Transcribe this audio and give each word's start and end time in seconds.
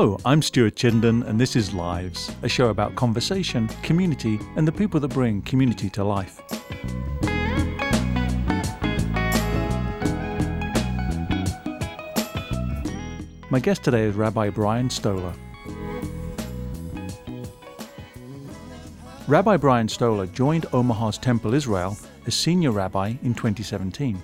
Hello, 0.00 0.16
I'm 0.24 0.42
Stuart 0.42 0.76
Chittenden, 0.76 1.24
and 1.24 1.40
this 1.40 1.56
is 1.56 1.74
Lives, 1.74 2.30
a 2.42 2.48
show 2.48 2.68
about 2.68 2.94
conversation, 2.94 3.66
community, 3.82 4.38
and 4.54 4.64
the 4.64 4.70
people 4.70 5.00
that 5.00 5.08
bring 5.08 5.42
community 5.42 5.90
to 5.90 6.04
life. 6.04 6.40
My 13.50 13.58
guest 13.58 13.82
today 13.82 14.04
is 14.04 14.14
Rabbi 14.14 14.50
Brian 14.50 14.88
Stoller. 14.88 15.34
Rabbi 19.26 19.56
Brian 19.56 19.88
Stoller 19.88 20.26
joined 20.26 20.66
Omaha's 20.72 21.18
Temple 21.18 21.54
Israel 21.54 21.98
as 22.24 22.36
senior 22.36 22.70
rabbi 22.70 23.14
in 23.24 23.34
2017. 23.34 24.22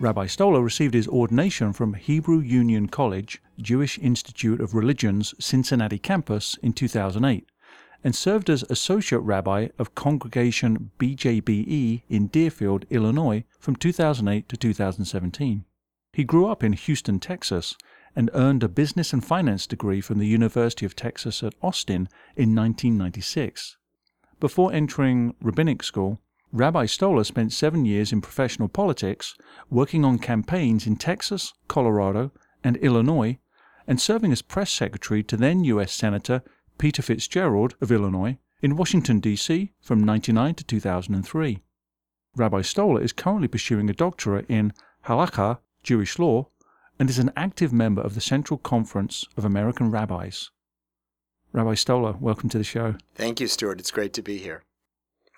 Rabbi 0.00 0.26
Stoller 0.26 0.62
received 0.62 0.94
his 0.94 1.08
ordination 1.08 1.72
from 1.72 1.94
Hebrew 1.94 2.38
Union 2.38 2.86
College, 2.86 3.42
Jewish 3.60 3.98
Institute 3.98 4.60
of 4.60 4.72
Religion's 4.72 5.34
Cincinnati 5.40 5.98
campus 5.98 6.56
in 6.62 6.72
2008 6.72 7.46
and 8.04 8.14
served 8.14 8.48
as 8.48 8.62
associate 8.70 9.20
rabbi 9.20 9.68
of 9.76 9.96
Congregation 9.96 10.92
BJBE 11.00 12.02
in 12.08 12.28
Deerfield, 12.28 12.84
Illinois 12.90 13.42
from 13.58 13.74
2008 13.74 14.48
to 14.48 14.56
2017. 14.56 15.64
He 16.12 16.24
grew 16.24 16.46
up 16.46 16.62
in 16.62 16.74
Houston, 16.74 17.18
Texas, 17.18 17.76
and 18.14 18.30
earned 18.34 18.62
a 18.62 18.68
business 18.68 19.12
and 19.12 19.24
finance 19.24 19.66
degree 19.66 20.00
from 20.00 20.18
the 20.18 20.26
University 20.26 20.86
of 20.86 20.94
Texas 20.94 21.42
at 21.42 21.54
Austin 21.60 22.08
in 22.36 22.54
1996. 22.54 23.76
Before 24.38 24.72
entering 24.72 25.34
rabbinic 25.40 25.82
school, 25.82 26.20
Rabbi 26.52 26.86
Stoller 26.86 27.24
spent 27.24 27.52
seven 27.52 27.84
years 27.84 28.10
in 28.10 28.22
professional 28.22 28.68
politics, 28.68 29.34
working 29.68 30.02
on 30.04 30.18
campaigns 30.18 30.86
in 30.86 30.96
Texas, 30.96 31.52
Colorado, 31.68 32.32
and 32.64 32.78
Illinois, 32.78 33.38
and 33.86 34.00
serving 34.00 34.32
as 34.32 34.40
press 34.40 34.72
secretary 34.72 35.22
to 35.24 35.36
then 35.36 35.62
U.S. 35.64 35.92
Senator 35.92 36.42
Peter 36.78 37.02
Fitzgerald 37.02 37.74
of 37.82 37.92
Illinois 37.92 38.38
in 38.62 38.76
Washington, 38.76 39.20
D.C. 39.20 39.72
from 39.82 40.06
1999 40.06 40.54
to 40.54 40.64
2003. 40.64 41.62
Rabbi 42.36 42.62
Stoller 42.62 43.02
is 43.02 43.12
currently 43.12 43.48
pursuing 43.48 43.90
a 43.90 43.94
doctorate 43.94 44.46
in 44.48 44.72
Halakha, 45.06 45.58
Jewish 45.82 46.18
law, 46.18 46.48
and 46.98 47.10
is 47.10 47.18
an 47.18 47.32
active 47.36 47.72
member 47.72 48.00
of 48.00 48.14
the 48.14 48.20
Central 48.20 48.58
Conference 48.58 49.26
of 49.36 49.44
American 49.44 49.90
Rabbis. 49.90 50.50
Rabbi 51.52 51.74
Stoller, 51.74 52.14
welcome 52.18 52.48
to 52.48 52.58
the 52.58 52.64
show. 52.64 52.96
Thank 53.14 53.40
you, 53.40 53.48
Stuart. 53.48 53.80
It's 53.80 53.90
great 53.90 54.12
to 54.14 54.22
be 54.22 54.38
here. 54.38 54.62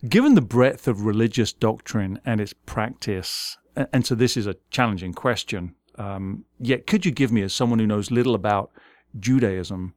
Given 0.08 0.34
the 0.34 0.40
breadth 0.40 0.88
of 0.88 1.04
religious 1.04 1.52
doctrine 1.52 2.20
and 2.24 2.40
its 2.40 2.54
practice, 2.54 3.58
and 3.92 4.06
so 4.06 4.14
this 4.14 4.36
is 4.36 4.46
a 4.46 4.56
challenging 4.70 5.12
question, 5.12 5.74
um, 5.96 6.44
yet 6.58 6.86
could 6.86 7.04
you 7.04 7.12
give 7.12 7.30
me, 7.30 7.42
as 7.42 7.52
someone 7.52 7.78
who 7.78 7.86
knows 7.86 8.10
little 8.10 8.34
about 8.34 8.70
Judaism, 9.18 9.94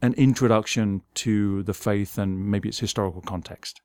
an 0.00 0.14
introduction 0.14 1.02
to 1.14 1.62
the 1.64 1.74
faith 1.74 2.16
and 2.16 2.50
maybe 2.50 2.70
its 2.70 2.78
historical 2.78 3.20
context? 3.20 3.82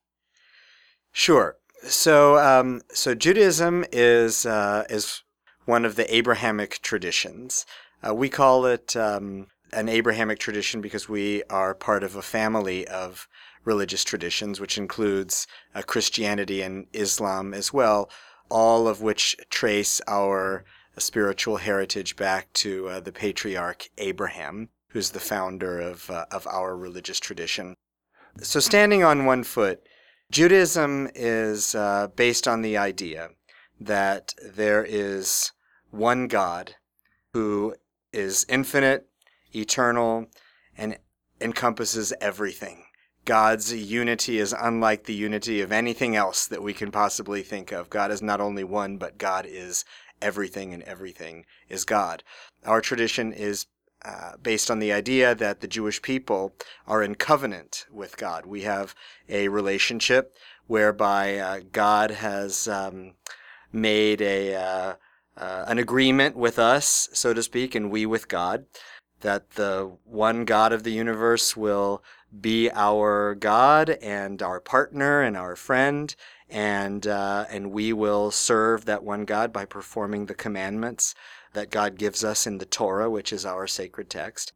Sure. 1.11 1.57
So, 1.83 2.37
um, 2.37 2.81
so 2.93 3.13
Judaism 3.13 3.85
is 3.91 4.45
uh, 4.45 4.85
is 4.89 5.23
one 5.65 5.85
of 5.85 5.95
the 5.95 6.13
Abrahamic 6.13 6.81
traditions. 6.81 7.65
Uh, 8.05 8.13
we 8.13 8.30
call 8.30 8.65
it 8.65 8.95
um, 8.95 9.47
an 9.73 9.89
Abrahamic 9.89 10.39
tradition 10.39 10.81
because 10.81 11.09
we 11.09 11.43
are 11.49 11.73
part 11.73 12.03
of 12.03 12.15
a 12.15 12.21
family 12.21 12.87
of 12.87 13.27
religious 13.69 14.03
traditions, 14.03 14.59
which 14.59 14.79
includes 14.79 15.45
uh, 15.75 15.83
Christianity 15.83 16.63
and 16.63 16.87
Islam 16.91 17.53
as 17.53 17.71
well, 17.71 18.09
all 18.49 18.87
of 18.87 18.99
which 18.99 19.35
trace 19.52 20.02
our 20.07 20.65
spiritual 20.97 21.57
heritage 21.57 22.15
back 22.15 22.52
to 22.53 22.89
uh, 22.89 22.99
the 22.99 23.11
patriarch 23.11 23.81
Abraham, 23.99 24.69
who's 24.87 25.11
the 25.11 25.19
founder 25.19 25.79
of, 25.79 26.09
uh, 26.09 26.25
of 26.31 26.47
our 26.47 26.75
religious 26.75 27.19
tradition. 27.19 27.75
So, 28.41 28.59
standing 28.59 29.03
on 29.03 29.25
one 29.25 29.43
foot, 29.43 29.83
Judaism 30.31 31.08
is 31.13 31.75
uh, 31.75 32.08
based 32.15 32.47
on 32.47 32.63
the 32.63 32.75
idea 32.75 33.29
that 33.79 34.33
there 34.43 34.83
is 34.83 35.52
one 35.91 36.27
God 36.27 36.73
who 37.33 37.75
is 38.11 38.47
infinite, 38.49 39.08
eternal, 39.53 40.25
and 40.75 40.97
encompasses 41.39 42.13
everything. 42.19 42.83
God's 43.29 43.71
unity 43.71 44.39
is 44.39 44.55
unlike 44.59 45.03
the 45.03 45.13
unity 45.13 45.61
of 45.61 45.71
anything 45.71 46.15
else 46.15 46.47
that 46.47 46.63
we 46.63 46.73
can 46.73 46.89
possibly 46.89 47.43
think 47.43 47.71
of. 47.71 47.91
God 47.91 48.09
is 48.09 48.23
not 48.23 48.41
only 48.41 48.63
one, 48.63 48.97
but 48.97 49.19
God 49.19 49.45
is 49.47 49.85
everything, 50.19 50.73
and 50.73 50.81
everything 50.81 51.45
is 51.69 51.85
God. 51.85 52.23
Our 52.65 52.81
tradition 52.81 53.31
is 53.31 53.67
uh, 54.03 54.31
based 54.41 54.71
on 54.71 54.79
the 54.79 54.91
idea 54.91 55.35
that 55.35 55.61
the 55.61 55.67
Jewish 55.67 56.01
people 56.01 56.55
are 56.87 57.03
in 57.03 57.13
covenant 57.13 57.85
with 57.91 58.17
God. 58.17 58.47
We 58.47 58.63
have 58.63 58.95
a 59.29 59.47
relationship 59.49 60.35
whereby 60.65 61.37
uh, 61.37 61.59
God 61.71 62.09
has 62.09 62.67
um, 62.67 63.13
made 63.71 64.23
a 64.23 64.55
uh, 64.55 64.93
uh, 65.37 65.65
an 65.67 65.77
agreement 65.77 66.35
with 66.35 66.57
us, 66.57 67.09
so 67.13 67.35
to 67.35 67.43
speak, 67.43 67.75
and 67.75 67.91
we 67.91 68.07
with 68.07 68.27
God, 68.27 68.65
that 69.21 69.51
the 69.51 69.91
one 70.03 70.45
God 70.45 70.73
of 70.73 70.81
the 70.81 70.91
universe 70.91 71.55
will 71.55 72.01
be 72.37 72.69
our 72.71 73.35
God 73.35 73.89
and 73.89 74.41
our 74.41 74.59
partner 74.59 75.21
and 75.21 75.35
our 75.35 75.55
friend, 75.55 76.15
and 76.49 77.05
uh, 77.07 77.45
and 77.49 77.71
we 77.71 77.93
will 77.93 78.31
serve 78.31 78.85
that 78.85 79.03
one 79.03 79.25
God 79.25 79.51
by 79.51 79.65
performing 79.65 80.25
the 80.25 80.33
commandments 80.33 81.15
that 81.53 81.71
God 81.71 81.97
gives 81.97 82.23
us 82.23 82.45
in 82.45 82.57
the 82.57 82.65
Torah, 82.65 83.09
which 83.09 83.33
is 83.33 83.45
our 83.45 83.67
sacred 83.67 84.09
text. 84.09 84.53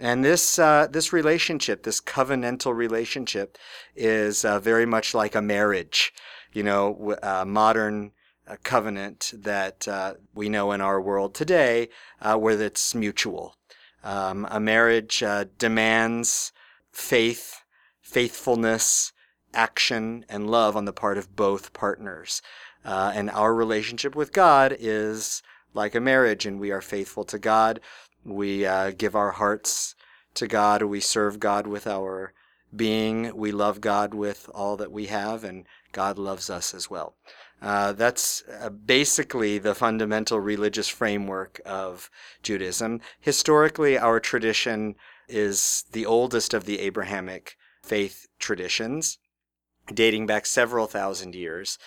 And 0.00 0.24
this 0.24 0.58
uh, 0.58 0.86
this 0.90 1.12
relationship, 1.12 1.82
this 1.82 2.00
covenantal 2.00 2.74
relationship, 2.74 3.58
is 3.96 4.44
uh, 4.44 4.60
very 4.60 4.86
much 4.86 5.14
like 5.14 5.34
a 5.34 5.42
marriage. 5.42 6.12
You 6.52 6.62
know, 6.62 7.16
uh, 7.22 7.44
modern 7.44 8.12
a 8.46 8.56
covenant 8.56 9.32
that 9.34 9.86
uh, 9.86 10.14
we 10.34 10.48
know 10.48 10.72
in 10.72 10.80
our 10.80 11.00
world 11.00 11.34
today, 11.34 11.88
uh, 12.20 12.36
where 12.36 12.60
it's 12.60 12.94
mutual. 12.94 13.54
Um, 14.02 14.46
a 14.50 14.58
marriage 14.58 15.22
uh, 15.22 15.44
demands 15.58 16.52
faith, 16.98 17.62
faithfulness, 18.02 19.12
action, 19.54 20.24
and 20.28 20.50
love 20.50 20.76
on 20.76 20.84
the 20.84 20.92
part 20.92 21.16
of 21.16 21.34
both 21.36 21.72
partners. 21.72 22.42
Uh, 22.84 23.12
and 23.14 23.30
our 23.30 23.54
relationship 23.54 24.14
with 24.14 24.32
God 24.32 24.76
is 24.78 25.42
like 25.72 25.94
a 25.94 26.00
marriage, 26.00 26.44
and 26.44 26.58
we 26.60 26.70
are 26.70 26.80
faithful 26.80 27.24
to 27.24 27.38
God. 27.38 27.80
We 28.24 28.66
uh, 28.66 28.90
give 28.90 29.14
our 29.14 29.30
hearts 29.30 29.94
to 30.34 30.46
God. 30.46 30.82
We 30.82 31.00
serve 31.00 31.40
God 31.40 31.66
with 31.66 31.86
our 31.86 32.32
being. 32.74 33.34
We 33.34 33.52
love 33.52 33.80
God 33.80 34.12
with 34.12 34.50
all 34.52 34.76
that 34.76 34.92
we 34.92 35.06
have, 35.06 35.44
and 35.44 35.64
God 35.92 36.18
loves 36.18 36.50
us 36.50 36.74
as 36.74 36.90
well. 36.90 37.14
Uh, 37.62 37.92
that's 37.92 38.42
uh, 38.60 38.70
basically 38.70 39.58
the 39.58 39.74
fundamental 39.74 40.40
religious 40.40 40.88
framework 40.88 41.60
of 41.64 42.10
Judaism. 42.42 43.00
Historically, 43.20 43.96
our 43.96 44.20
tradition 44.20 44.94
is 45.28 45.84
the 45.92 46.06
oldest 46.06 46.54
of 46.54 46.64
the 46.64 46.80
Abrahamic 46.80 47.56
faith 47.82 48.26
traditions, 48.38 49.18
dating 49.92 50.26
back 50.26 50.46
several 50.46 50.86
thousand 50.86 51.34
years 51.34 51.78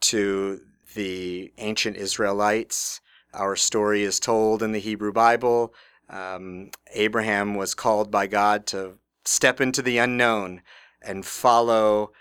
to 0.00 0.60
the 0.94 1.52
ancient 1.58 1.96
Israelites. 1.96 3.00
Our 3.32 3.56
story 3.56 4.02
is 4.02 4.20
told 4.20 4.62
in 4.62 4.72
the 4.72 4.80
Hebrew 4.80 5.12
Bible. 5.12 5.74
Um, 6.10 6.70
Abraham 6.92 7.54
was 7.54 7.74
called 7.74 8.10
by 8.10 8.26
God 8.26 8.66
to 8.68 8.98
step 9.24 9.60
into 9.60 9.82
the 9.82 9.98
unknown 9.98 10.62
and 11.00 11.24
follow 11.24 12.12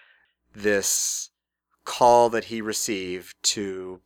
this 0.53 1.29
call 1.83 2.29
that 2.29 2.45
he 2.45 2.61
received 2.61 3.35
to 3.43 3.99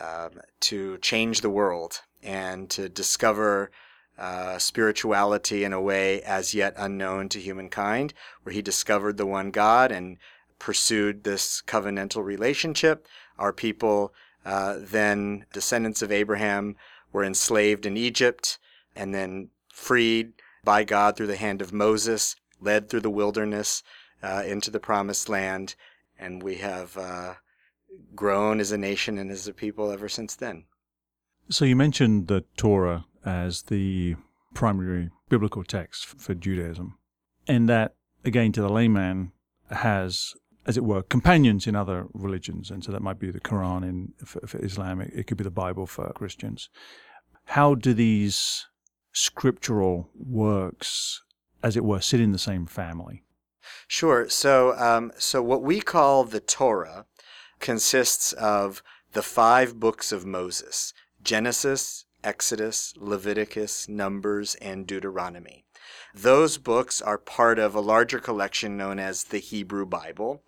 um, 0.00 0.40
to 0.60 0.98
change 0.98 1.40
the 1.40 1.50
world 1.50 2.00
and 2.22 2.68
to 2.70 2.88
discover 2.88 3.70
uh, 4.18 4.58
spirituality 4.58 5.64
in 5.64 5.72
a 5.72 5.80
way 5.80 6.22
as 6.22 6.54
yet 6.54 6.74
unknown 6.76 7.28
to 7.30 7.40
humankind, 7.40 8.14
where 8.42 8.52
he 8.52 8.62
discovered 8.62 9.16
the 9.16 9.26
one 9.26 9.50
God 9.50 9.90
and 9.90 10.18
pursued 10.58 11.24
this 11.24 11.62
covenantal 11.66 12.24
relationship. 12.24 13.06
Our 13.38 13.52
people, 13.52 14.14
uh, 14.44 14.76
then 14.78 15.46
descendants 15.52 16.02
of 16.02 16.12
Abraham, 16.12 16.76
were 17.12 17.24
enslaved 17.24 17.86
in 17.86 17.96
Egypt 17.96 18.58
and 18.94 19.14
then 19.14 19.50
freed 19.72 20.32
by 20.64 20.84
God 20.84 21.16
through 21.16 21.26
the 21.26 21.36
hand 21.36 21.60
of 21.60 21.72
Moses, 21.72 22.36
led 22.60 22.88
through 22.88 23.00
the 23.00 23.10
wilderness 23.10 23.82
uh, 24.22 24.42
into 24.46 24.70
the 24.70 24.80
promised 24.80 25.28
land, 25.28 25.74
and 26.18 26.42
we 26.42 26.56
have 26.56 26.96
uh, 26.96 27.34
grown 28.14 28.60
as 28.60 28.72
a 28.72 28.78
nation 28.78 29.18
and 29.18 29.30
as 29.30 29.46
a 29.46 29.52
people 29.52 29.90
ever 29.90 30.08
since 30.08 30.34
then. 30.34 30.64
So 31.50 31.64
you 31.64 31.76
mentioned 31.76 32.28
the 32.28 32.44
Torah 32.56 33.04
as 33.24 33.62
the 33.62 34.16
primary 34.54 35.10
biblical 35.28 35.64
text 35.64 36.06
for 36.06 36.34
Judaism, 36.34 36.98
and 37.46 37.68
that 37.68 37.94
again 38.24 38.52
to 38.52 38.62
the 38.62 38.68
layman 38.68 39.32
has, 39.70 40.34
as 40.66 40.76
it 40.76 40.84
were, 40.84 41.02
companions 41.02 41.66
in 41.66 41.74
other 41.74 42.06
religions, 42.12 42.70
and 42.70 42.84
so 42.84 42.92
that 42.92 43.02
might 43.02 43.18
be 43.18 43.30
the 43.30 43.40
Quran 43.40 43.82
in 43.82 44.12
for, 44.24 44.46
for 44.46 44.58
Islam. 44.58 45.00
It, 45.00 45.12
it 45.14 45.26
could 45.26 45.38
be 45.38 45.44
the 45.44 45.50
Bible 45.50 45.86
for 45.86 46.10
Christians. 46.12 46.68
How 47.46 47.74
do 47.74 47.92
these 47.92 48.66
scriptural 49.12 50.08
works, 50.14 51.22
as 51.62 51.76
it 51.76 51.84
were, 51.84 52.00
sit 52.00 52.20
in 52.20 52.32
the 52.32 52.38
same 52.38 52.66
family? 52.66 53.22
Sure. 53.86 54.28
So, 54.28 54.76
um, 54.78 55.12
so 55.18 55.42
what 55.42 55.62
we 55.62 55.80
call 55.80 56.24
the 56.24 56.40
Torah 56.40 57.06
consists 57.60 58.32
of 58.32 58.82
the 59.12 59.22
five 59.22 59.78
books 59.78 60.12
of 60.12 60.26
Moses 60.26 60.92
Genesis, 61.22 62.04
Exodus, 62.24 62.94
Leviticus, 62.96 63.88
Numbers, 63.88 64.56
and 64.56 64.86
Deuteronomy. 64.86 65.64
Those 66.14 66.58
books 66.58 67.00
are 67.02 67.18
part 67.18 67.58
of 67.58 67.74
a 67.74 67.80
larger 67.80 68.18
collection 68.18 68.76
known 68.76 68.98
as 68.98 69.24
the 69.24 69.38
Hebrew 69.38 69.86
Bible. 69.86 70.42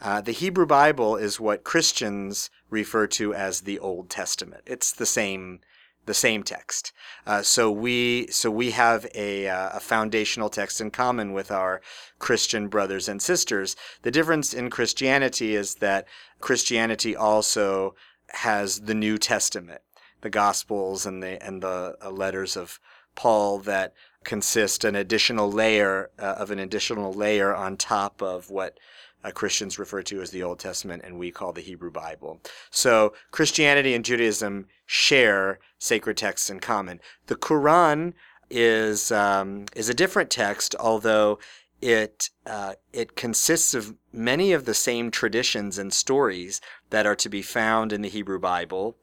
Uh, 0.00 0.20
the 0.20 0.32
Hebrew 0.32 0.66
Bible 0.66 1.16
is 1.16 1.38
what 1.38 1.62
Christians 1.62 2.50
refer 2.70 3.06
to 3.08 3.34
as 3.34 3.60
the 3.60 3.78
Old 3.78 4.08
Testament. 4.08 4.62
It's 4.66 4.92
the 4.92 5.06
same 5.06 5.60
the 6.06 6.14
same 6.14 6.42
text. 6.42 6.92
Uh, 7.26 7.42
so 7.42 7.70
we 7.70 8.26
so 8.28 8.50
we 8.50 8.70
have 8.70 9.06
a, 9.14 9.48
uh, 9.48 9.70
a 9.74 9.80
foundational 9.80 10.48
text 10.48 10.80
in 10.80 10.90
common 10.90 11.32
with 11.32 11.50
our 11.50 11.80
Christian 12.18 12.68
brothers 12.68 13.08
and 13.08 13.20
sisters. 13.20 13.76
The 14.02 14.10
difference 14.10 14.54
in 14.54 14.70
Christianity 14.70 15.54
is 15.54 15.76
that 15.76 16.08
Christianity 16.40 17.14
also 17.14 17.94
has 18.30 18.80
the 18.80 18.94
New 18.94 19.18
Testament, 19.18 19.82
the 20.20 20.30
Gospels 20.30 21.06
and 21.06 21.22
the 21.22 21.42
and 21.44 21.62
the 21.62 21.96
uh, 22.02 22.10
letters 22.10 22.56
of 22.56 22.78
Paul 23.14 23.58
that 23.60 23.94
consist 24.24 24.84
an 24.84 24.94
additional 24.94 25.50
layer 25.50 26.10
uh, 26.18 26.34
of 26.38 26.50
an 26.50 26.58
additional 26.58 27.12
layer 27.12 27.54
on 27.54 27.76
top 27.76 28.22
of 28.22 28.50
what 28.50 28.78
uh, 29.24 29.30
Christians 29.30 29.78
refer 29.78 30.02
to 30.02 30.20
as 30.20 30.30
the 30.30 30.42
Old 30.42 30.58
Testament 30.58 31.02
and 31.04 31.18
we 31.18 31.30
call 31.30 31.52
the 31.52 31.60
Hebrew 31.60 31.90
Bible. 31.90 32.40
So 32.70 33.14
Christianity 33.30 33.94
and 33.94 34.04
Judaism 34.04 34.66
share 34.86 35.58
sacred 35.78 36.16
texts 36.16 36.50
in 36.50 36.60
common. 36.60 37.00
The 37.26 37.36
Quran 37.36 38.14
is 38.50 39.12
um, 39.12 39.66
is 39.74 39.88
a 39.88 39.94
different 39.94 40.30
text, 40.30 40.74
although 40.80 41.38
it 41.80 42.30
uh, 42.46 42.74
it 42.92 43.16
consists 43.16 43.74
of 43.74 43.94
many 44.12 44.52
of 44.52 44.64
the 44.64 44.74
same 44.74 45.10
traditions 45.10 45.78
and 45.78 45.92
stories 45.92 46.60
that 46.90 47.06
are 47.06 47.16
to 47.16 47.28
be 47.28 47.42
found 47.42 47.92
in 47.92 48.02
the 48.02 48.08
Hebrew 48.08 48.38
Bible. 48.38 48.96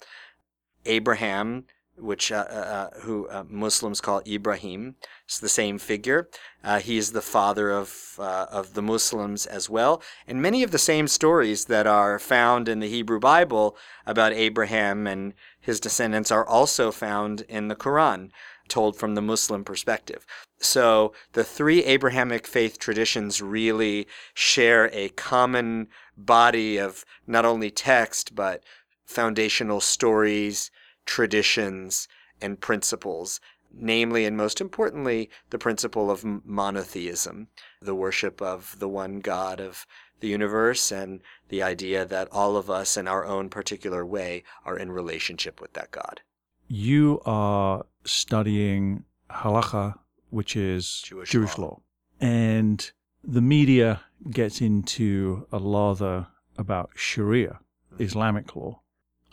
Abraham 0.87 1.65
which 1.97 2.31
uh, 2.31 2.45
uh, 2.49 2.53
uh, 2.53 2.89
who 3.01 3.27
uh, 3.29 3.43
Muslims 3.47 4.01
call 4.01 4.21
Ibrahim. 4.27 4.95
It's 5.25 5.39
the 5.39 5.49
same 5.49 5.77
figure. 5.77 6.29
Uh, 6.63 6.79
he 6.79 6.97
is 6.97 7.11
the 7.11 7.21
father 7.21 7.71
of 7.71 8.15
uh, 8.19 8.45
of 8.51 8.73
the 8.73 8.81
Muslims 8.81 9.45
as 9.45 9.69
well, 9.69 10.01
and 10.27 10.41
many 10.41 10.63
of 10.63 10.71
the 10.71 10.77
same 10.77 11.07
stories 11.07 11.65
that 11.65 11.87
are 11.87 12.19
found 12.19 12.69
in 12.69 12.79
the 12.79 12.89
Hebrew 12.89 13.19
Bible 13.19 13.75
about 14.05 14.33
Abraham 14.33 15.07
and 15.07 15.33
his 15.59 15.79
descendants 15.79 16.31
are 16.31 16.45
also 16.45 16.91
found 16.91 17.41
in 17.41 17.67
the 17.67 17.75
Quran, 17.75 18.29
told 18.67 18.95
from 18.95 19.15
the 19.15 19.21
Muslim 19.21 19.63
perspective. 19.63 20.25
So 20.59 21.13
the 21.33 21.43
three 21.43 21.83
Abrahamic 21.83 22.47
faith 22.47 22.79
traditions 22.79 23.41
really 23.41 24.07
share 24.33 24.89
a 24.93 25.09
common 25.09 25.87
body 26.15 26.77
of 26.77 27.05
not 27.27 27.45
only 27.45 27.69
text 27.69 28.33
but 28.33 28.63
foundational 29.07 29.81
stories 29.81 30.69
traditions, 31.07 32.07
and 32.39 32.61
principles, 32.61 33.39
namely 33.73 34.25
and 34.25 34.37
most 34.37 34.61
importantly, 34.61 35.29
the 35.49 35.57
principle 35.57 36.11
of 36.11 36.23
monotheism, 36.23 37.47
the 37.81 37.95
worship 37.95 38.39
of 38.41 38.77
the 38.77 38.87
one 38.87 39.19
God 39.19 39.59
of 39.59 39.87
the 40.19 40.27
universe, 40.27 40.91
and 40.91 41.21
the 41.49 41.63
idea 41.63 42.05
that 42.05 42.27
all 42.31 42.55
of 42.55 42.69
us 42.69 42.97
in 42.97 43.07
our 43.07 43.25
own 43.25 43.49
particular 43.49 44.05
way 44.05 44.43
are 44.65 44.77
in 44.77 44.91
relationship 44.91 45.59
with 45.59 45.73
that 45.73 45.89
God. 45.89 46.21
You 46.67 47.21
are 47.25 47.85
studying 48.03 49.05
halacha, 49.31 49.95
which 50.29 50.55
is 50.55 51.01
Jewish, 51.05 51.29
Jewish 51.29 51.57
law. 51.57 51.67
law. 51.67 51.81
And 52.19 52.91
the 53.23 53.41
media 53.41 54.01
gets 54.29 54.59
into 54.61 55.47
a 55.51 55.59
lather 55.59 56.27
about 56.57 56.91
Sharia, 56.95 57.59
mm-hmm. 57.93 58.03
Islamic 58.03 58.55
law. 58.55 58.81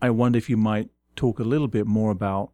I 0.04 0.10
wonder 0.10 0.36
if 0.36 0.50
you 0.50 0.58
might 0.58 0.90
talk 1.16 1.38
a 1.38 1.44
little 1.44 1.68
bit 1.68 1.86
more 1.86 2.10
about 2.10 2.52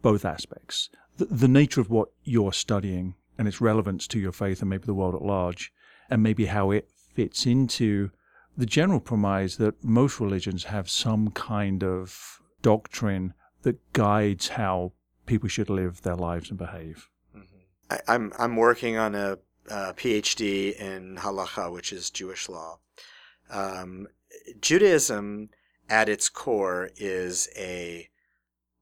both 0.00 0.24
aspects 0.24 0.88
the, 1.18 1.26
the 1.26 1.48
nature 1.48 1.80
of 1.80 1.90
what 1.90 2.08
you're 2.24 2.52
studying 2.52 3.14
and 3.36 3.46
its 3.46 3.60
relevance 3.60 4.06
to 4.08 4.18
your 4.18 4.32
faith 4.32 4.60
and 4.60 4.70
maybe 4.70 4.86
the 4.86 4.94
world 4.94 5.14
at 5.14 5.20
large, 5.22 5.72
and 6.08 6.22
maybe 6.22 6.46
how 6.46 6.70
it 6.70 6.88
fits 7.14 7.44
into 7.44 8.10
the 8.56 8.64
general 8.64 9.00
premise 9.00 9.56
that 9.56 9.84
most 9.84 10.20
religions 10.20 10.64
have 10.64 10.88
some 10.88 11.30
kind 11.32 11.84
of 11.84 12.40
doctrine 12.62 13.34
that 13.62 13.76
guides 13.92 14.48
how 14.48 14.92
people 15.26 15.48
should 15.50 15.68
live 15.68 16.00
their 16.00 16.16
lives 16.16 16.48
and 16.48 16.58
behave. 16.58 17.10
I, 17.90 18.00
I'm 18.08 18.32
I'm 18.38 18.56
working 18.56 18.96
on 18.96 19.14
a, 19.14 19.38
a 19.68 19.92
PhD 19.92 20.74
in 20.76 21.16
halacha, 21.16 21.70
which 21.70 21.92
is 21.92 22.08
Jewish 22.08 22.48
law. 22.48 22.78
Um, 23.50 24.08
Judaism, 24.60 25.50
at 25.88 26.08
its 26.08 26.28
core, 26.28 26.90
is 26.96 27.48
a 27.56 28.08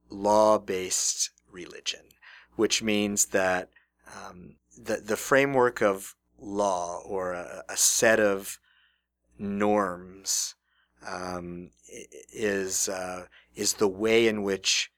law-based 0.09 1.31
religion, 1.51 2.05
which 2.55 2.81
means 2.81 3.27
that 3.27 3.69
um, 4.07 4.55
the 4.77 4.97
the 4.97 5.17
framework 5.17 5.81
of 5.81 6.15
law 6.39 7.01
or 7.05 7.33
a, 7.33 7.63
a 7.69 7.77
set 7.77 8.19
of 8.19 8.59
norms 9.37 10.55
um, 11.07 11.71
is 12.33 12.89
uh, 12.89 13.25
is 13.55 13.73
the 13.73 13.87
way 13.87 14.27
in 14.27 14.43
which 14.43 14.91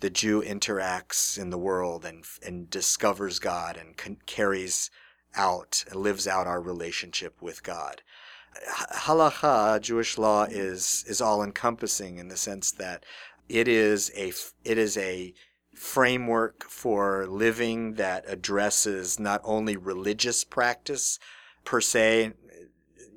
the 0.00 0.10
Jew 0.10 0.42
interacts 0.42 1.38
in 1.38 1.50
the 1.50 1.58
world 1.58 2.04
and 2.04 2.24
and 2.44 2.70
discovers 2.70 3.38
God 3.38 3.76
and 3.76 3.96
con- 3.96 4.18
carries 4.26 4.90
out 5.34 5.84
lives 5.92 6.26
out 6.26 6.46
our 6.46 6.60
relationship 6.60 7.40
with 7.40 7.62
God. 7.62 8.02
Halacha, 8.66 9.80
Jewish 9.80 10.18
law, 10.18 10.44
is 10.44 11.04
is 11.06 11.20
all 11.20 11.42
encompassing 11.42 12.18
in 12.18 12.28
the 12.28 12.36
sense 12.36 12.70
that 12.72 13.04
it 13.48 13.68
is 13.68 14.10
a 14.16 14.32
it 14.64 14.78
is 14.78 14.96
a 14.96 15.34
framework 15.74 16.64
for 16.64 17.26
living 17.26 17.94
that 17.94 18.24
addresses 18.26 19.20
not 19.20 19.40
only 19.44 19.76
religious 19.76 20.42
practice 20.42 21.18
per 21.64 21.80
se, 21.80 22.32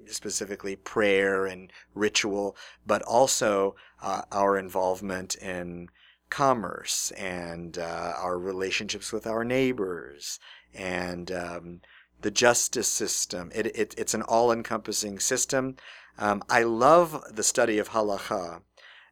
specifically 0.06 0.76
prayer 0.76 1.46
and 1.46 1.72
ritual, 1.96 2.56
but 2.86 3.02
also 3.04 3.76
uh, 4.02 4.22
our 4.32 4.58
involvement 4.58 5.36
in 5.36 5.90
commerce 6.30 7.12
and 7.18 7.78
uh, 7.78 8.14
our 8.18 8.38
relationships 8.38 9.12
with 9.12 9.28
our 9.28 9.44
neighbors 9.44 10.40
and 10.74 11.32
um, 11.32 11.82
the 12.22 12.32
justice 12.32 12.88
system. 12.88 13.52
It, 13.54 13.68
it, 13.68 13.96
it's 13.98 14.14
an 14.14 14.22
all 14.22 14.52
encompassing 14.52 15.20
system. 15.20 15.76
Um, 16.18 16.44
I 16.50 16.64
love 16.64 17.24
the 17.32 17.44
study 17.44 17.80
of 17.80 17.90
halacha 17.90 18.62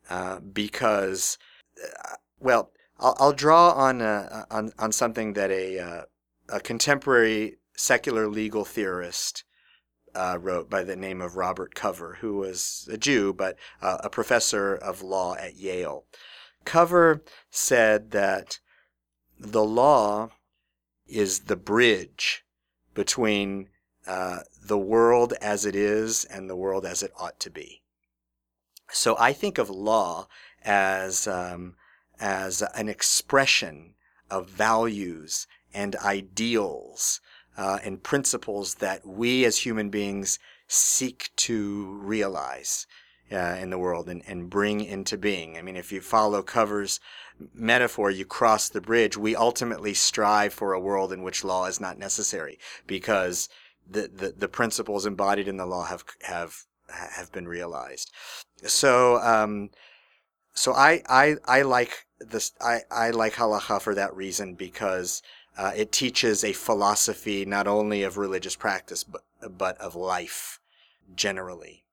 uh, 0.09 0.39
because, 0.39 1.37
uh, 1.83 2.15
well, 2.39 2.71
I'll, 2.99 3.15
I'll 3.19 3.33
draw 3.33 3.71
on, 3.71 4.01
uh, 4.01 4.45
on, 4.49 4.71
on 4.77 4.91
something 4.91 5.33
that 5.33 5.51
a, 5.51 5.79
uh, 5.79 6.01
a 6.49 6.59
contemporary 6.59 7.57
secular 7.75 8.27
legal 8.27 8.65
theorist 8.65 9.43
uh, 10.15 10.37
wrote 10.41 10.69
by 10.69 10.83
the 10.83 10.95
name 10.95 11.21
of 11.21 11.35
Robert 11.35 11.75
Cover, 11.75 12.17
who 12.21 12.37
was 12.37 12.89
a 12.91 12.97
Jew 12.97 13.31
but 13.31 13.57
a 13.81 14.09
professor 14.09 14.75
of 14.75 15.03
law 15.03 15.35
at 15.35 15.55
Yale. 15.55 16.05
Cover 16.65 17.23
said 17.51 18.11
that 18.11 18.59
the 19.39 19.63
law 19.63 20.31
is 21.07 21.41
the 21.41 21.55
bridge 21.55 22.43
between 22.93 23.69
uh, 24.07 24.39
the 24.61 24.77
world 24.77 25.33
as 25.41 25.65
it 25.65 25.75
is 25.75 26.25
and 26.25 26.49
the 26.49 26.55
world 26.55 26.85
as 26.85 27.03
it 27.03 27.11
ought 27.19 27.39
to 27.39 27.49
be. 27.49 27.81
So 28.91 29.15
I 29.19 29.33
think 29.33 29.57
of 29.57 29.69
law 29.69 30.27
as 30.63 31.27
um, 31.27 31.75
as 32.19 32.61
an 32.61 32.89
expression 32.89 33.93
of 34.29 34.49
values 34.49 35.47
and 35.73 35.95
ideals 35.97 37.21
uh, 37.57 37.79
and 37.83 38.03
principles 38.03 38.75
that 38.75 39.05
we 39.05 39.45
as 39.45 39.59
human 39.59 39.89
beings 39.89 40.39
seek 40.67 41.29
to 41.35 41.99
realize 42.01 42.87
uh, 43.31 43.57
in 43.59 43.69
the 43.69 43.77
world 43.77 44.09
and, 44.09 44.23
and 44.27 44.49
bring 44.49 44.81
into 44.81 45.17
being. 45.17 45.57
I 45.57 45.61
mean, 45.61 45.75
if 45.75 45.91
you 45.91 46.01
follow 46.01 46.41
Cover's 46.41 46.99
metaphor, 47.53 48.11
you 48.11 48.25
cross 48.25 48.69
the 48.69 48.81
bridge. 48.81 49.17
We 49.17 49.35
ultimately 49.35 49.93
strive 49.93 50.53
for 50.53 50.73
a 50.73 50.79
world 50.79 51.13
in 51.13 51.23
which 51.23 51.43
law 51.43 51.65
is 51.65 51.79
not 51.79 51.97
necessary 51.97 52.59
because 52.85 53.49
the, 53.89 54.09
the, 54.13 54.33
the 54.37 54.47
principles 54.47 55.05
embodied 55.05 55.47
in 55.47 55.57
the 55.57 55.65
law 55.65 55.85
have 55.85 56.03
have 56.23 56.63
have 56.89 57.31
been 57.31 57.47
realized. 57.47 58.11
So 58.63 59.17
um, 59.21 59.69
so 60.53 60.73
I, 60.73 61.01
I 61.07 61.35
I 61.45 61.61
like 61.61 62.05
this 62.19 62.51
I, 62.59 62.81
I 62.91 63.11
like 63.11 63.33
halacha 63.33 63.81
for 63.81 63.95
that 63.95 64.15
reason 64.15 64.55
because 64.55 65.21
uh, 65.57 65.71
it 65.75 65.91
teaches 65.91 66.43
a 66.43 66.53
philosophy 66.53 67.45
not 67.45 67.67
only 67.67 68.03
of 68.03 68.17
religious 68.17 68.55
practice 68.55 69.03
but 69.03 69.23
but 69.57 69.77
of 69.79 69.95
life 69.95 70.59
generally. 71.15 71.85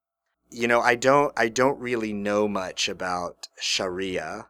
You 0.51 0.69
know, 0.69 0.81
I 0.81 0.95
don't 0.95 1.33
I 1.37 1.49
don't 1.49 1.79
really 1.79 2.13
know 2.13 2.49
much 2.49 2.89
about 2.89 3.49
Sharia. 3.61 4.47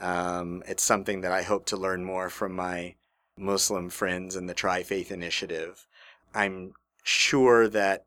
Um, 0.00 0.62
it's 0.66 0.82
something 0.82 1.22
that 1.22 1.32
I 1.32 1.42
hope 1.42 1.66
to 1.66 1.76
learn 1.76 2.04
more 2.04 2.28
from 2.28 2.52
my 2.52 2.94
Muslim 3.38 3.90
friends 3.90 4.36
in 4.36 4.46
the 4.46 4.54
Tri 4.54 4.82
Faith 4.82 5.10
Initiative. 5.10 5.86
I'm 6.34 6.74
sure 7.02 7.68
that 7.68 8.04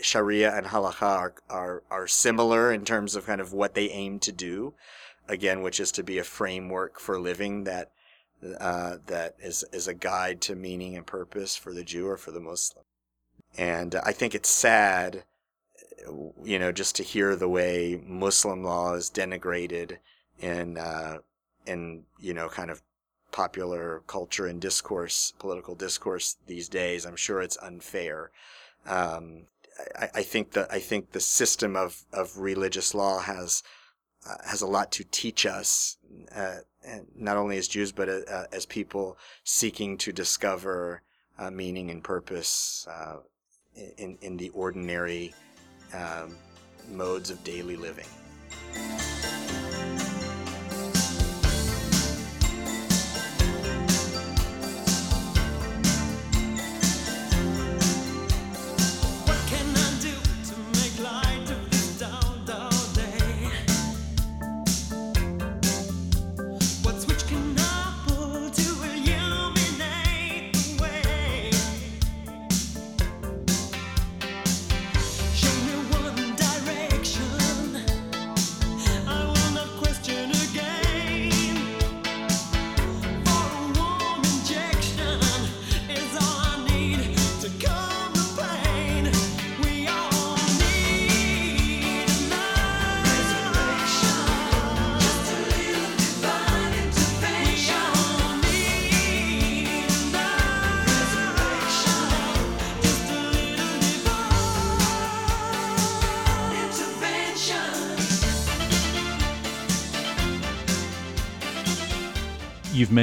Sharia 0.00 0.54
and 0.56 0.66
Halakha 0.66 1.02
are, 1.02 1.34
are, 1.48 1.82
are 1.90 2.06
similar 2.06 2.72
in 2.72 2.84
terms 2.84 3.14
of 3.14 3.26
kind 3.26 3.40
of 3.40 3.52
what 3.52 3.74
they 3.74 3.88
aim 3.90 4.18
to 4.20 4.32
do, 4.32 4.74
again, 5.28 5.62
which 5.62 5.80
is 5.80 5.92
to 5.92 6.02
be 6.02 6.18
a 6.18 6.24
framework 6.24 7.00
for 7.00 7.20
living 7.20 7.64
that 7.64 7.90
uh, 8.58 8.96
that 9.06 9.36
is, 9.40 9.64
is 9.72 9.86
a 9.86 9.94
guide 9.94 10.40
to 10.40 10.56
meaning 10.56 10.96
and 10.96 11.06
purpose 11.06 11.54
for 11.54 11.72
the 11.72 11.84
Jew 11.84 12.08
or 12.08 12.16
for 12.16 12.32
the 12.32 12.40
Muslim. 12.40 12.84
And 13.56 13.94
I 13.94 14.12
think 14.12 14.34
it's 14.34 14.48
sad, 14.48 15.22
you 16.42 16.58
know, 16.58 16.72
just 16.72 16.96
to 16.96 17.04
hear 17.04 17.36
the 17.36 17.48
way 17.48 18.02
Muslim 18.04 18.64
law 18.64 18.94
is 18.94 19.10
denigrated 19.10 19.98
in, 20.40 20.76
uh, 20.76 21.18
in, 21.66 22.04
you 22.18 22.34
know, 22.34 22.48
kind 22.48 22.70
of 22.70 22.82
popular 23.30 24.02
culture 24.06 24.46
and 24.46 24.60
discourse, 24.60 25.32
political 25.38 25.74
discourse 25.74 26.36
these 26.46 26.68
days. 26.68 27.04
I'm 27.04 27.16
sure 27.16 27.40
it's 27.40 27.56
unfair. 27.58 28.30
Um, 28.86 29.46
I, 29.98 30.08
I, 30.16 30.22
think 30.22 30.52
that 30.52 30.70
I 30.70 30.78
think 30.78 31.12
the 31.12 31.20
system 31.20 31.76
of, 31.76 32.04
of 32.12 32.38
religious 32.38 32.94
law 32.94 33.20
has 33.20 33.62
uh, 34.28 34.36
has 34.44 34.62
a 34.62 34.66
lot 34.66 34.92
to 34.92 35.04
teach 35.04 35.46
us, 35.46 35.96
uh, 36.34 36.58
not 37.16 37.36
only 37.36 37.58
as 37.58 37.66
Jews 37.66 37.90
but 37.90 38.08
uh, 38.08 38.44
as 38.52 38.66
people 38.66 39.18
seeking 39.44 39.98
to 39.98 40.12
discover 40.12 41.02
uh, 41.38 41.50
meaning 41.50 41.90
and 41.90 42.04
purpose 42.04 42.86
uh, 42.88 43.16
in 43.96 44.18
in 44.20 44.36
the 44.36 44.50
ordinary 44.50 45.34
um, 45.94 46.36
modes 46.88 47.30
of 47.30 47.42
daily 47.42 47.76
living. 47.76 48.06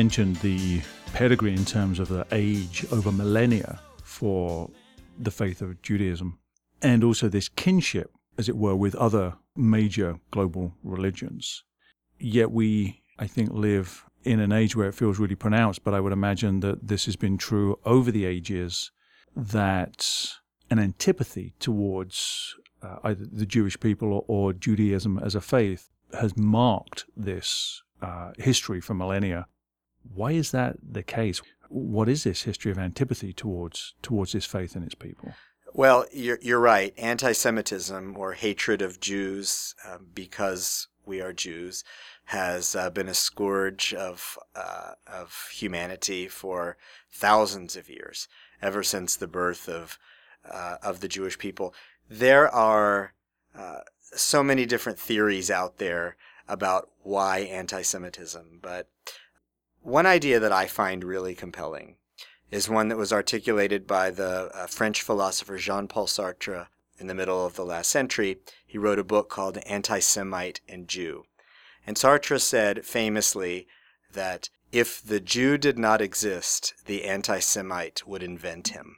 Mentioned 0.03 0.37
the 0.37 0.81
pedigree 1.11 1.51
in 1.53 1.65
terms 1.65 1.99
of 1.99 2.07
the 2.07 2.25
age 2.31 2.85
over 2.89 3.11
millennia 3.11 3.81
for 4.01 4.69
the 5.19 5.29
faith 5.29 5.61
of 5.61 5.81
Judaism, 5.81 6.39
and 6.81 7.03
also 7.03 7.27
this 7.27 7.49
kinship, 7.49 8.09
as 8.37 8.47
it 8.47 8.55
were, 8.55 8.77
with 8.77 8.95
other 8.95 9.35
major 9.57 10.17
global 10.31 10.73
religions. 10.83 11.65
Yet 12.17 12.49
we, 12.49 13.01
I 13.17 13.27
think, 13.27 13.49
live 13.51 14.05
in 14.23 14.39
an 14.39 14.53
age 14.53 14.73
where 14.73 14.87
it 14.87 14.95
feels 14.95 15.19
really 15.19 15.35
pronounced, 15.35 15.83
but 15.83 15.93
I 15.93 15.99
would 15.99 16.13
imagine 16.13 16.61
that 16.61 16.87
this 16.87 17.03
has 17.05 17.17
been 17.17 17.37
true 17.37 17.77
over 17.83 18.09
the 18.09 18.23
ages 18.23 18.91
that 19.35 20.29
an 20.69 20.79
antipathy 20.79 21.55
towards 21.59 22.55
uh, 22.81 22.99
either 23.03 23.25
the 23.29 23.45
Jewish 23.45 23.77
people 23.77 24.13
or, 24.13 24.23
or, 24.29 24.53
Judaism 24.53 25.19
as 25.19 25.35
a 25.35 25.41
faith 25.41 25.89
has 26.13 26.37
marked 26.37 27.03
this 27.17 27.83
uh, 28.01 28.31
history 28.37 28.79
for 28.79 28.93
millennia. 28.93 29.47
Why 30.13 30.31
is 30.31 30.51
that 30.51 30.77
the 30.81 31.03
case? 31.03 31.41
What 31.69 32.09
is 32.09 32.23
this 32.23 32.43
history 32.43 32.71
of 32.71 32.79
antipathy 32.79 33.33
towards 33.33 33.93
towards 34.01 34.31
this 34.33 34.45
faith 34.45 34.75
and 34.75 34.83
its 34.85 34.95
people? 34.95 35.33
Well, 35.73 36.05
you're 36.11 36.39
you're 36.41 36.59
right. 36.59 36.93
Anti-Semitism 36.97 38.17
or 38.17 38.33
hatred 38.33 38.81
of 38.81 38.99
Jews 38.99 39.75
um, 39.87 40.07
because 40.13 40.87
we 41.05 41.21
are 41.21 41.33
Jews 41.33 41.83
has 42.25 42.75
uh, 42.75 42.89
been 42.89 43.07
a 43.07 43.13
scourge 43.13 43.93
of 43.93 44.37
uh, 44.55 44.93
of 45.07 45.49
humanity 45.53 46.27
for 46.27 46.77
thousands 47.11 47.75
of 47.75 47.89
years, 47.89 48.27
ever 48.61 48.83
since 48.83 49.15
the 49.15 49.27
birth 49.27 49.67
of 49.69 49.99
uh, 50.49 50.77
of 50.81 51.01
the 51.01 51.07
Jewish 51.07 51.37
people. 51.37 51.73
There 52.09 52.47
are 52.53 53.13
uh, 53.55 53.81
so 54.01 54.43
many 54.43 54.65
different 54.65 54.99
theories 54.99 55.51
out 55.51 55.77
there 55.77 56.15
about 56.47 56.89
why 57.03 57.39
anti-Semitism, 57.39 58.59
but 58.61 58.89
one 59.81 60.05
idea 60.05 60.39
that 60.39 60.51
I 60.51 60.67
find 60.67 61.03
really 61.03 61.35
compelling 61.35 61.95
is 62.51 62.69
one 62.69 62.89
that 62.89 62.97
was 62.97 63.13
articulated 63.13 63.85
by 63.85 64.09
the 64.09 64.49
uh, 64.53 64.67
French 64.67 65.01
philosopher 65.01 65.57
Jean 65.57 65.87
Paul 65.87 66.07
Sartre 66.07 66.67
in 66.97 67.07
the 67.07 67.15
middle 67.15 67.45
of 67.45 67.55
the 67.55 67.65
last 67.65 67.89
century. 67.89 68.39
He 68.65 68.77
wrote 68.77 68.99
a 68.99 69.03
book 69.03 69.29
called 69.29 69.57
Anti 69.59 69.99
Semite 69.99 70.61
and 70.67 70.87
Jew. 70.87 71.25
And 71.85 71.95
Sartre 71.95 72.41
said 72.41 72.85
famously 72.85 73.67
that 74.11 74.49
if 74.71 75.01
the 75.01 75.19
Jew 75.19 75.57
did 75.57 75.79
not 75.79 76.01
exist, 76.01 76.73
the 76.85 77.05
anti 77.05 77.39
Semite 77.39 78.05
would 78.05 78.21
invent 78.21 78.69
him. 78.69 78.97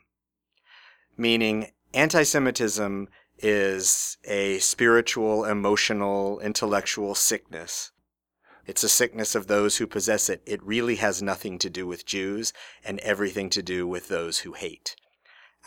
Meaning, 1.16 1.72
anti 1.94 2.24
Semitism 2.24 3.08
is 3.40 4.18
a 4.26 4.60
spiritual, 4.60 5.46
emotional, 5.46 6.40
intellectual 6.40 7.16
sickness 7.16 7.92
it's 8.66 8.84
a 8.84 8.90
sickness 8.90 9.36
of 9.36 9.48
those 9.48 9.78
who 9.78 9.88
possess 9.88 10.30
it. 10.30 10.42
It 10.46 10.64
really 10.64 10.96
has 10.96 11.22
nothing 11.22 11.58
to 11.60 11.70
do 11.70 11.88
with 11.88 12.06
Jews 12.06 12.54
and 12.84 13.00
everything 13.00 13.50
to 13.52 13.62
do 13.62 13.88
with 13.88 14.08
those 14.08 14.40
who 14.40 14.54
hate. 14.54 14.96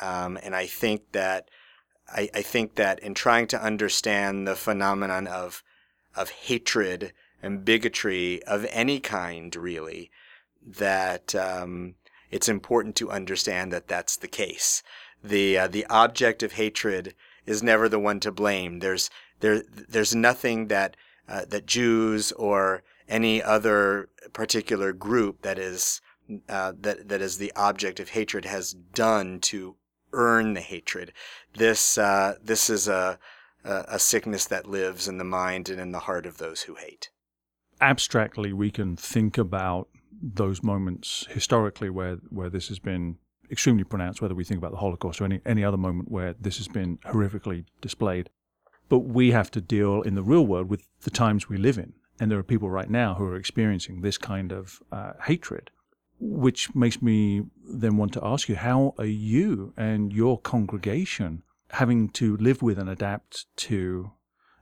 Um, 0.01 0.39
and 0.43 0.55
I 0.55 0.67
think 0.67 1.13
that 1.13 1.49
I, 2.09 2.29
I, 2.35 2.43
think 2.43 2.75
that 2.75 2.99
in 2.99 3.15
trying 3.15 3.47
to 3.49 3.63
understand 3.63 4.47
the 4.47 4.57
phenomenon 4.57 5.27
of 5.27 5.63
of 6.17 6.31
hatred 6.31 7.13
and 7.43 7.65
bigotry 7.65 8.43
of 8.45 8.67
any 8.71 9.01
kind, 9.01 9.55
really, 9.55 10.11
that 10.65 11.35
um, 11.35 11.95
it's 12.31 12.49
important 12.49 12.97
to 12.97 13.11
understand 13.11 13.73
that 13.73 13.89
that's 13.89 14.17
the 14.17 14.29
case. 14.29 14.83
the 15.23 15.59
uh, 15.59 15.69
The 15.69 15.87
object 15.87 16.43
of 16.43 16.53
hatred 16.53 17.15
is 17.47 17.63
never 17.63 17.89
the 17.89 17.99
one 17.99 18.21
to 18.21 18.33
blame. 18.33 18.81
There's 18.81 19.11
there 19.41 19.63
there's 19.71 20.15
nothing 20.15 20.69
that 20.69 20.97
uh, 21.29 21.45
that 21.47 21.67
Jews 21.67 22.33
or 22.33 22.83
any 23.09 23.43
other 23.43 24.09
particular 24.33 24.93
group 24.93 25.43
that 25.43 25.59
is 25.59 26.01
uh, 26.49 26.73
that 26.81 27.09
that 27.09 27.21
is 27.21 27.39
the 27.39 27.53
object 27.55 28.01
of 28.01 28.11
hatred 28.11 28.45
has 28.45 28.73
done 28.73 29.41
to 29.41 29.77
earn 30.13 30.55
the 30.55 30.61
hatred. 30.61 31.13
This 31.57 31.99
uh, 31.99 32.37
this 32.43 32.71
is 32.71 32.89
a 32.89 33.19
a 33.65 33.99
sickness 33.99 34.45
that 34.47 34.69
lives 34.69 35.09
in 35.09 35.17
the 35.17 35.25
mind 35.25 35.71
and 35.71 35.81
in 35.81 35.91
the 35.91 36.01
heart 36.01 36.27
of 36.27 36.37
those 36.37 36.63
who 36.63 36.75
hate. 36.75 37.09
Abstractly, 37.81 38.53
we 38.53 38.71
can 38.71 38.95
think 38.95 39.39
about 39.39 39.89
those 40.23 40.63
moments 40.63 41.27
historically 41.31 41.91
where 41.91 42.17
where 42.31 42.51
this 42.51 42.69
has 42.69 42.79
been 42.79 43.17
extremely 43.51 43.85
pronounced, 43.85 44.23
whether 44.23 44.35
we 44.35 44.45
think 44.45 44.59
about 44.59 44.71
the 44.71 44.79
Holocaust 44.79 45.21
or 45.21 45.25
any 45.25 45.41
any 45.45 45.65
other 45.65 45.77
moment 45.77 46.11
where 46.11 46.35
this 46.41 46.59
has 46.59 46.69
been 46.69 46.99
horrifically 46.99 47.65
displayed. 47.81 48.31
But 48.89 49.01
we 49.01 49.31
have 49.31 49.51
to 49.53 49.61
deal 49.61 50.03
in 50.03 50.15
the 50.15 50.23
real 50.23 50.47
world 50.47 50.69
with 50.69 50.87
the 51.03 51.11
times 51.11 51.49
we 51.49 51.57
live 51.57 51.79
in. 51.79 51.95
And 52.21 52.31
there 52.31 52.39
are 52.39 52.45
people 52.45 52.71
right 52.71 52.91
now 52.91 53.15
who 53.15 53.25
are 53.25 53.37
experiencing 53.37 54.01
this 54.01 54.19
kind 54.19 54.53
of 54.53 54.81
uh, 54.93 55.13
hatred, 55.25 55.71
which 56.21 56.75
makes 56.75 57.03
me 57.03 57.43
then 57.69 57.97
want 57.97 58.13
to 58.13 58.25
ask 58.25 58.49
you 58.49 58.57
how 58.57 58.95
are 58.99 59.05
you 59.05 59.73
and 59.77 60.13
your 60.13 60.39
congregation 60.39 61.43
having 61.71 62.09
to 62.11 62.37
live 62.37 62.63
with 62.63 62.79
and 62.79 62.89
adapt 62.89 63.47
to 63.57 64.13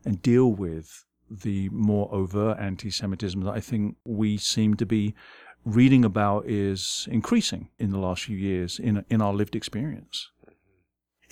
and 0.04 0.22
deal 0.22 0.50
with 0.50 1.04
the 1.30 1.68
more 1.70 2.12
overt 2.12 2.58
anti 2.58 2.90
Semitism 2.90 3.40
that 3.42 3.52
I 3.52 3.60
think 3.60 3.96
we 4.04 4.36
seem 4.36 4.74
to 4.76 4.86
be 4.86 5.14
reading 5.64 6.04
about 6.04 6.46
is 6.46 7.06
increasing 7.10 7.68
in 7.78 7.90
the 7.90 7.98
last 7.98 8.24
few 8.24 8.36
years 8.36 8.78
in, 8.78 9.04
in 9.08 9.22
our 9.22 9.32
lived 9.32 9.54
experience? 9.54 10.30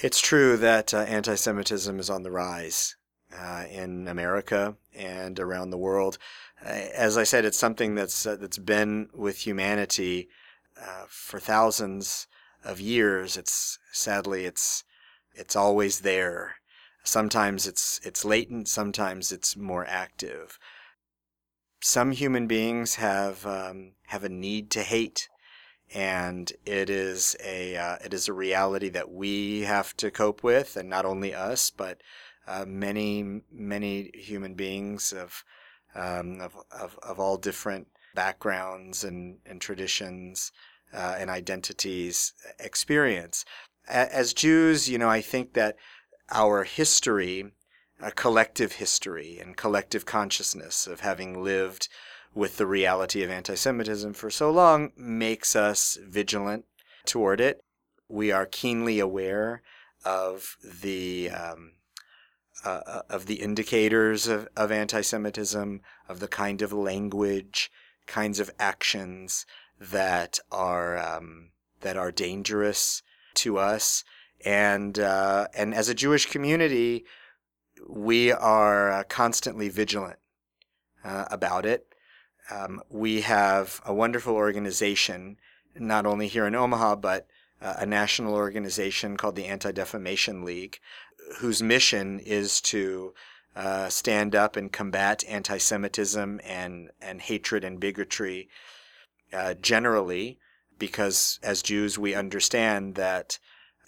It's 0.03 0.21
true 0.21 0.57
that 0.57 0.95
uh, 0.95 1.01
anti 1.01 1.35
Semitism 1.35 2.01
is 2.01 2.09
on 2.09 2.23
the 2.23 2.31
rise 2.31 2.97
uh, 3.39 3.65
in 3.71 4.09
America 4.09 4.77
and 4.95 5.39
around 5.39 5.69
the 5.69 5.79
world. 5.79 6.17
Uh, 6.65 6.69
as 6.69 7.19
I 7.19 7.25
said, 7.25 7.45
it's 7.45 7.59
something 7.59 7.95
that's 7.97 8.25
uh, 8.25 8.37
that's 8.37 8.57
been 8.57 9.11
with 9.13 9.47
humanity 9.47 10.31
uh, 10.81 11.05
for 11.07 11.39
thousands 11.39 12.27
of 12.65 12.81
years. 12.81 13.37
It's 13.37 13.79
sadly 13.93 14.47
it's 14.47 14.85
it's 15.35 15.55
always 15.55 16.01
there. 16.01 16.55
Sometimes 17.05 17.67
it's 17.67 18.01
it's 18.03 18.25
latent. 18.25 18.69
Sometimes 18.69 19.31
it's 19.31 19.55
more 19.55 19.85
active. 19.87 20.59
Some 21.83 22.13
human 22.13 22.47
beings 22.47 22.95
have 22.95 23.45
um, 23.45 23.93
have 24.07 24.25
a 24.25 24.31
need 24.31 24.71
to 24.71 24.83
hate, 24.83 25.29
and 25.95 26.53
it 26.65 26.89
is 26.89 27.37
a 27.45 27.77
uh, 27.77 27.97
it 28.05 28.15
is 28.15 28.29
a 28.29 28.33
reality 28.33 28.89
that 28.91 29.11
we 29.11 29.63
have 29.63 29.97
to 29.97 30.11
cope 30.11 30.43
with, 30.43 30.77
and 30.77 30.89
not 30.89 31.05
only 31.05 31.35
us, 31.35 31.71
but 31.71 32.01
uh, 32.47 32.65
many 32.67 33.43
many 33.51 34.11
human 34.15 34.55
beings 34.55 35.13
of, 35.13 35.45
um, 35.95 36.41
of 36.41 36.55
of 36.71 36.99
of 37.03 37.19
all 37.19 37.37
different 37.37 37.89
backgrounds 38.15 39.05
and 39.05 39.39
and 39.45 39.61
traditions 39.61 40.53
uh, 40.93 41.17
and 41.19 41.31
identities 41.31 42.33
experience. 42.59 43.45
As 43.89 44.33
Jews, 44.33 44.89
you 44.89 44.99
know, 44.99 45.09
I 45.09 45.21
think 45.21 45.55
that 45.55 45.77
our 46.31 46.63
history, 46.63 47.53
a 48.01 48.13
collective 48.13 48.73
history 48.73 49.39
and 49.41 49.57
collective 49.57 50.07
consciousness 50.07 50.87
of 50.87 51.01
having 51.01 51.43
lived 51.43 51.89
with 52.35 52.57
the 52.57 52.67
reality 52.67 53.23
of 53.23 53.31
anti 53.31 53.55
Semitism 53.55 54.15
for 54.15 54.31
so 54.31 54.51
long, 54.51 54.93
makes 54.97 55.57
us 55.57 55.99
vigilant 56.03 56.65
toward 57.05 57.41
it. 57.41 57.65
We 58.09 58.33
are 58.33 58.47
keenly 58.47 58.99
aware 58.99 59.63
of 60.05 60.57
the 60.63 61.31
um, 61.31 61.73
uh, 62.65 62.81
uh 62.87 63.03
of 63.09 63.27
the 63.27 63.37
indicators 63.37 64.27
of, 64.27 64.49
of 64.57 64.71
anti-Semitism, 64.71 65.81
of 66.09 66.21
the 66.21 66.29
kind 66.29 66.63
of 66.63 66.73
language, 66.73 67.71
kinds 68.07 68.41
of 68.41 68.51
actions 68.59 69.47
that 69.79 70.39
are 70.51 70.99
um, 70.99 71.51
that 71.81 71.97
are 71.97 72.13
dangerous 72.13 73.03
to 73.35 73.59
us, 73.59 74.05
and 74.45 74.99
uh, 74.99 75.47
and 75.55 75.75
as 75.75 75.89
a 75.89 75.95
Jewish 75.95 76.27
community, 76.27 77.05
we 77.89 78.33
are 78.33 78.91
uh, 78.91 79.03
constantly 79.05 79.69
vigilant 79.69 80.19
uh, 81.05 81.27
about 81.31 81.65
it. 81.65 81.90
Um, 82.51 82.83
we 82.89 83.23
have 83.23 83.81
a 83.85 83.95
wonderful 83.95 84.35
organization, 84.35 85.37
not 85.79 86.07
only 86.07 86.29
here 86.29 86.47
in 86.47 86.55
Omaha, 86.55 86.97
but 86.97 87.27
uh, 87.63 87.75
a 87.79 87.87
national 87.87 88.35
organization 88.35 89.17
called 89.17 89.37
the 89.37 89.47
Anti 89.47 89.73
Defamation 89.73 90.45
League, 90.45 90.81
whose 91.39 91.63
mission 91.63 92.19
is 92.21 92.61
to 92.63 93.15
uh, 93.55 93.89
stand 93.89 94.35
up 94.35 94.57
and 94.57 94.73
combat 94.73 95.25
anti 95.29 95.59
Semitism 95.59 96.41
and, 96.45 96.91
and 97.01 97.21
hatred 97.21 97.65
and 97.65 97.81
bigotry 97.81 98.49
uh, 99.33 99.55
generally, 99.55 100.39
because 100.79 101.39
as 101.43 101.63
Jews, 101.63 101.99
we 101.99 102.15
understand 102.15 102.95
that 102.95 103.39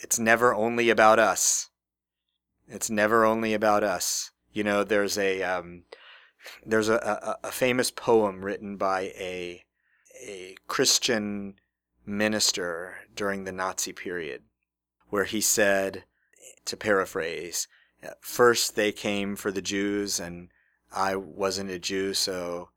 it's 0.00 0.18
never 0.18 0.54
only 0.54 0.90
about 0.90 1.18
us. 1.18 1.70
It's 2.68 2.90
never 2.90 3.24
only 3.24 3.54
about 3.54 3.82
us. 3.82 4.30
You 4.52 4.64
know, 4.64 4.84
there's 4.84 5.16
a 5.16 5.42
um, 5.42 5.84
there's 6.64 6.88
a, 6.88 6.94
a, 6.94 7.48
a, 7.48 7.52
famous 7.52 7.90
poem 7.90 8.44
written 8.44 8.76
by 8.76 9.12
a 9.16 9.64
a 10.24 10.56
Christian 10.68 11.54
minister 12.06 12.98
during 13.14 13.44
the 13.44 13.52
Nazi 13.52 13.92
period, 13.92 14.42
where 15.08 15.24
he 15.24 15.40
said, 15.40 16.04
to 16.64 16.76
paraphrase, 16.76 17.66
first 18.20 18.76
they 18.76 18.92
came 18.92 19.36
for 19.36 19.50
the 19.50 19.62
Jews, 19.62 20.20
and 20.20 20.48
I 20.92 21.16
wasn't 21.16 21.70
a 21.70 21.78
Jew, 21.78 22.14
so 22.14 22.70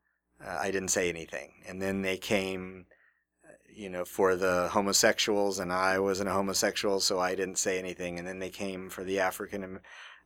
uh, 0.44 0.58
I 0.60 0.70
didn't 0.70 0.90
say 0.90 1.08
anything. 1.08 1.52
And 1.66 1.80
then 1.80 2.02
they 2.02 2.16
came, 2.16 2.86
you 3.76 3.90
know, 3.90 4.04
for 4.04 4.36
the 4.36 4.68
homosexuals, 4.68 5.58
and 5.58 5.72
I 5.72 5.98
wasn't 5.98 6.30
a 6.30 6.32
homosexual, 6.32 6.98
so 6.98 7.20
I 7.20 7.34
didn't 7.34 7.58
say 7.58 7.78
anything. 7.78 8.18
And 8.18 8.26
then 8.26 8.38
they 8.38 8.48
came 8.48 8.88
for 8.88 9.04
the 9.04 9.20
African 9.20 9.80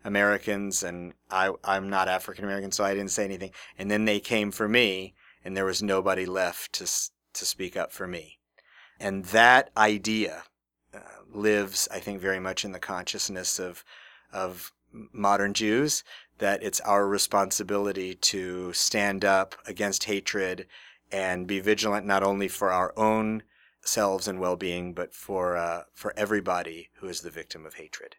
Americans, 0.05 0.83
and 0.83 1.15
I, 1.31 1.51
I'm 1.65 1.91
not 1.91 2.09
African 2.09 2.45
American, 2.45 2.71
so 2.71 2.85
I 2.85 2.95
didn't 2.95 3.11
say 3.11 3.25
anything. 3.25 3.51
And 3.77 3.91
then 3.91 4.05
they 4.05 4.21
came 4.21 4.53
for 4.53 4.69
me, 4.69 5.15
and 5.45 5.57
there 5.57 5.65
was 5.65 5.83
nobody 5.83 6.27
left 6.27 6.73
to 6.75 6.85
to 7.33 7.45
speak 7.45 7.77
up 7.77 7.93
for 7.93 8.07
me. 8.07 8.39
And 8.99 9.25
that 9.27 9.71
idea 9.77 10.45
uh, 10.95 10.99
lives, 11.33 11.89
I 11.93 11.99
think, 11.99 12.21
very 12.21 12.41
much 12.41 12.65
in 12.65 12.73
the 12.73 12.79
consciousness 12.79 13.59
of 13.59 13.85
of 14.33 14.73
modern 15.13 15.55
Jews 15.55 16.05
that 16.39 16.63
it's 16.63 16.81
our 16.81 17.07
responsibility 17.07 18.15
to 18.15 18.73
stand 18.73 19.25
up 19.25 19.55
against 19.67 20.05
hatred 20.05 20.67
and 21.13 21.47
be 21.47 21.61
vigilant 21.61 22.07
not 22.07 22.23
only 22.23 22.49
for 22.49 22.71
our 22.71 22.93
own 22.97 23.43
selves 23.83 24.29
and 24.29 24.39
well-being, 24.39 24.93
but 24.95 25.15
for 25.15 25.57
uh, 25.57 25.85
for 25.95 26.13
everybody 26.17 26.91
who 26.97 27.09
is 27.09 27.21
the 27.21 27.31
victim 27.31 27.67
of 27.67 27.75
hatred. 27.75 28.17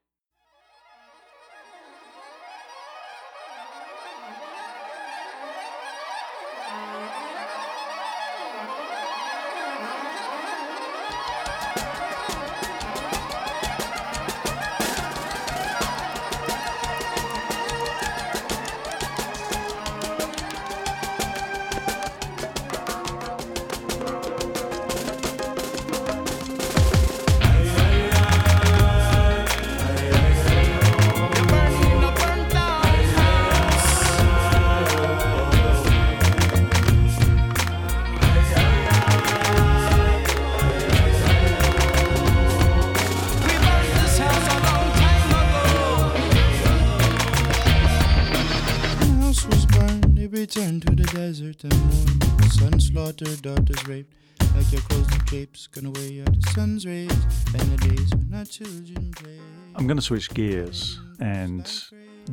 Slaughtered, 53.12 53.42
daughters 53.42 53.88
raped. 53.88 54.14
Like 54.56 54.72
your 54.72 54.82
clothes 54.82 55.12
and 55.12 55.26
capes, 55.28 55.68
gonna 55.68 55.90
rays, 55.92 56.28
and 56.28 56.88
the 56.88 57.88
days 57.88 58.10
when 58.16 58.34
our 58.34 58.46
children 58.46 59.12
play. 59.12 59.40
I'm 59.76 59.88
gonna 59.88 60.02
switch 60.02 60.30
gears 60.34 61.00
and 61.20 61.70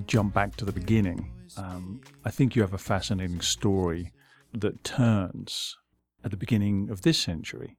jump 0.07 0.35
back 0.35 0.57
to 0.57 0.65
the 0.65 0.73
beginning. 0.73 1.31
Um, 1.57 2.01
I 2.25 2.31
think 2.31 2.57
you 2.57 2.63
have 2.63 2.75
a 2.75 2.79
fascinating 2.79 3.41
story 3.41 4.13
that 4.53 4.83
turns 4.85 5.77
at 6.25 6.31
the 6.31 6.37
beginning 6.37 6.91
of 6.91 7.03
this 7.03 7.19
century. 7.19 7.77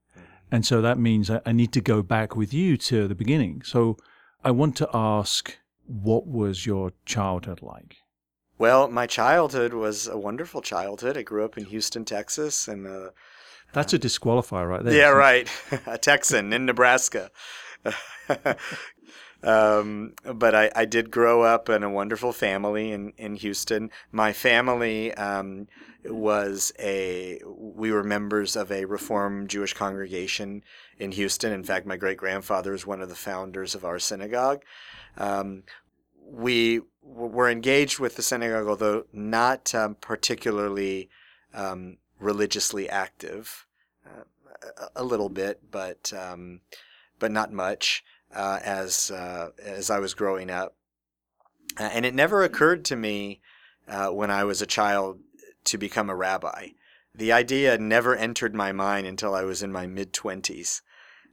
And 0.51 0.65
so 0.65 0.81
that 0.81 0.97
means 0.97 1.29
I 1.29 1.51
need 1.51 1.73
to 1.73 1.81
go 1.81 2.01
back 2.01 2.35
with 2.35 2.53
you 2.53 2.77
to 2.77 3.07
the 3.07 3.15
beginning. 3.15 3.61
So 3.63 3.97
I 4.43 4.51
want 4.51 4.75
to 4.77 4.89
ask 4.93 5.57
what 5.85 6.27
was 6.27 6.65
your 6.65 6.93
childhood 7.05 7.61
like? 7.61 7.97
Well, 8.59 8.89
my 8.89 9.07
childhood 9.07 9.73
was 9.73 10.05
a 10.05 10.17
wonderful 10.17 10.61
childhood. 10.61 11.17
I 11.17 11.21
grew 11.21 11.45
up 11.45 11.57
in 11.57 11.65
Houston, 11.65 12.03
Texas, 12.03 12.67
and 12.67 12.85
uh, 12.85 13.09
that's 13.71 13.93
a 13.93 13.99
disqualifier 13.99 14.67
right 14.67 14.83
there. 14.83 14.93
Yeah, 14.93 15.09
right. 15.09 15.49
a 15.87 15.97
Texan 15.97 16.51
in 16.51 16.65
Nebraska. 16.65 17.31
um, 19.43 20.13
but 20.23 20.53
I, 20.53 20.69
I, 20.75 20.83
did 20.83 21.09
grow 21.09 21.43
up 21.43 21.69
in 21.69 21.83
a 21.83 21.89
wonderful 21.89 22.33
family 22.33 22.91
in, 22.91 23.13
in 23.17 23.37
Houston. 23.37 23.89
My 24.11 24.33
family 24.33 25.13
um, 25.13 25.67
was 26.03 26.73
a, 26.77 27.39
we 27.45 27.93
were 27.93 28.03
members 28.03 28.57
of 28.57 28.69
a 28.69 28.83
Reform 28.83 29.47
Jewish 29.47 29.73
congregation 29.73 30.63
in 30.97 31.13
Houston. 31.13 31.53
In 31.53 31.63
fact, 31.63 31.85
my 31.85 31.95
great 31.95 32.17
grandfather 32.17 32.73
is 32.73 32.85
one 32.85 33.01
of 33.01 33.07
the 33.07 33.15
founders 33.15 33.75
of 33.75 33.85
our 33.85 33.99
synagogue. 33.99 34.63
Um, 35.17 35.63
we 36.31 36.81
were 37.01 37.49
engaged 37.49 37.99
with 37.99 38.15
the 38.15 38.21
synagogue, 38.21 38.67
although 38.67 39.05
not 39.11 39.73
um, 39.73 39.95
particularly 39.95 41.09
um, 41.53 41.97
religiously 42.19 42.89
active, 42.89 43.65
uh, 44.05 44.23
a, 44.95 45.01
a, 45.01 45.03
little 45.03 45.29
bit, 45.29 45.71
but 45.71 46.13
um, 46.13 46.61
but 47.17 47.31
not 47.31 47.51
much 47.51 48.03
uh, 48.33 48.59
as 48.63 49.11
uh, 49.11 49.49
as 49.63 49.89
I 49.89 49.99
was 49.99 50.13
growing 50.13 50.49
up. 50.49 50.75
and 51.77 52.05
it 52.05 52.13
never 52.13 52.43
occurred 52.43 52.85
to 52.85 52.95
me 52.95 53.41
uh, 53.87 54.09
when 54.09 54.29
I 54.29 54.43
was 54.43 54.61
a 54.61 54.67
child 54.67 55.19
to 55.65 55.77
become 55.77 56.09
a 56.09 56.15
rabbi. 56.15 56.69
The 57.13 57.31
idea 57.31 57.77
never 57.77 58.15
entered 58.15 58.53
my 58.53 58.71
mind 58.71 59.07
until 59.07 59.33
I 59.33 59.43
was 59.43 59.63
in 59.63 59.71
my 59.71 59.87
mid 59.87 60.13
twenties. 60.13 60.81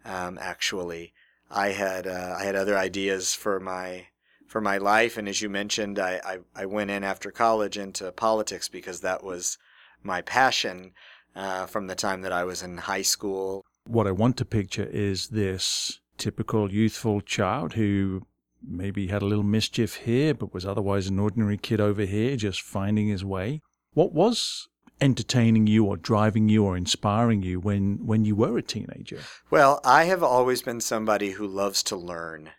Um, 0.04 0.38
actually, 0.40 1.12
I 1.50 1.68
had 1.68 2.06
uh, 2.06 2.36
I 2.38 2.44
had 2.44 2.56
other 2.56 2.78
ideas 2.78 3.34
for 3.34 3.60
my 3.60 4.06
for 4.46 4.60
my 4.60 4.78
life. 4.78 5.16
And 5.16 5.28
as 5.28 5.42
you 5.42 5.48
mentioned, 5.48 5.98
I, 5.98 6.20
I, 6.24 6.62
I, 6.62 6.66
went 6.66 6.90
in 6.90 7.04
after 7.04 7.30
college 7.30 7.76
into 7.76 8.10
politics 8.12 8.68
because 8.68 9.00
that 9.00 9.24
was 9.24 9.58
my 10.02 10.22
passion 10.22 10.92
uh, 11.34 11.66
from 11.66 11.86
the 11.86 11.94
time 11.94 12.22
that 12.22 12.32
I 12.32 12.44
was 12.44 12.62
in 12.62 12.78
high 12.78 13.02
school. 13.02 13.64
what 13.86 14.06
I 14.06 14.12
want 14.12 14.36
to 14.38 14.44
picture 14.44 14.88
is 14.90 15.28
this 15.28 16.00
typical 16.16 16.72
youthful 16.72 17.20
child 17.20 17.74
who 17.74 18.26
maybe 18.66 19.08
had 19.08 19.22
a 19.22 19.26
little 19.26 19.44
mischief 19.44 19.96
here, 19.96 20.34
but 20.34 20.54
was 20.54 20.66
otherwise 20.66 21.08
an 21.08 21.18
ordinary 21.18 21.58
kid 21.58 21.80
over 21.80 22.02
here, 22.02 22.36
just 22.36 22.62
finding 22.62 23.08
his 23.08 23.24
way. 23.24 23.60
What 23.92 24.12
was 24.12 24.68
entertaining 25.00 25.66
you 25.66 25.84
or 25.84 25.96
driving 25.96 26.48
you 26.48 26.64
or 26.64 26.76
inspiring 26.76 27.42
you 27.42 27.60
when, 27.60 28.06
when 28.06 28.24
you 28.24 28.34
were 28.34 28.56
a 28.56 28.62
teenager? 28.62 29.20
Well, 29.50 29.80
I 29.84 30.04
have 30.04 30.22
always 30.22 30.62
been 30.62 30.80
somebody 30.80 31.32
who 31.32 31.46
loves 31.46 31.82
to 31.84 31.96
learn. 31.96 32.50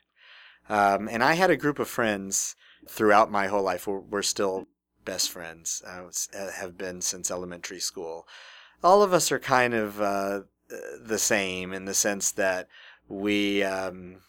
Um, 0.69 1.07
and 1.07 1.23
I 1.23 1.33
had 1.33 1.49
a 1.49 1.57
group 1.57 1.79
of 1.79 1.87
friends 1.87 2.55
throughout 2.87 3.31
my 3.31 3.47
whole 3.47 3.63
life. 3.63 3.87
We're, 3.87 3.99
we're 3.99 4.21
still 4.21 4.67
best 5.05 5.31
friends, 5.31 5.81
uh, 5.85 6.51
have 6.51 6.77
been 6.77 7.01
since 7.01 7.31
elementary 7.31 7.79
school. 7.79 8.27
All 8.83 9.01
of 9.01 9.13
us 9.13 9.31
are 9.31 9.39
kind 9.39 9.73
of 9.73 10.01
uh, 10.01 10.41
the 11.01 11.17
same 11.17 11.73
in 11.73 11.85
the 11.85 11.93
sense 11.93 12.31
that 12.31 12.67
we 13.07 13.63
um, 13.63 14.21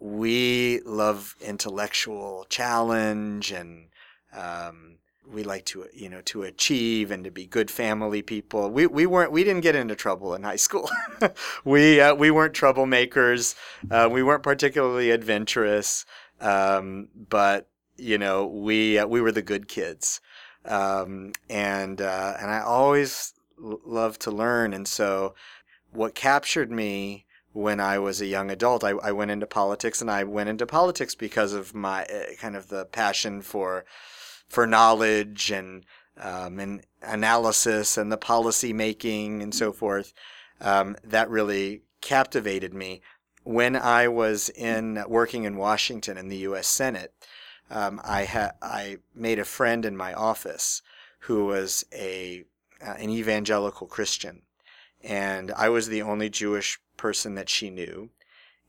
we 0.00 0.80
love 0.84 1.36
intellectual 1.40 2.44
challenge 2.48 3.52
and 3.52 3.88
um, 4.32 4.98
we 5.32 5.44
like 5.44 5.64
to 5.66 5.86
you 5.92 6.08
know 6.08 6.20
to 6.22 6.42
achieve 6.42 7.10
and 7.10 7.24
to 7.24 7.30
be 7.30 7.46
good 7.46 7.70
family 7.70 8.22
people. 8.22 8.70
We 8.70 8.86
we 8.86 9.06
weren't 9.06 9.32
we 9.32 9.44
didn't 9.44 9.62
get 9.62 9.74
into 9.74 9.94
trouble 9.94 10.34
in 10.34 10.42
high 10.42 10.56
school. 10.56 10.88
we 11.64 12.00
uh, 12.00 12.14
we 12.14 12.30
weren't 12.30 12.54
troublemakers. 12.54 13.54
Uh, 13.90 14.08
we 14.10 14.22
weren't 14.22 14.42
particularly 14.42 15.10
adventurous. 15.10 16.04
Um, 16.40 17.08
but 17.28 17.68
you 17.96 18.18
know 18.18 18.46
we 18.46 18.98
uh, 18.98 19.06
we 19.06 19.20
were 19.20 19.32
the 19.32 19.42
good 19.42 19.68
kids. 19.68 20.20
Um, 20.64 21.32
and 21.48 22.00
uh, 22.00 22.34
and 22.40 22.50
I 22.50 22.60
always 22.60 23.34
love 23.58 24.18
to 24.20 24.30
learn. 24.30 24.72
And 24.72 24.86
so 24.86 25.34
what 25.92 26.14
captured 26.14 26.70
me 26.70 27.26
when 27.52 27.80
I 27.80 27.98
was 27.98 28.20
a 28.20 28.26
young 28.26 28.50
adult, 28.50 28.82
I, 28.82 28.90
I 28.90 29.12
went 29.12 29.30
into 29.30 29.46
politics, 29.46 30.00
and 30.00 30.10
I 30.10 30.24
went 30.24 30.48
into 30.48 30.66
politics 30.66 31.14
because 31.14 31.52
of 31.52 31.74
my 31.74 32.04
uh, 32.04 32.34
kind 32.38 32.56
of 32.56 32.68
the 32.68 32.86
passion 32.86 33.42
for 33.42 33.84
for 34.52 34.66
knowledge 34.66 35.50
and 35.50 35.82
um, 36.18 36.60
and 36.60 36.82
analysis 37.00 37.96
and 37.96 38.12
the 38.12 38.18
policy 38.18 38.74
making 38.74 39.42
and 39.42 39.54
so 39.54 39.72
forth. 39.72 40.12
Um, 40.60 40.94
that 41.02 41.30
really 41.30 41.84
captivated 42.02 42.74
me. 42.74 43.00
When 43.44 43.74
I 43.74 44.08
was 44.08 44.50
in 44.50 45.02
working 45.08 45.44
in 45.44 45.56
Washington 45.56 46.18
in 46.18 46.28
the 46.28 46.44
U.S. 46.48 46.68
Senate, 46.68 47.14
um, 47.70 47.98
I 48.04 48.24
had 48.24 48.52
I 48.60 48.98
made 49.14 49.38
a 49.38 49.46
friend 49.46 49.86
in 49.86 49.96
my 49.96 50.12
office 50.12 50.82
who 51.20 51.46
was 51.46 51.84
a 51.90 52.44
uh, 52.86 52.94
an 52.98 53.08
evangelical 53.08 53.86
Christian, 53.86 54.42
and 55.02 55.50
I 55.52 55.70
was 55.70 55.88
the 55.88 56.02
only 56.02 56.28
Jewish 56.28 56.78
person 56.98 57.36
that 57.36 57.48
she 57.48 57.70
knew, 57.70 58.10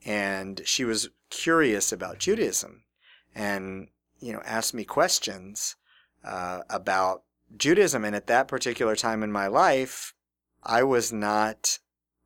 and 0.02 0.62
she 0.64 0.84
was 0.84 1.10
curious 1.28 1.92
about 1.92 2.18
Judaism, 2.18 2.84
and 3.34 3.88
you 4.24 4.32
know, 4.32 4.42
asked 4.44 4.72
me 4.72 4.84
questions 4.84 5.76
uh, 6.24 6.60
about 6.70 7.22
Judaism. 7.56 8.04
And 8.04 8.16
at 8.16 8.26
that 8.26 8.48
particular 8.48 8.96
time 8.96 9.22
in 9.22 9.30
my 9.30 9.46
life, 9.46 10.14
I 10.62 10.82
was 10.82 11.12
not 11.12 11.78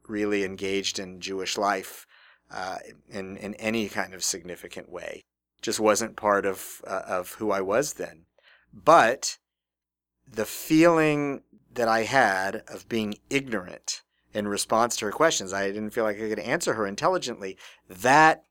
really 0.07 0.45
engaged 0.45 0.99
in 0.99 1.21
Jewish 1.21 1.59
life 1.59 2.07
uh, 2.51 2.77
in 3.09 3.37
in 3.37 3.55
any 3.55 3.89
kind 3.89 4.15
of 4.15 4.23
significant 4.23 4.89
way. 4.89 5.25
Just 5.61 5.81
wasn't 5.81 6.17
part 6.17 6.47
of 6.47 6.81
uh, 6.87 7.03
of 7.07 7.33
who 7.35 7.51
I 7.51 7.61
was 7.61 7.95
then. 7.95 8.27
But 8.73 9.39
the 10.31 10.47
feeling 10.47 11.43
that 11.73 11.89
I 11.89 12.05
had 12.05 12.63
of 12.69 12.89
being 12.89 13.17
ignorant 13.29 14.03
in 14.33 14.47
response 14.47 14.97
to 14.97 15.07
her 15.07 15.13
questions, 15.13 15.53
I 15.53 15.67
didn't 15.67 15.91
feel 15.91 16.05
like 16.05 16.17
I 16.17 16.29
could 16.29 16.39
answer 16.39 16.75
her 16.75 16.87
intelligently. 16.87 17.59
That 17.89 18.45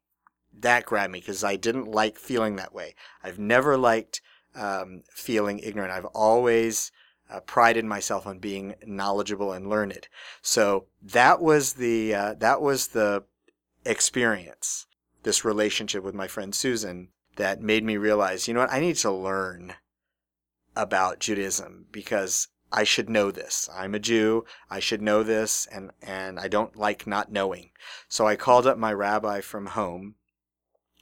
that 0.61 0.85
grabbed 0.85 1.11
me 1.11 1.19
because 1.19 1.43
I 1.43 1.55
didn't 1.55 1.87
like 1.87 2.17
feeling 2.17 2.55
that 2.55 2.73
way. 2.73 2.95
I've 3.23 3.39
never 3.39 3.77
liked 3.77 4.21
um, 4.55 5.03
feeling 5.11 5.59
ignorant. 5.59 5.91
I've 5.91 6.05
always 6.05 6.91
uh, 7.29 7.39
prided 7.41 7.85
myself 7.85 8.25
on 8.25 8.39
being 8.39 8.75
knowledgeable 8.85 9.51
and 9.51 9.69
learned. 9.69 10.07
So 10.41 10.85
that 11.01 11.41
was 11.41 11.73
the 11.73 12.13
uh, 12.13 12.33
that 12.35 12.61
was 12.61 12.87
the 12.87 13.23
experience, 13.85 14.85
this 15.23 15.45
relationship 15.45 16.03
with 16.03 16.15
my 16.15 16.27
friend 16.27 16.53
Susan, 16.53 17.09
that 17.35 17.61
made 17.61 17.83
me 17.83 17.97
realize, 17.97 18.47
you 18.47 18.53
know 18.53 18.61
what, 18.61 18.73
I 18.73 18.79
need 18.79 18.95
to 18.97 19.11
learn 19.11 19.75
about 20.75 21.19
Judaism 21.19 21.85
because 21.91 22.47
I 22.71 22.83
should 22.83 23.09
know 23.09 23.31
this. 23.31 23.69
I'm 23.73 23.95
a 23.95 23.99
Jew. 23.99 24.45
I 24.69 24.79
should 24.79 25.01
know 25.01 25.23
this, 25.23 25.67
and 25.71 25.91
and 26.01 26.39
I 26.39 26.47
don't 26.47 26.75
like 26.75 27.07
not 27.07 27.31
knowing. 27.31 27.71
So 28.09 28.27
I 28.27 28.35
called 28.35 28.67
up 28.67 28.77
my 28.77 28.91
rabbi 28.91 29.41
from 29.41 29.67
home, 29.67 30.15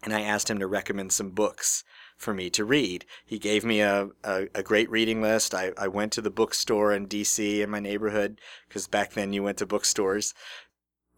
and 0.06 0.14
I 0.14 0.22
asked 0.22 0.50
him 0.50 0.60
to 0.60 0.68
recommend 0.68 1.12
some 1.12 1.32
books 1.32 1.84
for 2.16 2.34
me 2.34 2.50
to 2.52 2.64
read. 2.64 3.06
He 3.26 3.40
gave 3.40 3.66
me 3.66 3.82
a, 3.82 4.10
a, 4.24 4.48
a 4.54 4.64
great 4.64 4.90
reading 4.90 5.22
list. 5.22 5.54
I, 5.54 5.72
I 5.78 5.88
went 5.88 6.14
to 6.14 6.22
the 6.22 6.30
bookstore 6.30 6.94
in 6.94 7.08
DC 7.08 7.60
in 7.60 7.72
my 7.72 7.80
neighborhood 7.80 8.40
because 8.68 8.88
back 8.88 9.14
then 9.14 9.34
you 9.34 9.44
went 9.44 9.58
to 9.58 9.66
bookstores. 9.66 10.34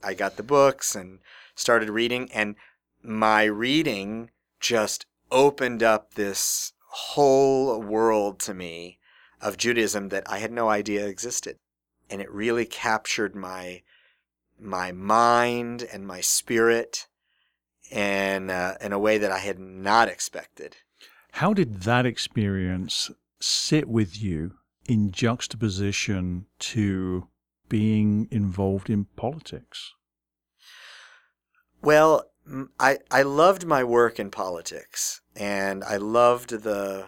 I 0.02 0.14
got 0.14 0.38
the 0.38 0.44
books 0.44 0.96
and 0.96 1.20
started 1.54 1.90
reading, 1.90 2.32
and 2.32 2.56
my 3.04 3.44
reading 3.44 4.32
just 4.60 5.06
opened 5.32 5.84
up 5.84 6.14
this 6.14 6.72
whole 6.90 7.82
world 7.82 8.40
to 8.40 8.54
me 8.54 9.00
of 9.42 9.58
Judaism 9.58 10.10
that 10.10 10.24
I 10.30 10.40
had 10.40 10.52
no 10.52 10.70
idea 10.70 11.06
existed. 11.06 11.58
And 12.10 12.22
it 12.22 12.32
really 12.32 12.66
captured 12.66 13.36
my 13.36 13.84
my 14.60 14.92
mind 14.92 15.84
and 15.84 16.08
my 16.08 16.22
spirit 16.22 17.07
in, 17.92 18.50
uh, 18.50 18.76
in 18.82 18.94
a 18.94 19.00
way 19.00 19.18
that 19.18 19.32
I 19.32 19.40
had 19.40 19.60
not 19.60 20.08
expected. 20.08 20.78
How 21.32 21.54
did 21.54 21.82
that 21.82 22.06
experience 22.06 23.12
sit 23.40 23.88
with 23.88 24.22
you 24.22 24.54
in 24.88 25.12
juxtaposition 25.12 26.46
to 26.60 27.28
being 27.70 28.28
involved 28.32 28.90
in 28.90 29.06
politics? 29.16 29.94
Well, 31.82 32.32
I, 32.80 33.00
I 33.12 33.22
loved 33.24 33.66
my 33.66 33.84
work 33.84 34.20
in 34.20 34.32
politics, 34.32 35.22
and 35.36 35.84
I 35.84 35.98
loved 35.98 36.64
the, 36.64 37.08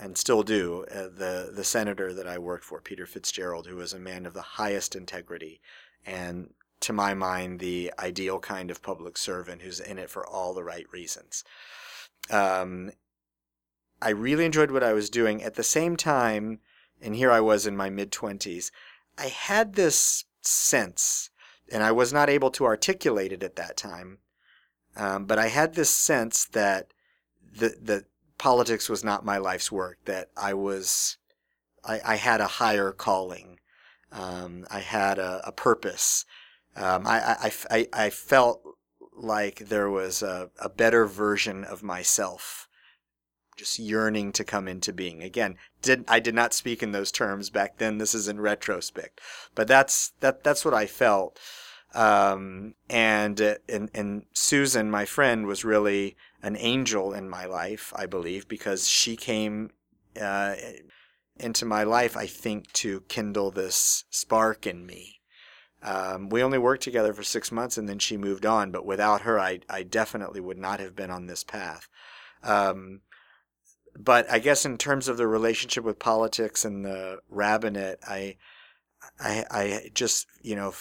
and 0.00 0.16
still 0.16 0.42
do, 0.42 0.86
uh, 0.90 1.08
the, 1.08 1.52
the 1.54 1.64
senator 1.64 2.14
that 2.14 2.26
I 2.26 2.38
worked 2.38 2.64
for, 2.64 2.80
Peter 2.80 3.04
Fitzgerald, 3.04 3.66
who 3.66 3.76
was 3.76 3.92
a 3.92 3.98
man 3.98 4.24
of 4.24 4.34
the 4.34 4.42
highest 4.42 4.94
integrity 4.94 5.60
and, 6.06 6.54
to 6.80 6.92
my 6.92 7.14
mind, 7.14 7.60
the 7.60 7.92
ideal 7.98 8.38
kind 8.38 8.70
of 8.70 8.82
public 8.82 9.18
servant 9.18 9.62
who's 9.62 9.80
in 9.80 9.98
it 9.98 10.10
for 10.10 10.26
all 10.26 10.54
the 10.54 10.64
right 10.64 10.86
reasons. 10.92 11.44
Um, 12.30 12.90
I 14.00 14.10
really 14.10 14.44
enjoyed 14.44 14.70
what 14.70 14.84
I 14.84 14.92
was 14.92 15.10
doing. 15.10 15.42
At 15.42 15.54
the 15.54 15.64
same 15.64 15.96
time, 15.96 16.60
and 17.00 17.16
here 17.16 17.30
I 17.30 17.40
was 17.40 17.66
in 17.66 17.76
my 17.76 17.90
mid 17.90 18.12
20s, 18.12 18.70
I 19.16 19.26
had 19.26 19.74
this 19.74 20.24
sense, 20.40 21.30
and 21.70 21.82
I 21.82 21.92
was 21.92 22.12
not 22.12 22.30
able 22.30 22.50
to 22.52 22.64
articulate 22.64 23.32
it 23.32 23.42
at 23.42 23.56
that 23.56 23.76
time, 23.76 24.18
um, 24.96 25.26
but 25.26 25.38
I 25.38 25.48
had 25.48 25.74
this 25.74 25.90
sense 25.90 26.44
that 26.46 26.92
the, 27.40 27.76
the 27.80 28.04
politics 28.38 28.88
was 28.88 29.02
not 29.02 29.24
my 29.24 29.38
life's 29.38 29.72
work, 29.72 29.98
that 30.04 30.30
I 30.36 30.54
was, 30.54 31.16
I, 31.84 32.00
I 32.04 32.16
had 32.16 32.40
a 32.40 32.46
higher 32.46 32.92
calling. 32.92 33.58
Um, 34.10 34.66
I 34.70 34.80
had 34.80 35.18
a, 35.18 35.42
a 35.44 35.52
purpose. 35.52 36.24
Um, 36.78 37.06
I, 37.06 37.18
I, 37.18 37.52
I, 37.70 37.88
I, 37.92 38.10
felt 38.10 38.62
like 39.16 39.68
there 39.68 39.90
was 39.90 40.22
a, 40.22 40.50
a 40.60 40.68
better 40.68 41.06
version 41.06 41.64
of 41.64 41.82
myself 41.82 42.68
just 43.56 43.80
yearning 43.80 44.30
to 44.32 44.44
come 44.44 44.68
into 44.68 44.92
being. 44.92 45.22
Again, 45.22 45.56
did 45.82 46.04
I 46.06 46.20
did 46.20 46.34
not 46.34 46.54
speak 46.54 46.82
in 46.82 46.92
those 46.92 47.10
terms 47.10 47.50
back 47.50 47.78
then. 47.78 47.98
This 47.98 48.14
is 48.14 48.28
in 48.28 48.40
retrospect, 48.40 49.20
but 49.54 49.66
that's 49.66 50.12
that 50.20 50.44
that's 50.44 50.64
what 50.64 50.74
I 50.74 50.86
felt. 50.86 51.38
Um, 51.94 52.74
and, 52.88 53.40
and 53.68 53.90
and 53.92 54.26
Susan, 54.32 54.90
my 54.90 55.04
friend, 55.04 55.46
was 55.46 55.64
really 55.64 56.16
an 56.42 56.56
angel 56.56 57.12
in 57.12 57.28
my 57.28 57.46
life, 57.46 57.92
I 57.96 58.06
believe, 58.06 58.46
because 58.46 58.88
she 58.88 59.16
came 59.16 59.70
uh, 60.20 60.54
into 61.40 61.64
my 61.64 61.82
life, 61.82 62.16
I 62.16 62.26
think, 62.26 62.72
to 62.74 63.00
kindle 63.08 63.50
this 63.50 64.04
spark 64.10 64.66
in 64.66 64.86
me. 64.86 65.17
Um, 65.82 66.28
we 66.28 66.42
only 66.42 66.58
worked 66.58 66.82
together 66.82 67.12
for 67.12 67.22
six 67.22 67.52
months, 67.52 67.78
and 67.78 67.88
then 67.88 67.98
she 67.98 68.16
moved 68.16 68.44
on. 68.44 68.70
But 68.70 68.84
without 68.84 69.22
her, 69.22 69.38
I 69.38 69.60
I 69.68 69.82
definitely 69.82 70.40
would 70.40 70.58
not 70.58 70.80
have 70.80 70.96
been 70.96 71.10
on 71.10 71.26
this 71.26 71.44
path. 71.44 71.88
Um, 72.42 73.00
but 73.98 74.30
I 74.30 74.38
guess 74.38 74.64
in 74.64 74.78
terms 74.78 75.08
of 75.08 75.16
the 75.16 75.26
relationship 75.26 75.84
with 75.84 75.98
politics 75.98 76.64
and 76.64 76.84
the 76.84 77.18
rabbinate, 77.28 77.98
I, 78.06 78.36
I, 79.20 79.44
I 79.50 79.90
just 79.94 80.26
you 80.42 80.56
know, 80.56 80.74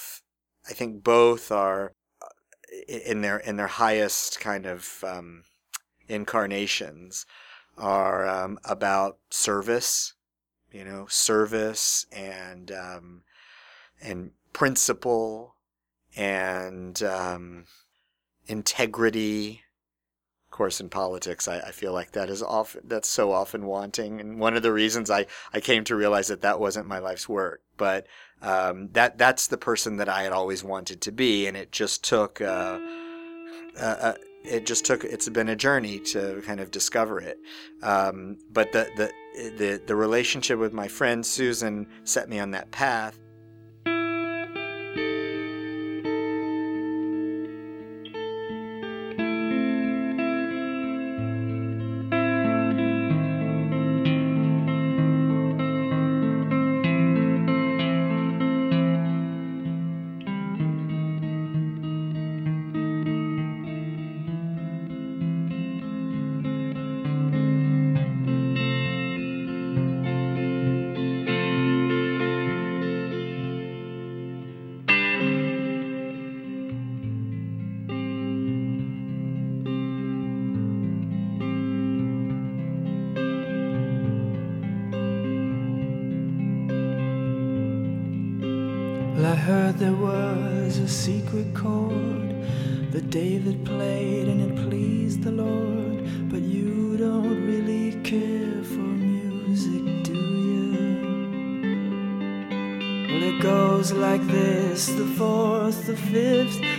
I 0.69 0.73
think 0.73 1.03
both 1.03 1.51
are 1.51 1.93
uh, 2.21 2.27
in 2.87 3.21
their 3.21 3.37
in 3.37 3.57
their 3.57 3.67
highest 3.67 4.39
kind 4.39 4.65
of 4.65 5.03
um, 5.05 5.43
incarnations 6.07 7.25
are 7.77 8.27
um, 8.27 8.59
about 8.65 9.17
service, 9.29 10.13
you 10.71 10.83
know, 10.83 11.05
service 11.07 12.05
and 12.11 12.71
um, 12.71 13.23
and 14.01 14.31
principle 14.57 15.53
and 16.15 17.03
um, 17.03 17.65
integrity. 18.47 19.61
Of 20.47 20.51
course, 20.51 20.81
in 20.81 20.89
politics, 20.89 21.47
I, 21.47 21.59
I 21.59 21.71
feel 21.71 21.93
like 21.93 22.13
that 22.13 22.31
is 22.31 22.41
often 22.41 22.81
that's 22.85 23.07
so 23.07 23.31
often 23.31 23.67
wanting, 23.67 24.19
and 24.19 24.39
one 24.39 24.55
of 24.55 24.63
the 24.63 24.73
reasons 24.73 25.11
I, 25.11 25.27
I 25.53 25.59
came 25.59 25.83
to 25.83 25.95
realize 25.95 26.29
that 26.29 26.41
that 26.41 26.59
wasn't 26.59 26.87
my 26.87 26.97
life's 26.97 27.29
work. 27.29 27.61
But 27.77 28.07
um, 28.41 28.89
that 28.93 29.19
that's 29.19 29.45
the 29.45 29.59
person 29.59 29.97
that 29.97 30.09
I 30.09 30.23
had 30.23 30.33
always 30.33 30.63
wanted 30.63 31.01
to 31.01 31.11
be, 31.11 31.45
and 31.45 31.55
it 31.55 31.71
just 31.71 32.03
took. 32.03 32.41
Uh, 32.41 32.79
uh, 33.79 33.97
uh, 34.01 34.13
it 34.43 34.65
just 34.65 34.85
took. 34.85 35.03
It's 35.03 35.29
been 35.29 35.49
a 35.49 35.55
journey 35.55 35.99
to 36.13 36.41
kind 36.47 36.59
of 36.59 36.71
discover 36.71 37.19
it. 37.19 37.37
Um, 37.83 38.39
but 38.51 38.71
the 38.71 38.89
the 38.97 39.11
the 39.55 39.81
the 39.85 39.95
relationship 39.95 40.57
with 40.57 40.73
my 40.73 40.87
friend 40.87 41.23
Susan 41.23 41.85
set 42.05 42.27
me 42.27 42.39
on 42.39 42.49
that 42.51 42.71
path. 42.71 43.19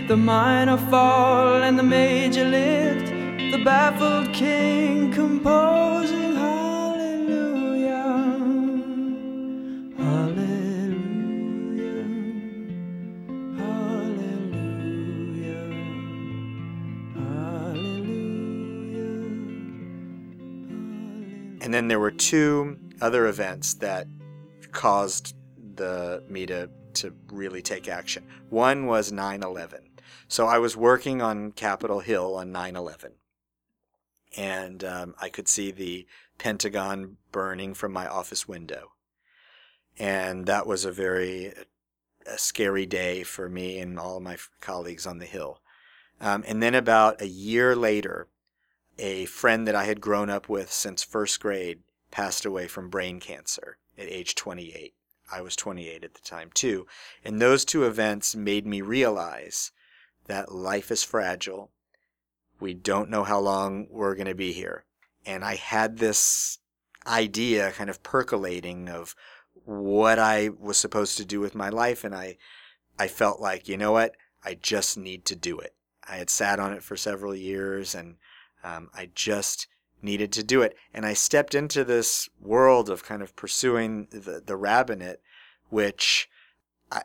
The 0.08 0.16
minor 0.16 0.76
fall, 0.76 1.62
and 1.62 1.78
the 1.78 1.82
major 1.82 2.44
lift. 2.44 3.12
The 3.52 3.62
baffled 3.64 4.34
king 4.34 5.10
composing 5.12 6.34
hallelujah. 6.34 7.88
Hallelujah. 9.96 11.38
Hallelujah. 13.56 14.78
Hallelujah. 17.14 18.48
And 21.62 21.72
then 21.72 21.88
there 21.88 21.98
were 21.98 22.10
two 22.10 22.78
other 23.00 23.26
events 23.26 23.74
that 23.74 24.06
caused 24.72 25.34
the 25.76 26.22
me 26.28 26.44
to, 26.46 26.68
to 26.94 27.14
really 27.30 27.62
take 27.62 27.88
action. 27.88 28.26
One 28.48 28.86
was 28.86 29.12
9 29.12 29.42
11. 29.42 29.80
So 30.28 30.46
I 30.46 30.58
was 30.58 30.76
working 30.76 31.22
on 31.22 31.52
Capitol 31.52 32.00
Hill 32.00 32.36
on 32.36 32.52
9 32.52 32.76
11. 32.76 33.12
And 34.36 34.84
um, 34.84 35.14
I 35.20 35.28
could 35.28 35.48
see 35.48 35.70
the 35.70 36.06
Pentagon 36.38 37.16
burning 37.32 37.74
from 37.74 37.92
my 37.92 38.06
office 38.06 38.46
window. 38.46 38.92
And 39.98 40.46
that 40.46 40.66
was 40.66 40.84
a 40.84 40.92
very 40.92 41.54
a 42.26 42.38
scary 42.38 42.84
day 42.84 43.22
for 43.22 43.48
me 43.48 43.78
and 43.78 43.98
all 43.98 44.20
my 44.20 44.36
colleagues 44.60 45.06
on 45.06 45.18
the 45.18 45.24
Hill. 45.24 45.60
Um, 46.20 46.44
and 46.46 46.62
then 46.62 46.74
about 46.74 47.22
a 47.22 47.28
year 47.28 47.74
later, 47.74 48.28
a 48.98 49.24
friend 49.26 49.66
that 49.66 49.74
I 49.74 49.84
had 49.84 50.00
grown 50.00 50.28
up 50.28 50.48
with 50.48 50.70
since 50.72 51.02
first 51.02 51.40
grade 51.40 51.80
passed 52.10 52.44
away 52.44 52.66
from 52.66 52.90
brain 52.90 53.20
cancer 53.20 53.78
at 53.96 54.08
age 54.08 54.34
28. 54.34 54.94
I 55.30 55.40
was 55.40 55.56
28 55.56 56.04
at 56.04 56.14
the 56.14 56.20
time 56.20 56.50
too. 56.54 56.86
And 57.24 57.40
those 57.40 57.64
two 57.64 57.84
events 57.84 58.34
made 58.34 58.66
me 58.66 58.80
realize 58.80 59.72
that 60.26 60.52
life 60.52 60.90
is 60.90 61.02
fragile. 61.02 61.70
We 62.60 62.74
don't 62.74 63.10
know 63.10 63.24
how 63.24 63.38
long 63.38 63.86
we're 63.90 64.14
going 64.14 64.26
to 64.26 64.34
be 64.34 64.52
here. 64.52 64.84
And 65.26 65.44
I 65.44 65.56
had 65.56 65.98
this 65.98 66.58
idea 67.06 67.72
kind 67.72 67.90
of 67.90 68.02
percolating 68.02 68.88
of 68.88 69.14
what 69.64 70.18
I 70.18 70.50
was 70.58 70.78
supposed 70.78 71.16
to 71.18 71.24
do 71.24 71.40
with 71.40 71.54
my 71.54 71.68
life. 71.68 72.04
And 72.04 72.14
I, 72.14 72.36
I 72.98 73.08
felt 73.08 73.40
like, 73.40 73.68
you 73.68 73.76
know 73.76 73.92
what? 73.92 74.14
I 74.44 74.54
just 74.54 74.96
need 74.96 75.24
to 75.26 75.36
do 75.36 75.58
it. 75.58 75.74
I 76.08 76.16
had 76.16 76.30
sat 76.30 76.58
on 76.58 76.72
it 76.72 76.82
for 76.82 76.96
several 76.96 77.34
years 77.34 77.94
and 77.94 78.16
um, 78.64 78.90
I 78.94 79.10
just 79.14 79.66
needed 80.02 80.32
to 80.32 80.42
do 80.42 80.62
it. 80.62 80.76
And 80.94 81.04
I 81.04 81.14
stepped 81.14 81.54
into 81.54 81.84
this 81.84 82.28
world 82.40 82.88
of 82.88 83.04
kind 83.04 83.22
of 83.22 83.36
pursuing 83.36 84.08
the, 84.10 84.42
the 84.44 84.56
rabbinate, 84.56 85.20
which 85.70 86.28
I, 86.90 87.02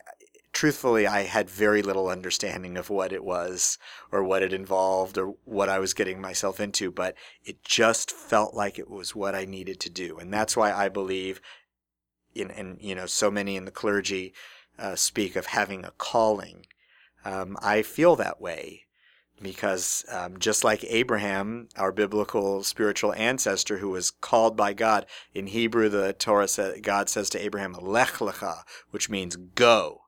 truthfully, 0.54 1.08
I 1.08 1.24
had 1.24 1.50
very 1.50 1.82
little 1.82 2.08
understanding 2.08 2.78
of 2.78 2.90
what 2.90 3.12
it 3.12 3.24
was 3.24 3.78
or 4.12 4.24
what 4.24 4.44
it 4.44 4.54
involved 4.54 5.18
or 5.18 5.36
what 5.46 5.68
I 5.68 5.80
was 5.80 5.94
getting 5.94 6.22
myself 6.22 6.60
into, 6.60 6.92
but 6.92 7.16
it 7.44 7.64
just 7.64 8.12
felt 8.12 8.54
like 8.54 8.78
it 8.78 8.90
was 8.90 9.16
what 9.16 9.36
I 9.36 9.46
needed 9.46 9.80
to 9.82 9.90
do. 9.90 10.18
And 10.20 10.32
that's 10.32 10.56
why 10.56 10.72
I 10.72 10.90
believe 10.90 11.42
in, 12.36 12.52
and 12.52 12.78
you 12.80 12.96
know, 12.96 13.08
so 13.08 13.30
many 13.30 13.56
in 13.56 13.66
the 13.66 13.72
clergy 13.72 14.34
uh, 14.78 14.96
speak 14.96 15.36
of 15.36 15.48
having 15.48 15.84
a 15.84 15.92
calling. 15.92 16.68
Um, 17.26 17.58
I 17.62 17.82
feel 17.82 18.16
that 18.18 18.40
way 18.40 18.84
because 19.42 20.06
um, 20.10 20.40
just 20.40 20.64
like 20.64 20.84
Abraham, 20.86 21.68
our 21.78 21.92
biblical 21.92 22.64
spiritual 22.64 23.14
ancestor 23.14 23.78
who 23.78 23.90
was 23.90 24.12
called 24.12 24.56
by 24.56 24.74
God, 24.74 25.06
in 25.34 25.48
Hebrew 25.48 25.90
the 25.90 26.14
Torah 26.14 26.48
says 26.48 26.80
God 26.82 27.10
says 27.10 27.30
to 27.32 27.44
Abraham, 27.44 27.74
"Lech 27.74 28.14
lecha," 28.16 28.64
which 28.92 29.10
means 29.10 29.36
go. 29.36 30.02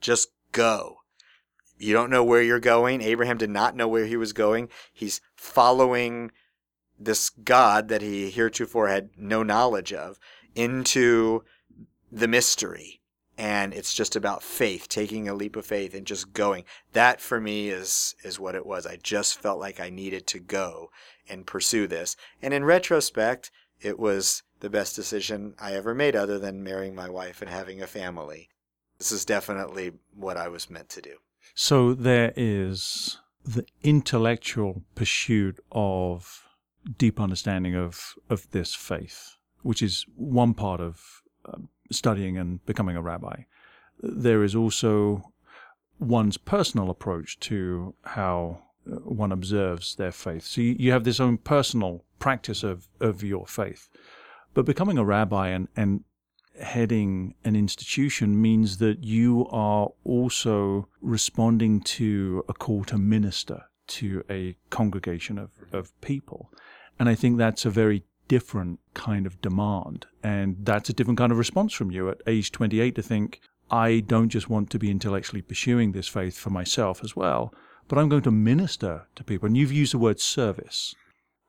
Just 0.00 0.30
go. 0.52 0.96
You 1.76 1.92
don't 1.92 2.10
know 2.10 2.24
where 2.24 2.42
you're 2.42 2.60
going. 2.60 3.00
Abraham 3.00 3.38
did 3.38 3.50
not 3.50 3.74
know 3.74 3.88
where 3.88 4.06
he 4.06 4.16
was 4.16 4.32
going. 4.32 4.68
He's 4.92 5.20
following 5.34 6.30
this 6.98 7.30
God 7.30 7.88
that 7.88 8.02
he 8.02 8.30
heretofore 8.30 8.88
had 8.88 9.10
no 9.16 9.42
knowledge 9.42 9.92
of 9.92 10.18
into 10.54 11.42
the 12.12 12.28
mystery 12.28 12.99
and 13.40 13.72
it's 13.72 13.94
just 13.94 14.16
about 14.16 14.42
faith 14.42 14.86
taking 14.86 15.26
a 15.26 15.32
leap 15.32 15.56
of 15.56 15.64
faith 15.64 15.94
and 15.94 16.06
just 16.06 16.34
going. 16.34 16.62
That 16.92 17.22
for 17.22 17.40
me 17.40 17.70
is 17.70 18.14
is 18.22 18.38
what 18.38 18.54
it 18.54 18.66
was. 18.66 18.86
I 18.86 18.96
just 18.96 19.40
felt 19.40 19.58
like 19.58 19.80
i 19.80 19.88
needed 19.88 20.26
to 20.28 20.38
go 20.38 20.90
and 21.26 21.46
pursue 21.46 21.86
this. 21.86 22.16
And 22.42 22.52
in 22.52 22.66
retrospect 22.66 23.50
it 23.80 23.98
was 23.98 24.42
the 24.60 24.68
best 24.68 24.94
decision 24.94 25.54
i 25.58 25.72
ever 25.72 25.94
made 25.94 26.14
other 26.14 26.38
than 26.38 26.62
marrying 26.62 26.94
my 26.94 27.08
wife 27.08 27.40
and 27.40 27.50
having 27.50 27.80
a 27.80 27.86
family. 27.86 28.50
This 28.98 29.10
is 29.10 29.24
definitely 29.24 29.92
what 30.14 30.36
i 30.36 30.48
was 30.48 30.68
meant 30.68 30.90
to 30.90 31.00
do. 31.00 31.16
So 31.54 31.94
there 31.94 32.34
is 32.36 33.16
the 33.42 33.64
intellectual 33.82 34.82
pursuit 34.94 35.58
of 35.72 36.42
deep 36.98 37.18
understanding 37.18 37.74
of, 37.74 38.14
of 38.28 38.50
this 38.50 38.74
faith, 38.74 39.36
which 39.62 39.80
is 39.80 40.04
one 40.14 40.52
part 40.52 40.82
of 40.82 41.22
um, 41.46 41.70
studying 41.90 42.36
and 42.36 42.64
becoming 42.66 42.96
a 42.96 43.02
rabbi. 43.02 43.42
There 44.02 44.42
is 44.42 44.54
also 44.54 45.32
one's 45.98 46.38
personal 46.38 46.90
approach 46.90 47.38
to 47.40 47.94
how 48.02 48.62
uh, 48.90 48.96
one 48.96 49.32
observes 49.32 49.96
their 49.96 50.12
faith. 50.12 50.44
So 50.44 50.60
you, 50.60 50.76
you 50.78 50.92
have 50.92 51.04
this 51.04 51.20
own 51.20 51.38
personal 51.38 52.04
practice 52.18 52.62
of, 52.62 52.88
of 53.00 53.22
your 53.22 53.46
faith. 53.46 53.88
But 54.54 54.64
becoming 54.64 54.98
a 54.98 55.04
rabbi 55.04 55.48
and, 55.48 55.68
and 55.76 56.04
heading 56.60 57.34
an 57.44 57.56
institution 57.56 58.40
means 58.40 58.78
that 58.78 59.04
you 59.04 59.46
are 59.50 59.90
also 60.04 60.88
responding 61.00 61.80
to 61.80 62.44
a 62.48 62.54
call 62.54 62.84
to 62.84 62.98
minister 62.98 63.64
to 63.86 64.24
a 64.30 64.56
congregation 64.70 65.38
of, 65.38 65.50
of 65.72 65.98
people. 66.00 66.50
And 66.98 67.08
I 67.08 67.14
think 67.14 67.38
that's 67.38 67.64
a 67.64 67.70
very 67.70 68.04
different 68.30 68.78
kind 68.94 69.26
of 69.26 69.42
demand. 69.42 70.06
And 70.22 70.56
that's 70.60 70.88
a 70.88 70.92
different 70.92 71.18
kind 71.18 71.32
of 71.32 71.38
response 71.38 71.72
from 71.72 71.90
you 71.90 72.08
at 72.08 72.22
age 72.28 72.52
28 72.52 72.94
to 72.94 73.02
think, 73.02 73.40
I 73.72 73.98
don't 73.98 74.28
just 74.28 74.48
want 74.48 74.70
to 74.70 74.78
be 74.78 74.88
intellectually 74.88 75.42
pursuing 75.42 75.90
this 75.90 76.06
faith 76.06 76.38
for 76.38 76.50
myself 76.50 77.02
as 77.02 77.16
well, 77.16 77.52
but 77.88 77.98
I'm 77.98 78.08
going 78.08 78.22
to 78.22 78.30
minister 78.30 79.08
to 79.16 79.24
people. 79.24 79.46
And 79.46 79.56
you've 79.56 79.72
used 79.72 79.92
the 79.92 79.98
word 79.98 80.20
service. 80.20 80.94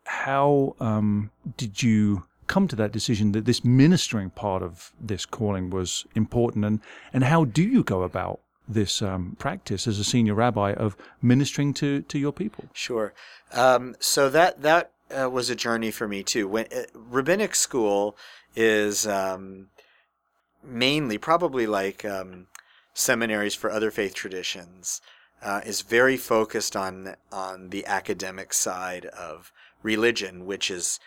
How 0.06 0.76
um, 0.80 1.30
did 1.56 1.84
you 1.84 2.24
come 2.48 2.68
to 2.70 2.76
that 2.78 2.92
decision 2.92 3.32
that 3.34 3.46
this 3.46 3.64
ministering 3.64 4.32
part 4.32 4.64
of 4.64 4.92
this 5.00 5.28
calling 5.28 5.70
was 5.70 6.08
important? 6.16 6.66
And, 6.66 6.80
and 7.14 7.26
how 7.26 7.46
do 7.46 7.62
you 7.62 7.84
go 7.84 8.02
about 8.02 8.40
this 8.68 9.04
um, 9.04 9.36
practice 9.38 9.86
as 9.86 10.00
a 10.00 10.04
senior 10.04 10.34
rabbi 10.34 10.74
of 10.74 10.98
ministering 11.22 11.76
to, 11.76 12.02
to 12.02 12.18
your 12.18 12.34
people? 12.34 12.66
Sure. 12.74 13.14
Um, 13.54 13.96
so 14.00 14.32
that 14.32 14.64
that 14.64 14.94
uh, 15.12 15.30
was 15.30 15.50
a 15.50 15.56
journey 15.56 15.92
for 15.92 16.08
me 16.08 16.24
too. 16.24 16.48
When 16.48 16.66
uh, 16.76 16.84
rabbinic 16.94 17.56
school 17.56 18.18
is 18.56 19.08
um, 19.08 19.68
mainly, 20.64 21.18
probably 21.18 21.68
like 21.68 22.04
um, 22.06 22.48
seminaries 22.94 23.56
for 23.56 23.70
other 23.70 23.92
faith 23.92 24.14
traditions, 24.14 25.02
uh, 25.42 25.62
is 25.66 25.82
very 25.82 26.18
focused 26.18 26.76
on 26.76 27.16
on 27.32 27.70
the 27.70 27.86
academic 27.86 28.54
side 28.54 29.06
of 29.08 29.52
religion, 29.82 30.46
which 30.46 30.70
is 30.70 31.00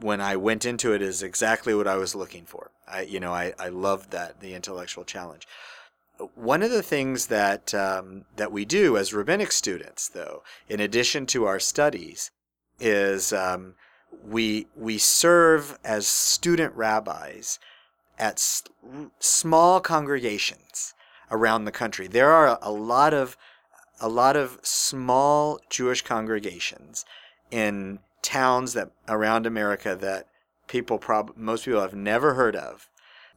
when 0.00 0.20
I 0.20 0.36
went 0.36 0.64
into 0.64 0.92
it 0.94 1.02
is 1.02 1.22
exactly 1.22 1.74
what 1.74 1.86
I 1.86 1.96
was 1.96 2.14
looking 2.14 2.46
for. 2.46 2.70
I 2.88 3.02
you 3.02 3.20
know 3.20 3.32
I 3.32 3.54
I 3.58 3.68
loved 3.68 4.10
that 4.12 4.40
the 4.40 4.54
intellectual 4.54 5.04
challenge. 5.04 5.46
One 6.34 6.62
of 6.62 6.70
the 6.70 6.82
things 6.82 7.26
that 7.26 7.74
um, 7.74 8.24
that 8.36 8.52
we 8.52 8.64
do 8.64 8.96
as 8.96 9.12
rabbinic 9.12 9.52
students, 9.52 10.08
though, 10.08 10.42
in 10.68 10.80
addition 10.80 11.26
to 11.26 11.44
our 11.44 11.58
studies, 11.58 12.30
is 12.80 13.32
um, 13.32 13.74
we 14.24 14.66
we 14.76 14.98
serve 14.98 15.78
as 15.84 16.06
student 16.06 16.74
rabbis 16.74 17.58
at 18.18 18.34
s- 18.34 18.64
small 19.18 19.80
congregations 19.80 20.94
around 21.30 21.64
the 21.64 21.72
country. 21.72 22.06
There 22.06 22.30
are 22.30 22.58
a 22.60 22.70
lot 22.70 23.14
of 23.14 23.36
a 24.00 24.08
lot 24.08 24.36
of 24.36 24.58
small 24.62 25.60
Jewish 25.70 26.02
congregations 26.02 27.04
in 27.50 28.00
towns 28.20 28.72
that 28.74 28.90
around 29.08 29.46
America 29.46 29.96
that 30.00 30.26
people 30.66 30.98
prob 30.98 31.32
most 31.36 31.64
people 31.64 31.80
have 31.80 31.94
never 31.94 32.34
heard 32.34 32.56
of 32.56 32.88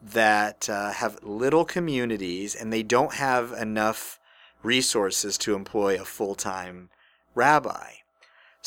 that 0.01 0.69
uh, 0.69 0.91
have 0.91 1.23
little 1.23 1.65
communities 1.65 2.53
and 2.53 2.71
they 2.71 2.83
don't 2.83 3.15
have 3.15 3.51
enough 3.53 4.19
resources 4.61 5.37
to 5.37 5.55
employ 5.55 5.99
a 5.99 6.05
full-time 6.05 6.89
rabbi. 7.33 7.91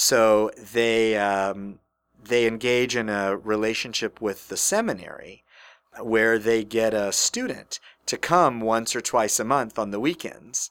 So 0.00 0.52
they 0.56 1.16
um, 1.16 1.80
they 2.22 2.46
engage 2.46 2.94
in 2.94 3.08
a 3.08 3.36
relationship 3.36 4.20
with 4.20 4.46
the 4.46 4.56
seminary 4.56 5.42
where 6.00 6.38
they 6.38 6.62
get 6.62 6.94
a 6.94 7.10
student 7.10 7.80
to 8.06 8.16
come 8.16 8.60
once 8.60 8.94
or 8.94 9.00
twice 9.00 9.40
a 9.40 9.44
month 9.44 9.76
on 9.76 9.90
the 9.90 9.98
weekends 9.98 10.70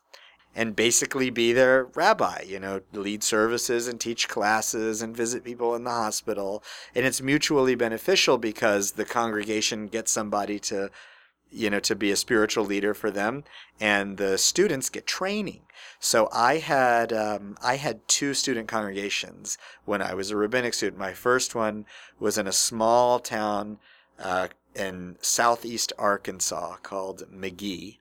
and 0.55 0.77
basically 0.77 1.29
be 1.29 1.51
their 1.51 1.89
rabbi, 1.93 2.41
you 2.47 2.57
know, 2.57 2.79
lead 2.93 3.21
services 3.21 3.85
and 3.89 3.99
teach 3.99 4.29
classes 4.29 5.01
and 5.01 5.15
visit 5.15 5.43
people 5.43 5.75
in 5.75 5.83
the 5.83 5.89
hospital. 5.89 6.63
And 6.95 7.05
it's 7.05 7.21
mutually 7.21 7.75
beneficial 7.75 8.37
because 8.37 8.91
the 8.91 9.03
congregation 9.03 9.87
gets 9.87 10.09
somebody 10.09 10.57
to, 10.59 10.89
you 11.51 11.69
know, 11.69 11.79
to 11.79 11.95
be 11.95 12.11
a 12.11 12.15
spiritual 12.15 12.65
leader 12.65 12.93
for 12.93 13.11
them, 13.11 13.43
and 13.79 14.17
the 14.17 14.37
students 14.37 14.89
get 14.89 15.07
training. 15.07 15.61
So 15.99 16.29
I 16.31 16.57
had 16.57 17.11
um, 17.11 17.57
I 17.63 17.77
had 17.77 18.07
two 18.07 18.33
student 18.33 18.67
congregations 18.67 19.57
when 19.85 20.01
I 20.01 20.13
was 20.13 20.29
a 20.29 20.37
rabbinic 20.37 20.73
student. 20.73 20.99
My 20.99 21.13
first 21.13 21.55
one 21.55 21.85
was 22.19 22.37
in 22.37 22.47
a 22.47 22.51
small 22.51 23.19
town 23.19 23.79
uh, 24.19 24.49
in 24.75 25.17
southeast 25.21 25.93
Arkansas 25.97 26.77
called 26.83 27.23
McGehee. 27.31 27.97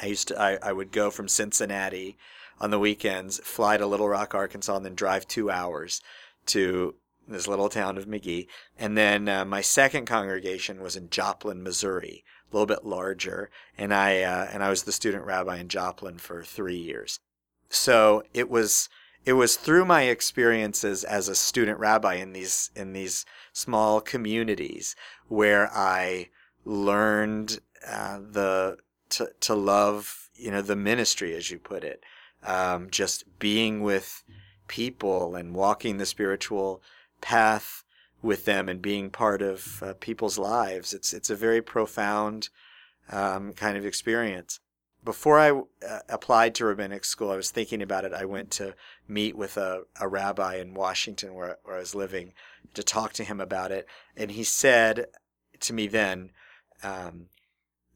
I 0.00 0.06
used 0.06 0.28
to 0.28 0.40
I, 0.40 0.58
I 0.62 0.72
would 0.72 0.92
go 0.92 1.10
from 1.10 1.28
Cincinnati 1.28 2.16
on 2.60 2.70
the 2.70 2.78
weekends, 2.78 3.38
fly 3.38 3.76
to 3.76 3.86
Little 3.86 4.08
Rock, 4.08 4.34
Arkansas, 4.34 4.76
and 4.76 4.84
then 4.84 4.94
drive 4.94 5.26
two 5.26 5.50
hours 5.50 6.00
to 6.46 6.94
this 7.28 7.48
little 7.48 7.68
town 7.68 7.98
of 7.98 8.06
McGehee. 8.06 8.46
And 8.78 8.96
then 8.96 9.28
uh, 9.28 9.44
my 9.44 9.60
second 9.60 10.06
congregation 10.06 10.80
was 10.80 10.96
in 10.96 11.10
Joplin, 11.10 11.62
Missouri, 11.62 12.24
a 12.50 12.56
little 12.56 12.66
bit 12.66 12.84
larger, 12.84 13.50
and 13.76 13.92
I 13.92 14.22
uh, 14.22 14.48
and 14.52 14.62
I 14.62 14.70
was 14.70 14.84
the 14.84 14.92
student 14.92 15.24
rabbi 15.24 15.58
in 15.58 15.68
Joplin 15.68 16.18
for 16.18 16.42
three 16.42 16.76
years. 16.76 17.18
So 17.68 18.22
it 18.32 18.48
was 18.48 18.88
it 19.24 19.34
was 19.34 19.56
through 19.56 19.84
my 19.84 20.02
experiences 20.02 21.02
as 21.02 21.28
a 21.28 21.34
student 21.34 21.78
rabbi 21.78 22.14
in 22.14 22.32
these 22.32 22.70
in 22.76 22.92
these 22.92 23.26
small 23.52 24.00
communities 24.00 24.94
where 25.28 25.70
I 25.72 26.30
learned 26.64 27.58
uh, 27.86 28.18
the 28.18 28.78
to 29.10 29.30
to 29.40 29.54
love 29.54 30.28
you 30.34 30.50
know 30.50 30.62
the 30.62 30.76
ministry 30.76 31.34
as 31.34 31.50
you 31.50 31.58
put 31.58 31.84
it 31.84 32.02
um, 32.44 32.88
just 32.90 33.24
being 33.38 33.82
with 33.82 34.22
people 34.68 35.34
and 35.34 35.54
walking 35.54 35.96
the 35.96 36.06
spiritual 36.06 36.82
path 37.20 37.84
with 38.26 38.44
them 38.44 38.68
and 38.68 38.82
being 38.82 39.10
part 39.10 39.40
of 39.40 39.82
uh, 39.82 39.94
people's 40.00 40.38
lives 40.38 40.92
it's 40.92 41.12
it's 41.12 41.30
a 41.30 41.36
very 41.36 41.62
profound 41.62 42.48
um, 43.10 43.52
kind 43.52 43.76
of 43.76 43.86
experience 43.86 44.60
before 45.06 45.38
I 45.38 45.52
uh, 45.52 46.00
applied 46.08 46.56
to 46.56 46.66
rabbinic 46.66 47.04
school, 47.04 47.30
I 47.30 47.36
was 47.36 47.52
thinking 47.52 47.80
about 47.80 48.04
it. 48.04 48.12
I 48.12 48.24
went 48.24 48.50
to 48.52 48.74
meet 49.06 49.36
with 49.36 49.56
a, 49.56 49.84
a 50.00 50.08
rabbi 50.08 50.56
in 50.56 50.74
Washington 50.74 51.32
where, 51.32 51.58
where 51.62 51.76
I 51.76 51.78
was 51.78 51.94
living 51.94 52.34
to 52.74 52.82
talk 52.82 53.12
to 53.14 53.24
him 53.24 53.40
about 53.40 53.70
it. 53.70 53.86
And 54.16 54.32
he 54.32 54.42
said 54.42 55.06
to 55.60 55.72
me 55.72 55.86
then, 55.86 56.32
um, 56.82 57.26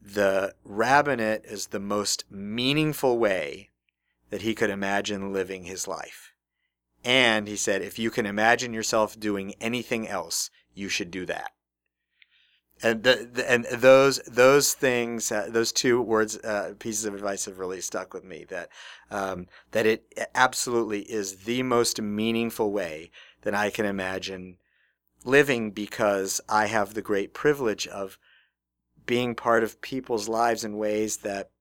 the 0.01 0.55
rabbinate 0.63 1.45
is 1.45 1.67
the 1.67 1.79
most 1.79 2.23
meaningful 2.31 3.19
way 3.19 3.69
that 4.29 4.41
he 4.41 4.55
could 4.55 4.69
imagine 4.69 5.33
living 5.33 5.65
his 5.65 5.87
life. 5.87 6.30
And 7.03 7.47
he 7.47 7.55
said, 7.55 7.81
if 7.81 7.97
you 7.97 8.11
can 8.11 8.25
imagine 8.25 8.73
yourself 8.73 9.19
doing 9.19 9.55
anything 9.59 10.07
else, 10.07 10.49
you 10.73 10.87
should 10.87 11.11
do 11.11 11.25
that. 11.25 11.51
And 12.83 13.03
the, 13.03 13.29
the 13.31 13.51
and 13.51 13.65
those 13.65 14.17
those 14.25 14.73
things, 14.73 15.31
uh, 15.31 15.49
those 15.51 15.71
two 15.71 16.01
words, 16.01 16.37
uh, 16.37 16.73
pieces 16.79 17.05
of 17.05 17.13
advice 17.13 17.45
have 17.45 17.59
really 17.59 17.81
stuck 17.81 18.11
with 18.11 18.23
me. 18.23 18.45
That 18.49 18.69
um, 19.11 19.47
that 19.69 19.85
it 19.85 20.11
absolutely 20.33 21.01
is 21.01 21.43
the 21.43 21.61
most 21.61 22.01
meaningful 22.01 22.71
way 22.71 23.11
that 23.43 23.53
I 23.53 23.69
can 23.69 23.85
imagine 23.85 24.57
living, 25.23 25.69
because 25.69 26.41
I 26.49 26.65
have 26.67 26.95
the 26.95 27.03
great 27.03 27.35
privilege 27.35 27.85
of 27.85 28.17
being 29.05 29.35
part 29.35 29.63
of 29.63 29.81
people's 29.81 30.27
lives 30.27 30.63
in 30.63 30.77
ways 30.77 31.17
that 31.17 31.51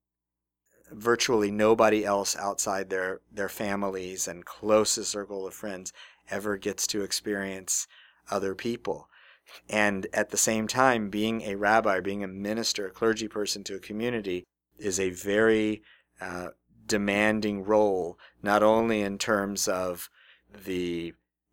virtually 0.93 1.51
nobody 1.51 2.05
else 2.05 2.37
outside 2.37 2.91
their 2.91 3.21
their 3.33 3.49
families 3.49 4.27
and 4.27 4.45
closest 4.45 5.11
circle 5.11 5.47
of 5.47 5.55
friends 5.55 5.93
ever 6.31 6.57
gets 6.57 6.87
to 6.87 7.03
experience 7.03 7.87
other 8.31 8.55
people 8.55 9.09
and 9.69 10.07
at 10.13 10.31
the 10.31 10.37
same 10.37 10.67
time 10.67 11.11
being 11.11 11.43
a 11.43 11.55
rabbi 11.55 12.01
being 12.01 12.23
a 12.23 12.29
minister 12.29 12.87
a 12.87 12.91
clergy 12.91 13.29
person 13.29 13.65
to 13.65 13.77
a 13.77 13.81
community 13.81 14.45
is 14.79 14.99
a 14.99 15.11
very 15.11 15.83
uh, 16.21 16.49
demanding 16.87 17.65
role 17.65 18.19
not 18.43 18.63
only 18.63 19.01
in 19.01 19.19
terms 19.19 19.69
of 19.69 20.09
the 20.65 21.13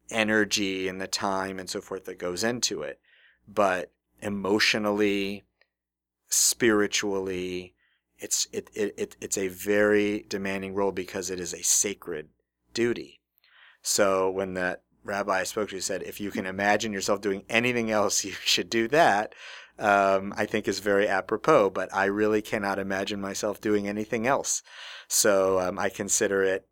energy 0.09 0.87
and 0.87 1.01
the 1.01 1.07
time 1.07 1.59
and 1.59 1.69
so 1.69 1.81
forth 1.81 2.05
that 2.05 2.17
goes 2.17 2.43
into 2.43 2.81
it 2.81 2.99
but 3.47 3.91
emotionally 4.21 5.43
spiritually. 6.29 7.73
It's 8.19 8.47
it, 8.51 8.69
it, 8.73 8.93
it 8.97 9.15
it's 9.21 9.37
a 9.37 9.47
very 9.47 10.25
demanding 10.27 10.73
role 10.73 10.91
because 10.91 11.29
it 11.29 11.39
is 11.39 11.53
a 11.53 11.63
sacred 11.63 12.29
duty. 12.73 13.19
So 13.81 14.29
when 14.29 14.53
that 14.55 14.81
rabbi 15.03 15.39
I 15.39 15.43
spoke 15.43 15.69
to 15.69 15.81
said, 15.81 16.03
if 16.03 16.19
you 16.19 16.31
can 16.31 16.45
imagine 16.45 16.91
yourself 16.93 17.21
doing 17.21 17.43
anything 17.49 17.91
else, 17.91 18.23
you 18.25 18.31
should 18.31 18.69
do 18.69 18.87
that. 18.89 19.33
Um, 19.79 20.33
I 20.35 20.47
think 20.47 20.67
is 20.67 20.79
very 20.79 21.07
apropos, 21.07 21.69
but 21.69 21.93
I 21.93 22.05
really 22.05 22.41
cannot 22.41 22.79
imagine 22.79 23.21
myself 23.21 23.61
doing 23.61 23.87
anything 23.87 24.25
else. 24.25 24.63
So 25.07 25.59
um, 25.59 25.77
I 25.77 25.89
consider 25.89 26.41
it 26.41 26.67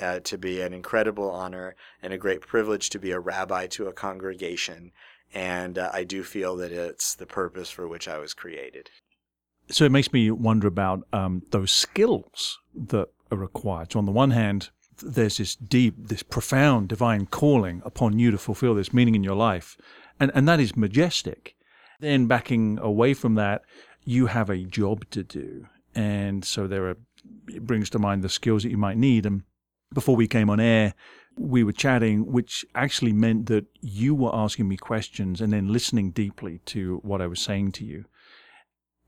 uh, 0.00 0.20
to 0.20 0.38
be 0.38 0.60
an 0.60 0.72
incredible 0.72 1.28
honor 1.28 1.74
and 2.00 2.12
a 2.12 2.18
great 2.18 2.42
privilege 2.42 2.88
to 2.90 3.00
be 3.00 3.10
a 3.10 3.18
rabbi 3.18 3.66
to 3.68 3.88
a 3.88 3.92
congregation 3.92 4.92
and 5.34 5.78
uh, 5.78 5.90
I 5.92 6.04
do 6.04 6.22
feel 6.22 6.56
that 6.56 6.72
it's 6.72 7.14
the 7.14 7.26
purpose 7.26 7.70
for 7.70 7.86
which 7.88 8.08
I 8.08 8.18
was 8.18 8.34
created. 8.34 8.90
So 9.68 9.84
it 9.84 9.92
makes 9.92 10.12
me 10.12 10.30
wonder 10.30 10.68
about 10.68 11.06
um, 11.12 11.42
those 11.50 11.72
skills 11.72 12.58
that 12.74 13.08
are 13.30 13.38
required. 13.38 13.92
So 13.92 13.98
on 13.98 14.06
the 14.06 14.12
one 14.12 14.30
hand, 14.30 14.70
there's 15.02 15.38
this 15.38 15.56
deep, 15.56 15.94
this 15.98 16.22
profound 16.22 16.88
divine 16.88 17.26
calling 17.26 17.82
upon 17.84 18.18
you 18.18 18.30
to 18.30 18.38
fulfill 18.38 18.74
this 18.74 18.92
meaning 18.92 19.14
in 19.14 19.24
your 19.24 19.34
life, 19.34 19.76
and 20.18 20.30
and 20.34 20.48
that 20.48 20.60
is 20.60 20.76
majestic. 20.76 21.56
Then 22.00 22.26
backing 22.26 22.78
away 22.80 23.14
from 23.14 23.34
that, 23.34 23.62
you 24.04 24.26
have 24.26 24.50
a 24.50 24.64
job 24.64 25.08
to 25.10 25.22
do, 25.22 25.66
and 25.94 26.44
so 26.44 26.66
there 26.66 26.88
are. 26.88 26.96
It 27.48 27.66
brings 27.66 27.90
to 27.90 27.98
mind 27.98 28.22
the 28.22 28.28
skills 28.28 28.62
that 28.62 28.70
you 28.70 28.78
might 28.78 28.96
need. 28.96 29.26
And 29.26 29.42
before 29.92 30.14
we 30.14 30.28
came 30.28 30.48
on 30.48 30.60
air, 30.60 30.94
we 31.36 31.64
were 31.64 31.72
chatting, 31.72 32.30
which 32.30 32.64
actually 32.74 33.12
meant 33.12 33.46
that 33.46 33.66
you 33.80 34.14
were 34.14 34.34
asking 34.34 34.68
me 34.68 34.76
questions 34.76 35.40
and 35.40 35.52
then 35.52 35.72
listening 35.72 36.12
deeply 36.12 36.60
to 36.66 37.00
what 37.02 37.20
I 37.20 37.26
was 37.26 37.40
saying 37.40 37.72
to 37.72 37.84
you. 37.84 38.04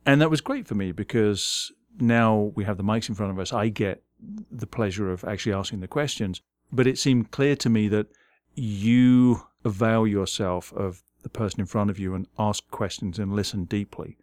And 0.08 0.22
that 0.22 0.30
was 0.30 0.40
great 0.40 0.66
for 0.66 0.74
me 0.74 0.90
because 0.90 1.70
now 2.00 2.52
we 2.56 2.64
have 2.64 2.78
the 2.78 2.82
mics 2.82 3.10
in 3.10 3.14
front 3.14 3.30
of 3.30 3.38
us. 3.38 3.52
I 3.52 3.68
get 3.68 4.02
the 4.50 4.66
pleasure 4.66 5.12
of 5.12 5.22
actually 5.22 5.52
asking 5.52 5.80
the 5.80 5.86
questions. 5.86 6.40
But 6.72 6.86
it 6.86 6.98
seemed 6.98 7.30
clear 7.30 7.54
to 7.56 7.68
me 7.68 7.88
that 7.88 8.06
you 8.54 9.42
avail 9.66 10.06
yourself 10.06 10.72
of 10.72 11.02
the 11.24 11.28
person 11.28 11.60
in 11.60 11.66
front 11.66 11.90
of 11.90 11.98
you 11.98 12.14
and 12.14 12.26
ask 12.38 12.70
questions 12.70 13.18
and 13.18 13.36
listen 13.36 13.64
deeply. 13.64 14.16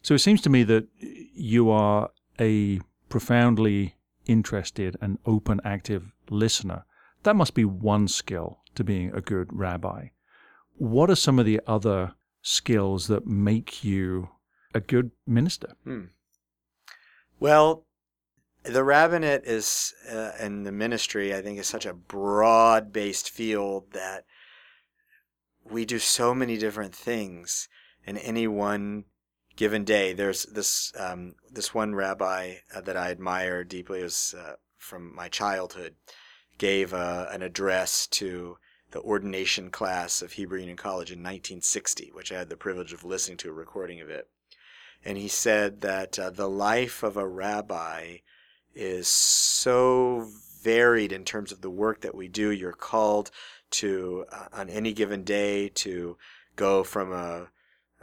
So 0.00 0.14
it 0.14 0.20
seems 0.20 0.40
to 0.42 0.50
me 0.50 0.62
that 0.62 0.86
you 1.00 1.70
are 1.70 2.10
a 2.38 2.78
profoundly 3.08 3.96
interested 4.26 4.96
and 5.00 5.18
open, 5.26 5.60
active 5.64 6.12
listener. 6.30 6.84
That 7.24 7.34
must 7.34 7.54
be 7.54 7.64
one 7.64 8.06
skill 8.06 8.60
to 8.76 8.84
being 8.84 9.12
a 9.12 9.20
good 9.20 9.48
rabbi. 9.50 10.10
What 10.76 11.10
are 11.10 11.16
some 11.16 11.40
of 11.40 11.46
the 11.46 11.60
other 11.66 12.14
skills 12.42 13.08
that 13.08 13.26
make 13.26 13.82
you 13.82 14.28
a 14.76 14.80
good 14.80 15.10
minister? 15.26 15.74
Hmm. 15.84 16.04
Well, 17.40 17.86
the 18.62 18.84
rabbinate 18.84 19.44
is, 19.44 19.94
uh, 20.10 20.32
and 20.38 20.66
the 20.66 20.72
ministry, 20.72 21.34
I 21.34 21.42
think, 21.42 21.58
is 21.58 21.66
such 21.66 21.86
a 21.86 21.94
broad 21.94 22.92
based 22.92 23.30
field 23.30 23.92
that 23.92 24.24
we 25.64 25.84
do 25.84 25.98
so 25.98 26.34
many 26.34 26.56
different 26.56 26.94
things 26.94 27.68
in 28.04 28.16
any 28.16 28.46
one 28.46 29.04
given 29.56 29.84
day. 29.84 30.12
There's 30.12 30.44
this 30.44 30.92
um, 30.98 31.34
this 31.50 31.74
one 31.74 31.94
rabbi 31.94 32.56
uh, 32.74 32.80
that 32.82 32.96
I 32.96 33.10
admire 33.10 33.64
deeply. 33.64 34.02
Was 34.02 34.34
uh, 34.38 34.54
from 34.78 35.14
my 35.14 35.28
childhood. 35.28 35.94
Gave 36.58 36.94
uh, 36.94 37.26
an 37.30 37.42
address 37.42 38.06
to 38.06 38.56
the 38.92 39.00
ordination 39.00 39.70
class 39.70 40.22
of 40.22 40.32
Hebrew 40.32 40.60
Union 40.60 40.76
College 40.76 41.10
in 41.10 41.18
1960, 41.18 42.12
which 42.14 42.32
I 42.32 42.38
had 42.38 42.48
the 42.48 42.56
privilege 42.56 42.94
of 42.94 43.04
listening 43.04 43.36
to 43.38 43.50
a 43.50 43.52
recording 43.52 44.00
of 44.00 44.08
it. 44.08 44.30
And 45.06 45.16
he 45.16 45.28
said 45.28 45.82
that 45.82 46.18
uh, 46.18 46.30
the 46.30 46.48
life 46.48 47.04
of 47.04 47.16
a 47.16 47.28
rabbi 47.28 48.16
is 48.74 49.06
so 49.06 50.26
varied 50.60 51.12
in 51.12 51.24
terms 51.24 51.52
of 51.52 51.60
the 51.60 51.70
work 51.70 52.00
that 52.00 52.16
we 52.16 52.26
do. 52.26 52.50
You're 52.50 52.72
called 52.72 53.30
to, 53.70 54.24
uh, 54.32 54.46
on 54.52 54.68
any 54.68 54.92
given 54.92 55.22
day, 55.22 55.68
to 55.68 56.18
go 56.56 56.82
from 56.82 57.12
a, 57.12 57.46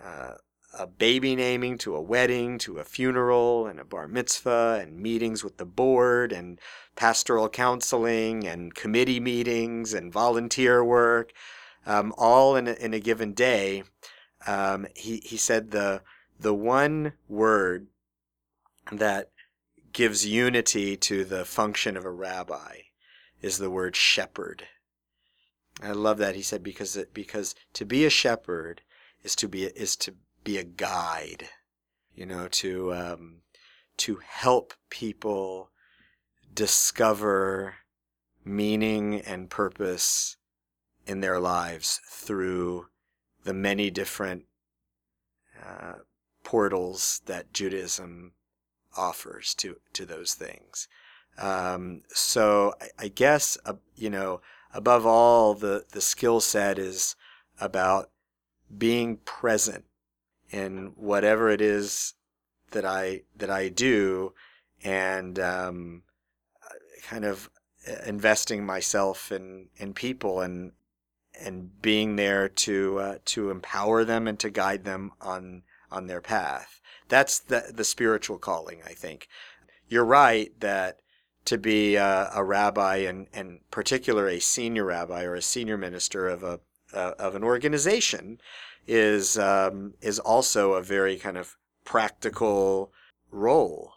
uh, 0.01 0.35
a 0.79 0.87
baby 0.87 1.35
naming 1.35 1.77
to 1.79 1.93
a 1.93 2.01
wedding 2.01 2.57
to 2.59 2.77
a 2.77 2.85
funeral 2.85 3.67
and 3.67 3.81
a 3.81 3.83
bar 3.83 4.07
mitzvah 4.07 4.79
and 4.81 4.97
meetings 4.97 5.43
with 5.43 5.57
the 5.57 5.65
board 5.65 6.31
and 6.31 6.57
pastoral 6.95 7.49
counseling 7.49 8.47
and 8.47 8.75
committee 8.75 9.19
meetings 9.19 9.93
and 9.93 10.13
volunteer 10.13 10.81
work, 10.81 11.33
um, 11.85 12.13
all 12.17 12.55
in 12.55 12.69
a, 12.69 12.73
in 12.75 12.93
a 12.93 12.99
given 13.01 13.33
day. 13.33 13.83
Um, 14.47 14.87
he, 14.95 15.17
he 15.17 15.35
said 15.35 15.71
the, 15.71 16.01
the 16.39 16.53
one 16.53 17.13
word 17.27 17.87
that 18.91 19.29
gives 19.93 20.25
unity 20.25 20.97
to 20.97 21.23
the 21.23 21.45
function 21.45 21.95
of 21.95 22.05
a 22.05 22.11
rabbi 22.11 22.77
is 23.41 23.57
the 23.57 23.69
word 23.69 23.95
shepherd. 23.95 24.67
I 25.81 25.91
love 25.91 26.17
that 26.17 26.35
he 26.35 26.41
said 26.41 26.63
because 26.63 26.95
it, 26.95 27.13
because 27.13 27.55
to 27.73 27.85
be 27.85 28.05
a 28.05 28.09
shepherd 28.09 28.81
is 29.23 29.35
to 29.37 29.47
be 29.47 29.65
is 29.65 29.95
to 29.97 30.15
be 30.43 30.57
a 30.57 30.63
guide, 30.63 31.49
you 32.15 32.25
know, 32.25 32.47
to 32.49 32.93
um, 32.93 33.41
to 33.97 34.19
help 34.25 34.73
people 34.89 35.69
discover 36.53 37.75
meaning 38.45 39.21
and 39.21 39.49
purpose 39.49 40.37
in 41.05 41.21
their 41.21 41.39
lives 41.39 41.99
through 42.09 42.87
the 43.43 43.53
many 43.53 43.89
different 43.89 44.45
uh, 45.65 45.93
portals 46.43 47.21
that 47.25 47.53
Judaism 47.53 48.33
offers 48.95 49.53
to 49.55 49.77
to 49.93 50.05
those 50.05 50.33
things. 50.33 50.87
Um, 51.37 52.03
so 52.09 52.75
I, 52.81 53.05
I 53.05 53.07
guess 53.07 53.57
uh, 53.65 53.73
you 53.95 54.09
know 54.09 54.41
above 54.73 55.05
all 55.05 55.53
the 55.53 55.85
the 55.91 56.01
skill 56.01 56.39
set 56.39 56.77
is 56.77 57.15
about 57.59 58.09
being 58.75 59.17
present 59.17 59.85
in 60.49 60.93
whatever 60.95 61.49
it 61.49 61.61
is 61.61 62.13
that 62.71 62.85
I 62.85 63.21
that 63.35 63.49
I 63.49 63.69
do, 63.69 64.33
and 64.83 65.39
um, 65.39 66.03
kind 67.03 67.25
of 67.25 67.49
investing 68.05 68.65
myself 68.65 69.31
in 69.31 69.67
in 69.77 69.93
people 69.93 70.41
and 70.41 70.71
and 71.39 71.81
being 71.81 72.15
there 72.15 72.47
to 72.47 72.99
uh, 72.99 73.17
to 73.25 73.49
empower 73.49 74.03
them 74.03 74.27
and 74.27 74.39
to 74.39 74.49
guide 74.49 74.83
them 74.83 75.11
on 75.21 75.63
on 75.93 76.07
their 76.07 76.21
path. 76.21 76.81
That's 77.07 77.39
the 77.39 77.71
the 77.73 77.83
spiritual 77.83 78.37
calling, 78.37 78.79
I 78.85 78.93
think. 78.93 79.27
You're 79.87 80.05
right 80.05 80.51
that 80.59 80.99
to 81.45 81.57
be 81.57 81.95
a, 81.95 82.31
a 82.33 82.43
rabbi 82.43 82.97
and 82.97 83.27
and 83.33 83.59
particular 83.71 84.27
a 84.27 84.39
senior 84.39 84.85
rabbi 84.85 85.23
or 85.23 85.35
a 85.35 85.41
senior 85.41 85.77
minister 85.77 86.27
of 86.27 86.43
a 86.43 86.59
uh, 86.93 87.13
of 87.19 87.35
an 87.35 87.43
organization 87.43 88.39
is 88.87 89.37
um, 89.37 89.93
is 90.01 90.19
also 90.19 90.73
a 90.73 90.81
very 90.81 91.17
kind 91.17 91.37
of 91.37 91.57
practical 91.85 92.91
role. 93.31 93.93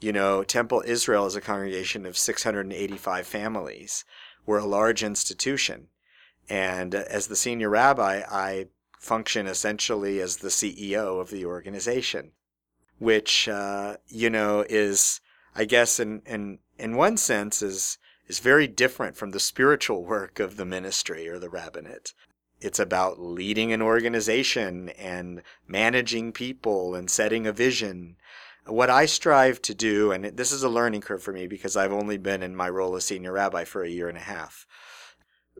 You 0.00 0.12
know, 0.12 0.44
Temple 0.44 0.82
Israel 0.86 1.26
is 1.26 1.36
a 1.36 1.40
congregation 1.40 2.04
of 2.04 2.18
685 2.18 3.26
families. 3.26 4.04
We're 4.44 4.58
a 4.58 4.66
large 4.66 5.02
institution. 5.02 5.88
And 6.48 6.94
as 6.94 7.28
the 7.28 7.36
senior 7.36 7.70
rabbi, 7.70 8.22
I 8.30 8.66
function 9.04 9.46
essentially 9.46 10.20
as 10.20 10.38
the 10.38 10.48
CEO 10.48 11.20
of 11.20 11.30
the 11.30 11.44
organization, 11.44 12.32
which, 12.98 13.48
uh, 13.48 13.96
you 14.08 14.30
know, 14.30 14.64
is, 14.68 15.20
I 15.54 15.64
guess, 15.64 16.00
in, 16.00 16.22
in, 16.26 16.58
in 16.78 16.96
one 16.96 17.16
sense, 17.16 17.62
is, 17.62 17.98
is 18.26 18.38
very 18.38 18.66
different 18.66 19.16
from 19.16 19.30
the 19.30 19.40
spiritual 19.40 20.04
work 20.04 20.40
of 20.40 20.56
the 20.56 20.64
ministry 20.64 21.28
or 21.28 21.38
the 21.38 21.50
rabbinate. 21.50 22.14
It's 22.60 22.78
about 22.78 23.20
leading 23.20 23.72
an 23.72 23.82
organization 23.82 24.88
and 24.90 25.42
managing 25.68 26.32
people 26.32 26.94
and 26.94 27.10
setting 27.10 27.46
a 27.46 27.52
vision. 27.52 28.16
What 28.66 28.88
I 28.88 29.04
strive 29.04 29.60
to 29.62 29.74
do, 29.74 30.12
and 30.12 30.24
this 30.24 30.50
is 30.50 30.62
a 30.62 30.68
learning 30.70 31.02
curve 31.02 31.22
for 31.22 31.32
me 31.32 31.46
because 31.46 31.76
I've 31.76 31.92
only 31.92 32.16
been 32.16 32.42
in 32.42 32.56
my 32.56 32.70
role 32.70 32.96
as 32.96 33.04
senior 33.04 33.32
rabbi 33.32 33.64
for 33.64 33.82
a 33.82 33.90
year 33.90 34.08
and 34.08 34.16
a 34.16 34.22
half, 34.22 34.66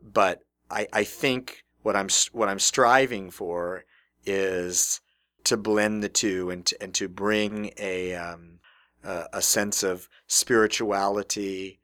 but 0.01 0.43
I, 0.71 0.87
I 0.91 1.03
think 1.03 1.64
what 1.85 1.95
I'm 1.95 2.09
what 2.31 2.49
I'm 2.49 2.57
striving 2.57 3.29
for 3.29 3.85
is 4.25 5.01
to 5.43 5.55
blend 5.55 6.01
the 6.01 6.09
two 6.09 6.49
and 6.49 6.65
to, 6.65 6.81
and 6.81 6.95
to 6.95 7.07
bring 7.07 7.71
a 7.77 8.15
um, 8.15 8.59
a, 9.03 9.25
a 9.33 9.41
sense 9.43 9.83
of 9.83 10.09
spirituality, 10.25 11.79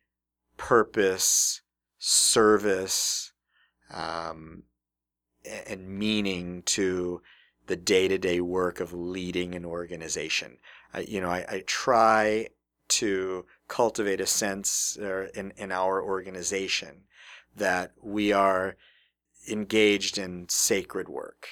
purpose, 0.57 1.61
service, 1.99 3.31
um, 3.93 4.63
and 5.67 5.87
meaning 5.87 6.63
to 6.63 7.21
the 7.67 7.75
day-to-day 7.75 8.41
work 8.41 8.79
of 8.79 8.93
leading 8.93 9.53
an 9.53 9.65
organization. 9.65 10.57
I, 10.95 11.01
you 11.01 11.21
know, 11.21 11.29
I, 11.29 11.45
I 11.47 11.63
try 11.67 12.47
to 12.87 13.45
cultivate 13.67 14.19
a 14.19 14.25
sense 14.25 14.97
uh, 14.99 15.27
in, 15.35 15.53
in 15.57 15.71
our 15.71 16.03
organization 16.03 17.03
that 17.55 17.91
we 18.01 18.33
are 18.33 18.75
engaged 19.47 20.17
in 20.17 20.47
sacred 20.49 21.09
work. 21.09 21.47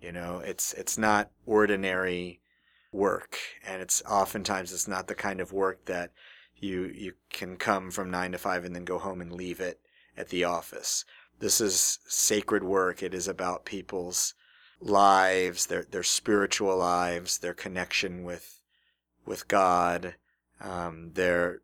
You 0.00 0.12
know, 0.12 0.38
it's 0.38 0.72
it's 0.74 0.98
not 0.98 1.30
ordinary 1.46 2.40
work, 2.90 3.38
and 3.66 3.80
it's 3.80 4.02
oftentimes 4.08 4.72
it's 4.72 4.88
not 4.88 5.06
the 5.06 5.14
kind 5.14 5.40
of 5.40 5.52
work 5.52 5.84
that 5.86 6.12
you 6.56 6.84
you 6.86 7.12
can 7.30 7.56
come 7.56 7.90
from 7.90 8.10
nine 8.10 8.32
to 8.32 8.38
five 8.38 8.64
and 8.64 8.74
then 8.74 8.84
go 8.84 8.98
home 8.98 9.20
and 9.20 9.32
leave 9.32 9.60
it 9.60 9.80
at 10.16 10.28
the 10.28 10.44
office. 10.44 11.04
This 11.38 11.60
is 11.60 11.98
sacred 12.06 12.62
work. 12.62 13.02
It 13.02 13.14
is 13.14 13.26
about 13.28 13.64
people's 13.64 14.34
lives, 14.80 15.66
their 15.66 15.84
their 15.84 16.02
spiritual 16.02 16.76
lives, 16.76 17.38
their 17.38 17.54
connection 17.54 18.24
with 18.24 18.60
with 19.24 19.48
God, 19.48 20.16
um, 20.60 21.12
their 21.14 21.62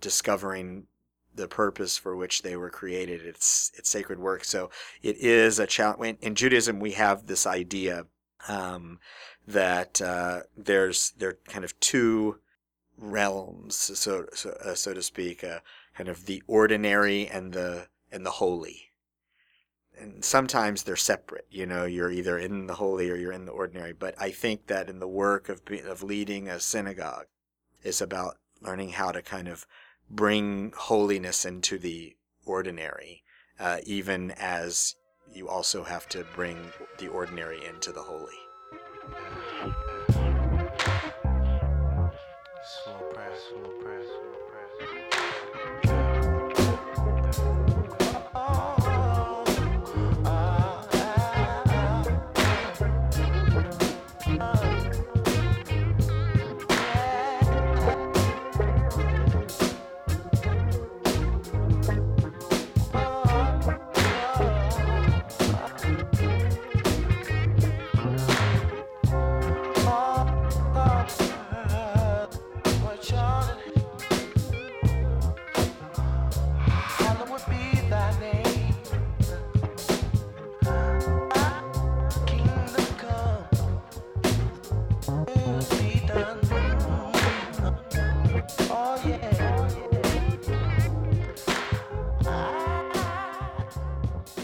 discovering 0.00 0.86
the 1.34 1.48
purpose 1.48 1.96
for 1.96 2.16
which 2.16 2.42
they 2.42 2.56
were 2.56 2.70
created. 2.70 3.22
It's 3.24 3.70
it's 3.76 3.88
sacred 3.88 4.18
work. 4.18 4.44
So 4.44 4.70
it 5.02 5.16
is 5.18 5.58
a 5.58 5.66
challenge. 5.66 6.18
In 6.20 6.34
Judaism, 6.34 6.80
we 6.80 6.92
have 6.92 7.26
this 7.26 7.46
idea 7.46 8.06
um, 8.48 8.98
that 9.46 10.00
uh, 10.00 10.40
there's 10.56 11.12
there 11.18 11.30
are 11.30 11.38
kind 11.48 11.64
of 11.64 11.78
two 11.80 12.38
realms, 12.96 13.76
so 13.76 14.26
so, 14.34 14.50
uh, 14.64 14.74
so 14.74 14.94
to 14.94 15.02
speak, 15.02 15.42
uh, 15.44 15.60
kind 15.96 16.08
of 16.08 16.26
the 16.26 16.42
ordinary 16.46 17.26
and 17.26 17.52
the 17.52 17.88
and 18.10 18.24
the 18.24 18.32
holy. 18.32 18.86
And 19.98 20.24
sometimes 20.24 20.82
they're 20.82 20.96
separate. 20.96 21.46
You 21.50 21.66
know, 21.66 21.84
you're 21.84 22.10
either 22.10 22.38
in 22.38 22.66
the 22.66 22.74
holy 22.74 23.10
or 23.10 23.16
you're 23.16 23.32
in 23.32 23.44
the 23.44 23.52
ordinary. 23.52 23.92
But 23.92 24.14
I 24.18 24.30
think 24.30 24.66
that 24.68 24.88
in 24.88 24.98
the 24.98 25.08
work 25.08 25.48
of 25.48 25.62
of 25.86 26.02
leading 26.02 26.48
a 26.48 26.58
synagogue, 26.58 27.26
is 27.82 28.00
about 28.00 28.38
learning 28.60 28.90
how 28.90 29.12
to 29.12 29.22
kind 29.22 29.48
of 29.48 29.66
bring 30.10 30.72
holiness 30.76 31.44
into 31.44 31.78
the 31.78 32.14
ordinary, 32.44 33.22
uh, 33.58 33.78
even 33.84 34.32
as 34.32 34.96
you 35.32 35.48
also 35.48 35.84
have 35.84 36.08
to 36.08 36.24
bring 36.34 36.58
the 36.98 37.08
ordinary 37.08 37.64
into 37.64 37.92
the 37.92 38.02
holy. 38.02 38.34
Slow 42.84 42.98
prayer, 43.12 43.32
slow 43.48 43.62
prayer. 43.62 43.79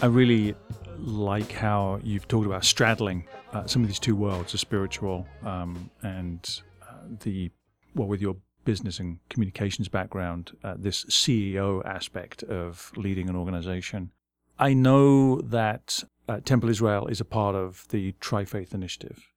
I 0.07 0.09
really 0.09 0.55
like 0.99 1.51
how 1.51 1.99
you've 2.01 2.29
talked 2.29 2.45
about 2.45 2.63
straddling 2.63 3.27
uh, 3.51 3.67
some 3.67 3.81
of 3.81 3.89
these 3.89 3.99
two 3.99 4.15
worlds, 4.15 4.53
the 4.53 4.57
spiritual 4.57 5.27
um, 5.43 5.91
and 6.01 6.61
uh, 6.81 6.93
the, 7.25 7.51
well, 7.93 8.07
with 8.07 8.21
your 8.21 8.37
business 8.63 8.99
and 8.99 9.19
communications 9.27 9.89
background, 9.89 10.55
uh, 10.63 10.75
this 10.77 11.03
CEO 11.09 11.85
aspect 11.85 12.43
of 12.43 12.89
leading 12.95 13.27
an 13.27 13.35
organization. 13.35 14.11
I 14.57 14.73
know 14.73 15.41
that 15.41 16.05
uh, 16.29 16.39
Temple 16.39 16.69
Israel 16.69 17.07
is 17.07 17.19
a 17.19 17.25
part 17.25 17.55
of 17.57 17.85
the 17.89 18.13
Tri 18.21 18.45
Faith 18.45 18.73
Initiative. 18.73 19.29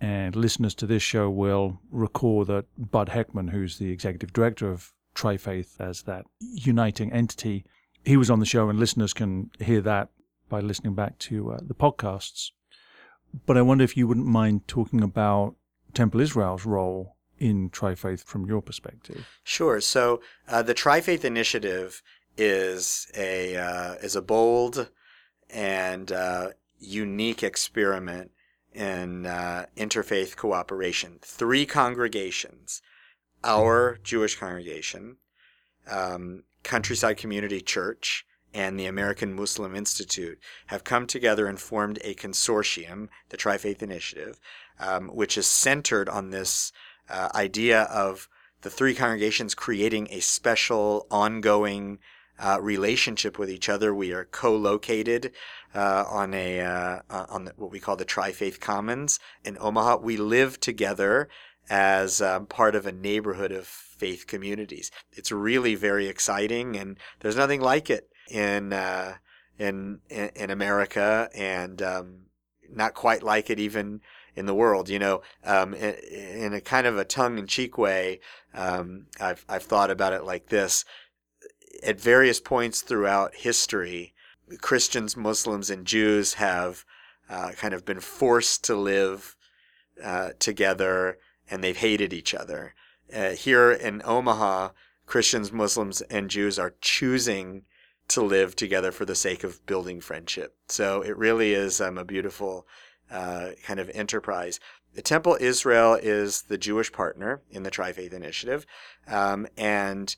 And 0.00 0.36
listeners 0.36 0.76
to 0.76 0.86
this 0.86 1.02
show 1.02 1.28
will 1.30 1.80
recall 1.90 2.44
that 2.44 2.66
Bud 2.78 3.08
Heckman, 3.08 3.50
who's 3.50 3.78
the 3.78 3.90
executive 3.90 4.32
director 4.32 4.70
of 4.70 4.92
Tri 5.14 5.36
Faith 5.36 5.80
as 5.80 6.02
that 6.02 6.26
uniting 6.38 7.12
entity, 7.12 7.64
he 8.04 8.16
was 8.16 8.30
on 8.30 8.40
the 8.40 8.46
show, 8.46 8.68
and 8.68 8.78
listeners 8.78 9.12
can 9.12 9.50
hear 9.60 9.80
that 9.80 10.08
by 10.48 10.60
listening 10.60 10.94
back 10.94 11.18
to 11.18 11.52
uh, 11.52 11.58
the 11.62 11.74
podcasts. 11.74 12.50
But 13.46 13.56
I 13.56 13.62
wonder 13.62 13.84
if 13.84 13.96
you 13.96 14.06
wouldn't 14.06 14.26
mind 14.26 14.68
talking 14.68 15.02
about 15.02 15.54
Temple 15.94 16.20
Israel's 16.20 16.66
role 16.66 17.16
in 17.38 17.70
Tri 17.70 17.94
Faith 17.94 18.22
from 18.24 18.46
your 18.46 18.62
perspective. 18.62 19.26
Sure. 19.42 19.80
So 19.80 20.20
uh, 20.48 20.62
the 20.62 20.74
Tri 20.74 21.00
Faith 21.00 21.24
Initiative 21.24 22.02
is 22.36 23.10
a 23.16 23.56
uh, 23.56 23.94
is 23.94 24.16
a 24.16 24.22
bold 24.22 24.90
and 25.50 26.12
uh, 26.12 26.48
unique 26.78 27.42
experiment 27.42 28.30
in 28.74 29.26
uh, 29.26 29.66
interfaith 29.76 30.36
cooperation. 30.36 31.18
Three 31.22 31.66
congregations: 31.66 32.82
our 33.42 33.98
Jewish 34.02 34.36
congregation, 34.36 35.16
um, 35.90 36.44
Countryside 36.62 37.16
Community 37.16 37.60
Church, 37.60 38.24
and 38.54 38.78
the 38.78 38.86
American 38.86 39.34
Muslim 39.34 39.74
Institute 39.74 40.38
have 40.66 40.84
come 40.84 41.06
together 41.06 41.46
and 41.46 41.58
formed 41.58 41.98
a 42.04 42.14
consortium, 42.14 43.08
the 43.30 43.36
Tri 43.36 43.56
Faith 43.56 43.82
Initiative, 43.82 44.38
um, 44.78 45.08
which 45.08 45.38
is 45.38 45.46
centered 45.46 46.08
on 46.08 46.30
this 46.30 46.72
uh, 47.08 47.28
idea 47.34 47.82
of 47.82 48.28
the 48.62 48.70
three 48.70 48.94
congregations 48.94 49.54
creating 49.54 50.08
a 50.10 50.20
special, 50.20 51.06
ongoing 51.10 51.98
uh, 52.38 52.58
relationship 52.60 53.38
with 53.38 53.50
each 53.50 53.68
other. 53.68 53.94
We 53.94 54.12
are 54.12 54.24
co-located 54.24 55.32
uh, 55.74 56.04
on 56.08 56.34
a 56.34 56.60
uh, 56.60 57.00
on 57.10 57.44
the, 57.44 57.52
what 57.56 57.70
we 57.70 57.80
call 57.80 57.96
the 57.96 58.04
Tri 58.04 58.32
Faith 58.32 58.60
Commons 58.60 59.18
in 59.44 59.56
Omaha. 59.60 59.98
We 59.98 60.16
live 60.16 60.60
together 60.60 61.28
as 61.70 62.20
um, 62.20 62.46
part 62.46 62.74
of 62.74 62.86
a 62.86 62.92
neighborhood 62.92 63.52
of 63.52 63.91
faith 64.02 64.26
communities. 64.26 64.90
It's 65.12 65.30
really 65.30 65.76
very 65.76 66.08
exciting, 66.08 66.76
and 66.76 66.98
there's 67.20 67.36
nothing 67.36 67.60
like 67.60 67.88
it 67.88 68.08
in 68.28 68.72
uh, 68.72 69.14
in, 69.58 70.00
in 70.10 70.50
America, 70.50 71.30
and 71.36 71.80
um, 71.80 72.06
not 72.68 72.94
quite 72.94 73.22
like 73.22 73.48
it 73.48 73.60
even 73.60 74.00
in 74.34 74.46
the 74.46 74.56
world. 74.62 74.88
You 74.88 74.98
know, 74.98 75.22
um, 75.44 75.72
in, 75.74 76.52
a 76.52 76.60
kind 76.60 76.86
of 76.88 76.98
a 76.98 77.04
tongue-in-cheek 77.04 77.78
way, 77.78 78.18
um, 78.54 79.06
I've 79.20 79.44
I've 79.48 79.62
thought 79.62 79.90
about 79.92 80.12
it 80.12 80.24
like 80.24 80.46
this: 80.48 80.84
at 81.86 82.00
various 82.00 82.40
points 82.40 82.82
throughout 82.82 83.36
history, 83.36 84.14
Christians, 84.60 85.16
Muslims, 85.16 85.70
and 85.70 85.86
Jews 85.86 86.34
have 86.34 86.84
uh, 87.30 87.52
kind 87.52 87.72
of 87.72 87.84
been 87.84 88.00
forced 88.00 88.64
to 88.64 88.74
live 88.74 89.36
uh, 90.02 90.30
together, 90.40 91.18
and 91.48 91.62
they've 91.62 91.76
hated 91.76 92.12
each 92.12 92.34
other. 92.34 92.74
Uh, 93.14 93.30
here 93.30 93.70
in 93.70 94.02
Omaha, 94.04 94.70
Christians, 95.06 95.52
Muslims, 95.52 96.00
and 96.02 96.30
Jews 96.30 96.58
are 96.58 96.74
choosing 96.80 97.64
to 98.08 98.22
live 98.22 98.56
together 98.56 98.92
for 98.92 99.04
the 99.04 99.14
sake 99.14 99.44
of 99.44 99.64
building 99.66 100.00
friendship. 100.00 100.56
So 100.68 101.02
it 101.02 101.16
really 101.16 101.52
is 101.52 101.80
um, 101.80 101.98
a 101.98 102.04
beautiful 102.04 102.66
uh, 103.10 103.50
kind 103.64 103.80
of 103.80 103.90
enterprise. 103.90 104.60
The 104.94 105.02
Temple 105.02 105.38
Israel 105.40 105.94
is 105.94 106.42
the 106.42 106.58
Jewish 106.58 106.92
partner 106.92 107.42
in 107.50 107.62
the 107.62 107.70
Tri 107.70 107.92
Faith 107.92 108.12
Initiative, 108.12 108.66
um, 109.06 109.46
and 109.56 110.14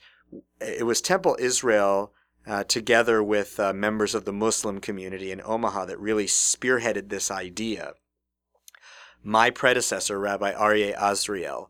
it 0.61 0.87
was 0.87 1.01
Temple 1.01 1.37
Israel. 1.39 2.13
Uh, 2.47 2.63
together 2.63 3.23
with 3.23 3.59
uh, 3.59 3.73
members 3.73 4.15
of 4.15 4.27
the 4.27 4.33
Muslim 4.33 4.79
community 4.79 5.33
in 5.33 5.41
Omaha, 5.43 5.87
that 5.87 5.99
really 5.99 6.27
spearheaded 6.27 7.09
this 7.09 7.31
idea. 7.31 7.95
My 9.23 9.49
predecessor, 9.49 10.21
Rabbi 10.21 10.53
Aryeh 10.53 10.95
Azriel, 10.95 11.69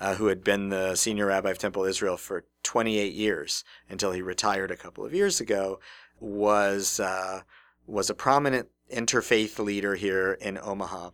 uh, 0.00 0.14
who 0.16 0.26
had 0.26 0.44
been 0.44 0.68
the 0.68 0.94
senior 0.94 1.26
rabbi 1.26 1.50
of 1.50 1.58
Temple 1.58 1.84
Israel 1.84 2.16
for 2.16 2.44
28 2.62 3.12
years 3.12 3.64
until 3.88 4.12
he 4.12 4.22
retired 4.22 4.70
a 4.70 4.76
couple 4.76 5.04
of 5.04 5.14
years 5.14 5.40
ago, 5.40 5.80
was 6.20 7.00
uh, 7.00 7.42
was 7.86 8.10
a 8.10 8.14
prominent 8.14 8.68
interfaith 8.92 9.58
leader 9.58 9.94
here 9.94 10.32
in 10.40 10.58
Omaha. 10.58 11.10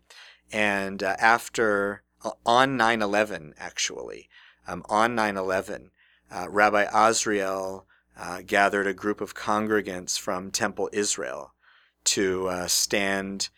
And 0.52 1.02
uh, 1.02 1.16
after, 1.18 2.02
uh, 2.24 2.32
on 2.44 2.76
9 2.76 3.02
11, 3.02 3.54
actually, 3.58 4.28
um, 4.66 4.82
on 4.88 5.14
9 5.14 5.36
11, 5.36 5.90
uh, 6.30 6.46
Rabbi 6.48 6.86
Azriel 6.86 7.84
uh, 8.18 8.42
gathered 8.46 8.86
a 8.86 8.94
group 8.94 9.20
of 9.20 9.34
congregants 9.34 10.18
from 10.18 10.50
Temple 10.50 10.90
Israel 10.92 11.54
to 12.04 12.48
uh, 12.48 12.66
stand 12.66 13.48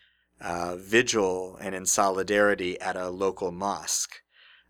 uh, 0.41 0.75
vigil 0.75 1.57
and 1.59 1.73
in 1.73 1.85
solidarity 1.85 2.79
at 2.79 2.95
a 2.95 3.09
local 3.09 3.51
mosque. 3.51 4.21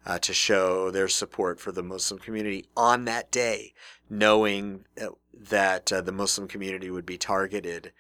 Uh, 0.06 0.20
to 0.20 0.34
show 0.34 0.91
their 0.91 1.08
support 1.08 1.60
for 1.60 1.72
the 1.72 1.82
Muslim 1.82 2.20
community 2.20 2.66
on 2.78 3.06
that 3.06 3.32
day, 3.32 3.74
knowing 4.08 4.86
that 5.34 5.91
uh, 5.91 5.99
the 5.99 6.12
Muslim 6.12 6.47
community 6.47 6.91
would 6.91 7.08
be 7.08 7.18
targeted 7.18 7.91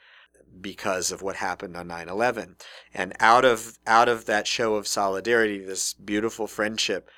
because 0.61 1.11
of 1.11 1.21
what 1.21 1.37
happened 1.37 1.75
on 1.75 1.87
9/11. 1.87 2.55
And 2.93 3.13
out 3.19 3.43
of 3.43 3.79
out 3.85 4.07
of 4.07 4.25
that 4.25 4.47
show 4.47 4.75
of 4.75 4.87
solidarity, 4.87 5.59
this 5.59 5.93
beautiful 5.93 6.47
friendship 6.47 7.09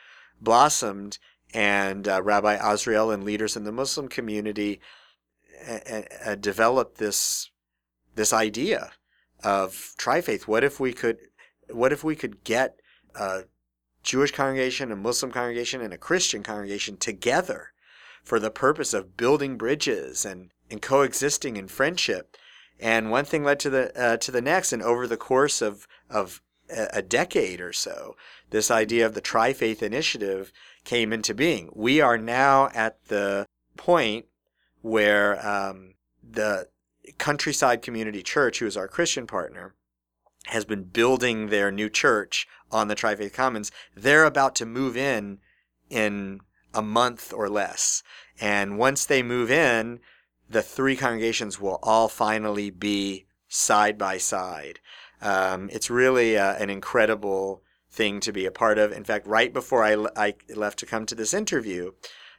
blossomed, 0.42 1.18
and 1.54 2.08
uh, 2.08 2.22
Rabbi 2.22 2.58
Azriel 2.58 3.14
and 3.14 3.24
leaders 3.24 3.56
in 3.56 3.64
the 3.64 3.72
Muslim 3.72 4.08
community 4.08 4.80
uh, 5.68 6.02
uh, 6.26 6.36
developed 6.36 6.98
this 6.98 7.50
this 8.16 8.34
idea 8.34 8.92
of 9.44 9.94
trifaith. 9.98 10.44
What 10.44 10.64
if 10.64 10.80
we 10.80 10.94
could 10.94 11.18
what 11.70 11.94
if 11.94 12.04
we 12.04 12.16
could 12.16 12.44
get 12.44 12.80
a 13.16 13.44
Jewish 14.08 14.32
congregation, 14.32 14.92
a 14.92 14.96
Muslim 14.96 15.32
congregation, 15.32 15.82
and 15.82 15.94
a 15.94 15.98
Christian 15.98 16.42
congregation 16.42 16.98
together 16.98 17.72
for 18.24 18.40
the 18.40 18.50
purpose 18.50 18.94
of 18.94 19.18
building 19.18 19.58
bridges 19.58 20.26
and, 20.26 20.52
and 20.72 20.82
coexisting 20.82 21.58
in 21.58 21.68
friendship? 21.68 22.38
and 22.80 23.10
one 23.10 23.26
thing 23.26 23.44
led 23.44 23.60
to 23.60 23.70
the 23.70 24.00
uh, 24.00 24.18
to 24.18 24.32
the 24.32 24.42
next, 24.42 24.72
and 24.72 24.84
over 24.84 25.08
the 25.08 25.18
course 25.18 25.62
of 25.62 25.88
of 26.10 26.42
a 26.70 27.02
decade 27.02 27.62
or 27.62 27.72
so, 27.72 28.18
this 28.50 28.70
idea 28.70 29.06
of 29.06 29.14
the 29.14 29.22
Tri 29.22 29.54
Faith 29.54 29.82
Initiative 29.82 30.52
came 30.84 31.14
into 31.14 31.34
being. 31.34 31.70
We 31.74 32.02
are 32.02 32.18
now 32.18 32.70
at 32.74 33.06
the 33.06 33.46
point 33.78 34.26
where 34.82 35.48
um, 35.48 35.94
the 36.22 36.68
Countryside 37.18 37.82
Community 37.82 38.22
Church, 38.22 38.60
who 38.60 38.66
is 38.66 38.76
our 38.76 38.90
Christian 38.90 39.28
partner, 39.28 39.76
has 40.48 40.66
been 40.66 40.84
building 40.84 41.48
their 41.48 41.72
new 41.72 41.90
church 41.90 42.50
on 42.72 42.88
the 42.88 42.96
Tri 42.96 43.16
Faith 43.16 43.34
Commons. 43.34 43.72
They're 43.96 44.26
about 44.26 44.56
to 44.56 44.66
move 44.66 44.98
in 44.98 45.40
in 45.90 46.42
a 46.74 46.82
month 46.82 47.34
or 47.34 47.50
less. 47.50 48.04
And 48.40 48.78
once 48.78 49.06
they 49.06 49.24
move 49.24 49.50
in, 49.50 50.00
the 50.50 50.62
three 50.62 50.96
congregations 50.96 51.60
will 51.60 51.80
all 51.84 52.08
finally 52.08 52.70
be 52.70 53.26
side 53.48 53.98
by 53.98 54.18
side. 54.18 54.80
Um, 55.22 55.70
it's 55.72 55.90
really 55.90 56.38
uh, 56.38 56.56
an 56.56 56.70
incredible 56.70 57.64
thing 57.90 58.20
to 58.22 58.32
be 58.32 58.46
a 58.46 58.52
part 58.52 58.78
of. 58.78 58.92
In 58.92 59.04
fact, 59.04 59.26
right 59.26 59.52
before 59.52 59.84
I, 59.84 60.06
I 60.16 60.36
left 60.54 60.80
to 60.80 60.86
come 60.86 61.06
to 61.08 61.16
this 61.16 61.34
interview, 61.34 61.92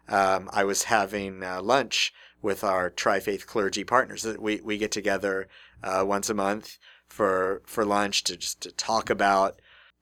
um, 0.09 0.49
I 0.53 0.65
was 0.65 0.85
having 0.85 1.43
uh, 1.43 1.61
lunch 1.63 2.13
with 2.41 2.63
our 2.63 2.89
Tri 2.91 3.21
Faith 3.21 3.47
clergy 3.47 3.85
partners. 3.85 4.27
We, 4.39 4.61
we 4.61 4.79
get 4.79 4.93
together 4.93 5.49
uh, 5.83 6.05
once 6.07 6.31
a 6.31 6.35
month 6.35 6.79
for, 7.09 7.63
for 7.67 7.85
lunch 7.85 8.25
to 8.25 8.37
just 8.37 8.61
to 8.63 8.71
talk 8.71 9.11
about 9.11 9.61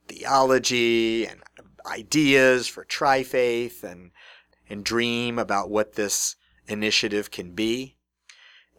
theology 0.09 1.26
and 1.26 1.40
ideas 1.86 2.66
for 2.66 2.84
Tri 2.84 3.22
Faith 3.22 3.84
and, 3.84 4.11
and 4.68 4.84
dream 4.84 5.38
about 5.38 5.70
what 5.70 5.94
this 5.94 6.36
initiative 6.68 7.30
can 7.30 7.52
be 7.52 7.96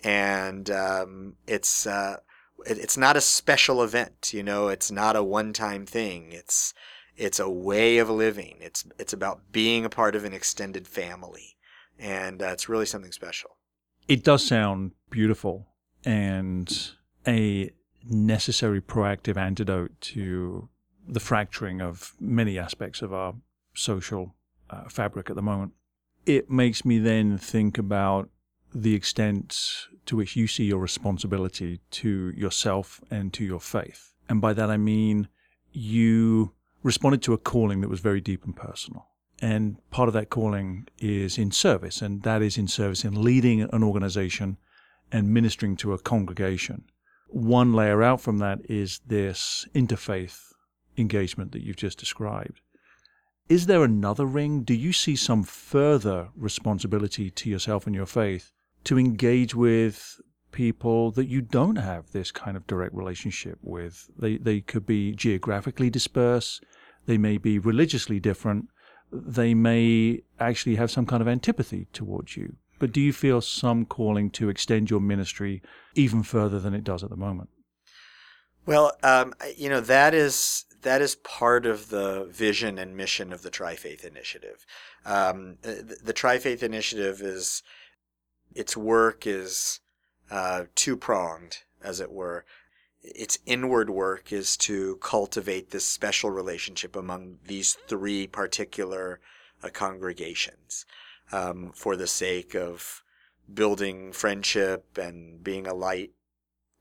and 0.03 0.69
um, 0.69 1.35
it's 1.47 1.85
uh, 1.87 2.17
it, 2.65 2.77
it's 2.77 2.97
not 2.97 3.17
a 3.17 3.21
special 3.21 3.83
event. 3.83 4.33
You 4.33 4.43
know, 4.43 4.67
it's 4.67 4.91
not 4.91 5.15
a 5.15 5.23
one-time 5.23 5.85
thing. 5.85 6.31
It's 6.31 6.73
it's 7.15 7.39
a 7.39 7.49
way 7.49 7.97
of 7.97 8.09
living. 8.09 8.57
It's 8.59 8.85
it's 8.99 9.13
about 9.13 9.51
being 9.51 9.85
a 9.85 9.89
part 9.89 10.15
of 10.15 10.25
an 10.25 10.33
extended 10.33 10.87
family, 10.87 11.57
and 11.97 12.41
uh, 12.41 12.47
it's 12.47 12.69
really 12.69 12.85
something 12.85 13.11
special. 13.11 13.57
It 14.07 14.23
does 14.23 14.45
sound 14.45 14.91
beautiful 15.09 15.67
and 16.05 16.91
a 17.27 17.71
necessary 18.09 18.79
proactive 18.79 19.35
antidote 19.35 19.99
to 19.99 20.69
the 21.07 21.19
fracturing 21.19 21.81
of 21.81 22.13
many 22.19 22.59
aspects 22.59 23.01
of 23.01 23.13
our 23.13 23.33
social 23.73 24.35
uh, 24.69 24.89
fabric 24.89 25.29
at 25.29 25.35
the 25.35 25.41
moment. 25.41 25.73
It 26.25 26.49
makes 26.49 26.83
me 26.83 26.99
then 26.99 27.37
think 27.37 27.77
about 27.77 28.29
the 28.73 28.93
extent 28.93 29.87
to 30.05 30.15
which 30.15 30.35
you 30.35 30.47
see 30.47 30.65
your 30.65 30.79
responsibility 30.79 31.79
to 31.91 32.33
yourself 32.35 32.99
and 33.09 33.33
to 33.33 33.43
your 33.43 33.59
faith. 33.59 34.13
And 34.27 34.41
by 34.41 34.53
that 34.53 34.69
I 34.69 34.77
mean 34.77 35.29
you 35.71 36.53
responded 36.83 37.21
to 37.23 37.33
a 37.33 37.37
calling 37.37 37.81
that 37.81 37.89
was 37.89 37.99
very 37.99 38.21
deep 38.21 38.43
and 38.43 38.55
personal. 38.55 39.07
And 39.41 39.77
part 39.91 40.07
of 40.07 40.13
that 40.13 40.29
calling 40.29 40.87
is 40.97 41.37
in 41.37 41.51
service, 41.51 42.01
and 42.01 42.23
that 42.23 42.41
is 42.41 42.57
in 42.57 42.67
service 42.67 43.05
in 43.05 43.21
leading 43.23 43.61
an 43.61 43.83
organization 43.83 44.57
and 45.11 45.33
ministering 45.33 45.75
to 45.77 45.93
a 45.93 45.99
congregation. 45.99 46.85
One 47.27 47.73
layer 47.73 48.01
out 48.01 48.21
from 48.21 48.39
that 48.39 48.59
is 48.67 49.01
this 49.05 49.67
interfaith 49.75 50.46
engagement 50.97 51.51
that 51.51 51.63
you've 51.63 51.75
just 51.75 51.97
described. 51.97 52.61
Is 53.49 53.65
there 53.65 53.83
another 53.83 54.25
ring? 54.25 54.63
Do 54.63 54.73
you 54.73 54.91
see 54.91 55.15
some 55.15 55.43
further 55.43 56.29
responsibility 56.35 57.29
to 57.31 57.49
yourself 57.49 57.85
and 57.85 57.95
your 57.95 58.05
faith 58.05 58.51
to 58.83 58.99
engage 58.99 59.55
with 59.55 60.19
people 60.51 61.11
that 61.11 61.27
you 61.27 61.41
don't 61.41 61.77
have 61.77 62.11
this 62.11 62.31
kind 62.31 62.57
of 62.57 62.67
direct 62.67 62.93
relationship 62.93 63.57
with? 63.61 64.09
They, 64.17 64.37
they 64.37 64.59
could 64.59 64.85
be 64.85 65.13
geographically 65.13 65.89
dispersed, 65.89 66.63
they 67.05 67.17
may 67.17 67.37
be 67.37 67.57
religiously 67.57 68.19
different, 68.19 68.67
they 69.11 69.53
may 69.53 70.23
actually 70.39 70.75
have 70.75 70.91
some 70.91 71.05
kind 71.05 71.21
of 71.21 71.27
antipathy 71.27 71.87
towards 71.93 72.35
you. 72.35 72.57
But 72.79 72.91
do 72.91 73.01
you 73.01 73.13
feel 73.13 73.41
some 73.41 73.85
calling 73.85 74.29
to 74.31 74.49
extend 74.49 74.89
your 74.89 74.99
ministry 74.99 75.61
even 75.95 76.21
further 76.21 76.59
than 76.59 76.73
it 76.73 76.83
does 76.83 77.03
at 77.03 77.09
the 77.09 77.15
moment? 77.15 77.49
Well, 78.65 78.91
um, 79.01 79.33
you 79.55 79.69
know 79.69 79.79
that 79.79 80.13
is 80.13 80.65
that 80.87 81.01
is 81.01 81.15
part 81.15 81.65
of 81.65 81.89
the 81.89 82.29
vision 82.31 82.77
and 82.79 82.95
mission 82.95 83.33
of 83.33 83.41
the 83.41 83.49
Tri-Faith 83.49 84.05
Initiative. 84.05 84.65
Um, 85.05 85.57
the, 85.61 86.13
Tri-Faith 86.13 86.63
Initiative 86.63 87.21
is 87.21 87.61
its 88.55 88.77
work 88.77 89.27
is 89.27 89.81
uh, 90.31 90.63
two 90.75 90.95
pronged, 90.95 91.57
as 91.83 91.99
it 91.99 92.09
were. 92.09 92.45
Its 93.01 93.37
inward 93.45 93.89
work 93.89 94.31
is 94.31 94.55
to 94.57 94.95
cultivate 95.01 95.71
this 95.71 95.85
special 95.85 96.31
relationship 96.31 96.95
among 96.95 97.39
these 97.45 97.73
three 97.89 98.25
particular 98.25 99.19
uh, 99.61 99.67
congregations 99.67 100.85
um, 101.33 101.73
for 101.75 101.97
the 101.97 102.07
sake 102.07 102.55
of 102.55 103.03
building 103.53 104.13
friendship 104.13 104.97
and 104.97 105.43
being 105.43 105.67
a 105.67 105.73
light 105.73 106.11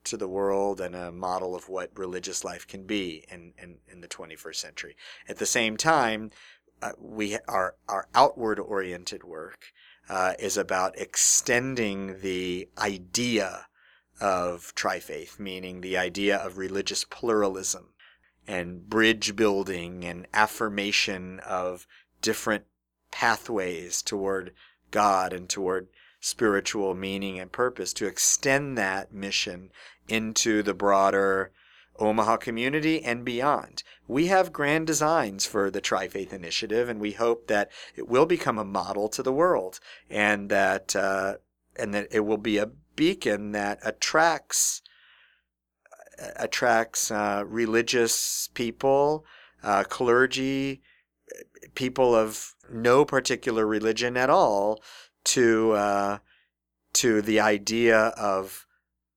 to 0.07 0.17
the 0.17 0.29
world 0.29 0.81
and 0.81 0.95
a 0.95 1.13
model 1.13 1.55
of 1.55 1.69
what 1.69 1.91
religious 1.97 2.45
life 2.45 2.67
can 2.67 2.85
be 2.85 3.25
in, 3.31 3.53
in, 3.63 3.77
in 3.91 4.01
the 4.01 4.09
21st 4.09 4.57
century. 4.57 4.97
At 5.29 5.39
the 5.39 5.47
same 5.47 5.77
time, 5.77 6.31
uh, 6.83 6.93
we 7.01 7.39
our 7.49 7.75
our 7.89 8.07
outward 8.15 8.61
oriented 8.61 9.25
work 9.25 9.73
uh, 10.09 10.35
is 10.39 10.57
about 10.57 10.99
extending 10.99 12.21
the 12.21 12.69
idea 12.79 13.67
of 14.21 14.75
trifaith, 14.75 15.39
meaning 15.39 15.81
the 15.81 15.97
idea 15.97 16.37
of 16.37 16.59
religious 16.59 17.05
pluralism 17.05 17.89
and 18.47 18.89
bridge 18.89 19.35
building 19.37 20.05
and 20.05 20.27
affirmation 20.33 21.41
of 21.41 21.87
different 22.23 22.65
pathways 23.11 24.03
toward 24.03 24.53
God 24.91 25.33
and 25.33 25.49
toward 25.49 25.89
spiritual 26.21 26.95
meaning 26.95 27.39
and 27.39 27.53
purpose 27.53 27.93
to 27.95 28.07
extend 28.07 28.77
that 28.77 29.13
mission 29.13 29.71
into 30.09 30.63
the 30.63 30.75
broader 30.75 31.53
Omaha 31.99 32.37
community 32.37 33.03
and 33.03 33.25
beyond. 33.25 33.83
We 34.07 34.27
have 34.27 34.53
grand 34.53 34.87
designs 34.87 35.47
for 35.47 35.71
the 35.71 35.81
Tri 35.81 36.09
Faith 36.09 36.33
Initiative, 36.33 36.89
and 36.89 37.01
we 37.01 37.13
hope 37.13 37.47
that 37.49 37.71
it 37.95 38.09
will 38.09 38.27
become 38.27 38.59
a 38.59 38.65
model 38.65 39.09
to 39.11 39.23
the 39.23 39.33
world, 39.33 39.81
and 40.11 40.51
that 40.51 40.95
uh, 40.95 41.37
and 41.77 41.95
that 41.95 42.09
it 42.11 42.21
will 42.21 42.39
be 42.39 42.59
a 42.59 42.71
beacon 42.97 43.53
that 43.53 43.79
attracts 43.85 44.83
attracts 46.37 47.11
uh, 47.11 47.45
religious 47.47 48.49
people, 48.55 49.25
uh, 49.63 49.85
clergy, 49.85 50.83
people 51.75 52.15
of 52.15 52.55
no 52.71 53.05
particular 53.05 53.67
religion 53.67 54.17
at 54.17 54.31
all 54.31 54.83
to 55.27 55.73
uh, 55.73 56.19
to 56.95 57.21
the 57.21 57.41
idea 57.41 57.99
of 57.99 58.67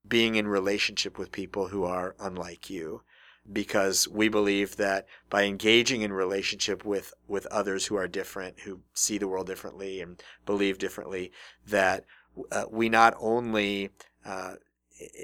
being 0.08 0.36
in 0.36 0.48
relationship 0.48 1.18
with 1.18 1.32
people 1.32 1.68
who 1.68 1.84
are 1.84 2.16
unlike 2.20 2.70
you. 2.70 3.04
Because 3.52 4.08
we 4.08 4.28
believe 4.28 4.76
that 4.76 5.08
by 5.30 5.44
engaging 5.44 6.02
in 6.02 6.14
relationship 6.14 6.86
with 6.86 7.14
with 7.28 7.46
others 7.48 7.86
who 7.86 7.96
are 7.96 8.08
different 8.08 8.60
who 8.62 8.82
see 8.94 9.18
the 9.18 9.28
world 9.28 9.48
differently 9.48 10.02
and 10.02 10.22
believe 10.46 10.78
differently 10.78 11.32
that 11.66 12.06
uh, 12.52 12.66
we 12.70 12.90
not 12.90 13.16
only 13.20 13.90
uh, 14.24 14.56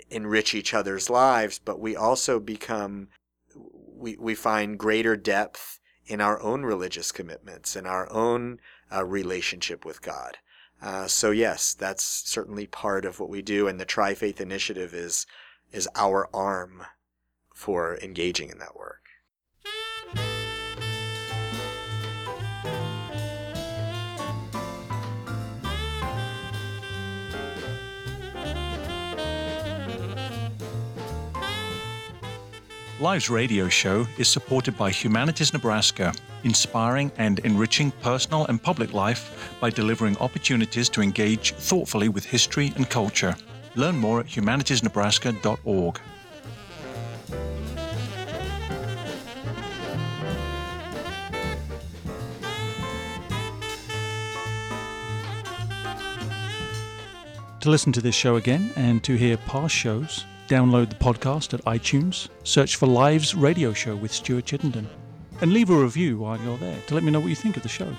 enrich 0.09 0.55
each 0.55 0.73
other's 0.73 1.07
lives 1.07 1.59
but 1.63 1.79
we 1.79 1.95
also 1.95 2.39
become 2.39 3.09
we, 3.53 4.17
we 4.17 4.33
find 4.33 4.79
greater 4.79 5.15
depth 5.15 5.79
in 6.07 6.19
our 6.19 6.41
own 6.41 6.63
religious 6.63 7.11
commitments 7.11 7.75
and 7.75 7.85
our 7.85 8.11
own 8.11 8.59
uh, 8.91 9.05
relationship 9.05 9.85
with 9.85 10.01
God 10.01 10.37
uh, 10.85 11.07
so 11.07 11.31
yes, 11.31 11.73
that's 11.73 12.03
certainly 12.03 12.67
part 12.67 13.05
of 13.05 13.19
what 13.19 13.27
we 13.27 13.41
do, 13.41 13.67
and 13.67 13.79
the 13.79 13.85
Tri 13.85 14.13
Faith 14.13 14.39
Initiative 14.39 14.93
is 14.93 15.25
is 15.71 15.89
our 15.95 16.29
arm 16.31 16.83
for 17.55 17.97
engaging 18.03 18.51
in 18.51 18.59
that 18.59 18.75
work. 18.75 19.01
Lives 32.99 33.29
radio 33.29 33.67
show 33.69 34.05
is 34.19 34.27
supported 34.29 34.77
by 34.77 34.91
Humanities 34.91 35.51
Nebraska, 35.51 36.13
inspiring 36.43 37.11
and 37.17 37.39
enriching 37.39 37.89
personal 37.89 38.45
and 38.45 38.61
public 38.61 38.93
life 38.93 39.34
by 39.65 39.71
delivering 39.71 40.15
opportunities 40.17 40.89
to 40.89 41.01
engage 41.01 41.53
thoughtfully 41.53 42.07
with 42.07 42.23
history 42.23 42.71
and 42.75 42.87
culture. 42.87 43.35
Learn 43.73 43.97
more 43.97 44.19
at 44.19 44.27
humanitiesnebraska.org. 44.27 45.99
To 57.61 57.69
listen 57.71 57.91
to 57.93 58.01
this 58.01 58.13
show 58.13 58.35
again 58.35 58.69
and 58.75 59.03
to 59.03 59.15
hear 59.15 59.35
past 59.37 59.73
shows, 59.73 60.25
Download 60.47 60.87
the 60.87 60.95
podcast 60.97 61.55
at 61.55 61.65
iTunes, 61.65 62.29
search 62.43 62.75
for 62.75 62.85
Lives 62.85 63.33
Radio 63.33 63.73
Show 63.73 63.95
with 63.95 64.11
Stuart 64.11 64.45
Chittenden, 64.45 64.87
and 65.41 65.51
leave 65.51 65.71
a 65.71 65.75
review 65.75 66.19
while 66.19 66.39
you're 66.39 66.59
there 66.59 66.79
to 66.85 66.93
let 66.93 67.03
me 67.03 67.09
know 67.09 67.19
what 67.19 67.29
you 67.29 67.35
think 67.35 67.57
of 67.57 67.63
the 67.63 67.69
show. 67.69 67.91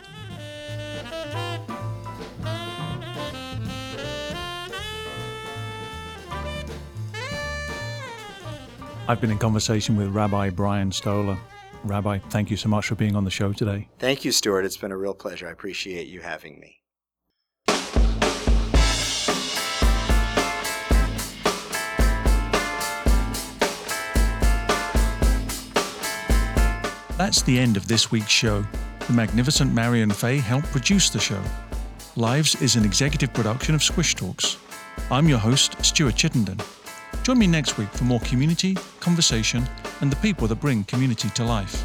I've 9.08 9.20
been 9.20 9.30
in 9.30 9.38
conversation 9.38 9.96
with 9.96 10.08
Rabbi 10.08 10.50
Brian 10.50 10.90
Stoller. 10.90 11.38
Rabbi, 11.84 12.18
thank 12.18 12.50
you 12.50 12.56
so 12.56 12.68
much 12.68 12.88
for 12.88 12.96
being 12.96 13.14
on 13.14 13.22
the 13.22 13.30
show 13.30 13.52
today. 13.52 13.88
Thank 14.00 14.24
you, 14.24 14.32
Stuart. 14.32 14.64
It's 14.64 14.76
been 14.76 14.90
a 14.90 14.96
real 14.96 15.14
pleasure. 15.14 15.46
I 15.46 15.52
appreciate 15.52 16.08
you 16.08 16.20
having 16.20 16.58
me. 16.58 16.80
That's 27.16 27.42
the 27.42 27.58
end 27.58 27.76
of 27.76 27.86
this 27.86 28.10
week's 28.10 28.28
show. 28.28 28.66
The 29.06 29.12
magnificent 29.12 29.72
Marion 29.72 30.10
Fay 30.10 30.38
helped 30.38 30.66
produce 30.72 31.10
the 31.10 31.20
show. 31.20 31.40
Lives 32.16 32.60
is 32.60 32.74
an 32.74 32.84
executive 32.84 33.32
production 33.32 33.76
of 33.76 33.84
Squish 33.84 34.16
Talks. 34.16 34.58
I'm 35.12 35.28
your 35.28 35.38
host, 35.38 35.82
Stuart 35.84 36.16
Chittenden. 36.16 36.60
Join 37.22 37.38
me 37.38 37.46
next 37.46 37.78
week 37.78 37.88
for 37.90 38.04
more 38.04 38.20
community, 38.20 38.76
conversation, 39.00 39.64
and 40.00 40.10
the 40.10 40.16
people 40.16 40.46
that 40.48 40.60
bring 40.60 40.84
community 40.84 41.28
to 41.30 41.44
life. 41.44 41.84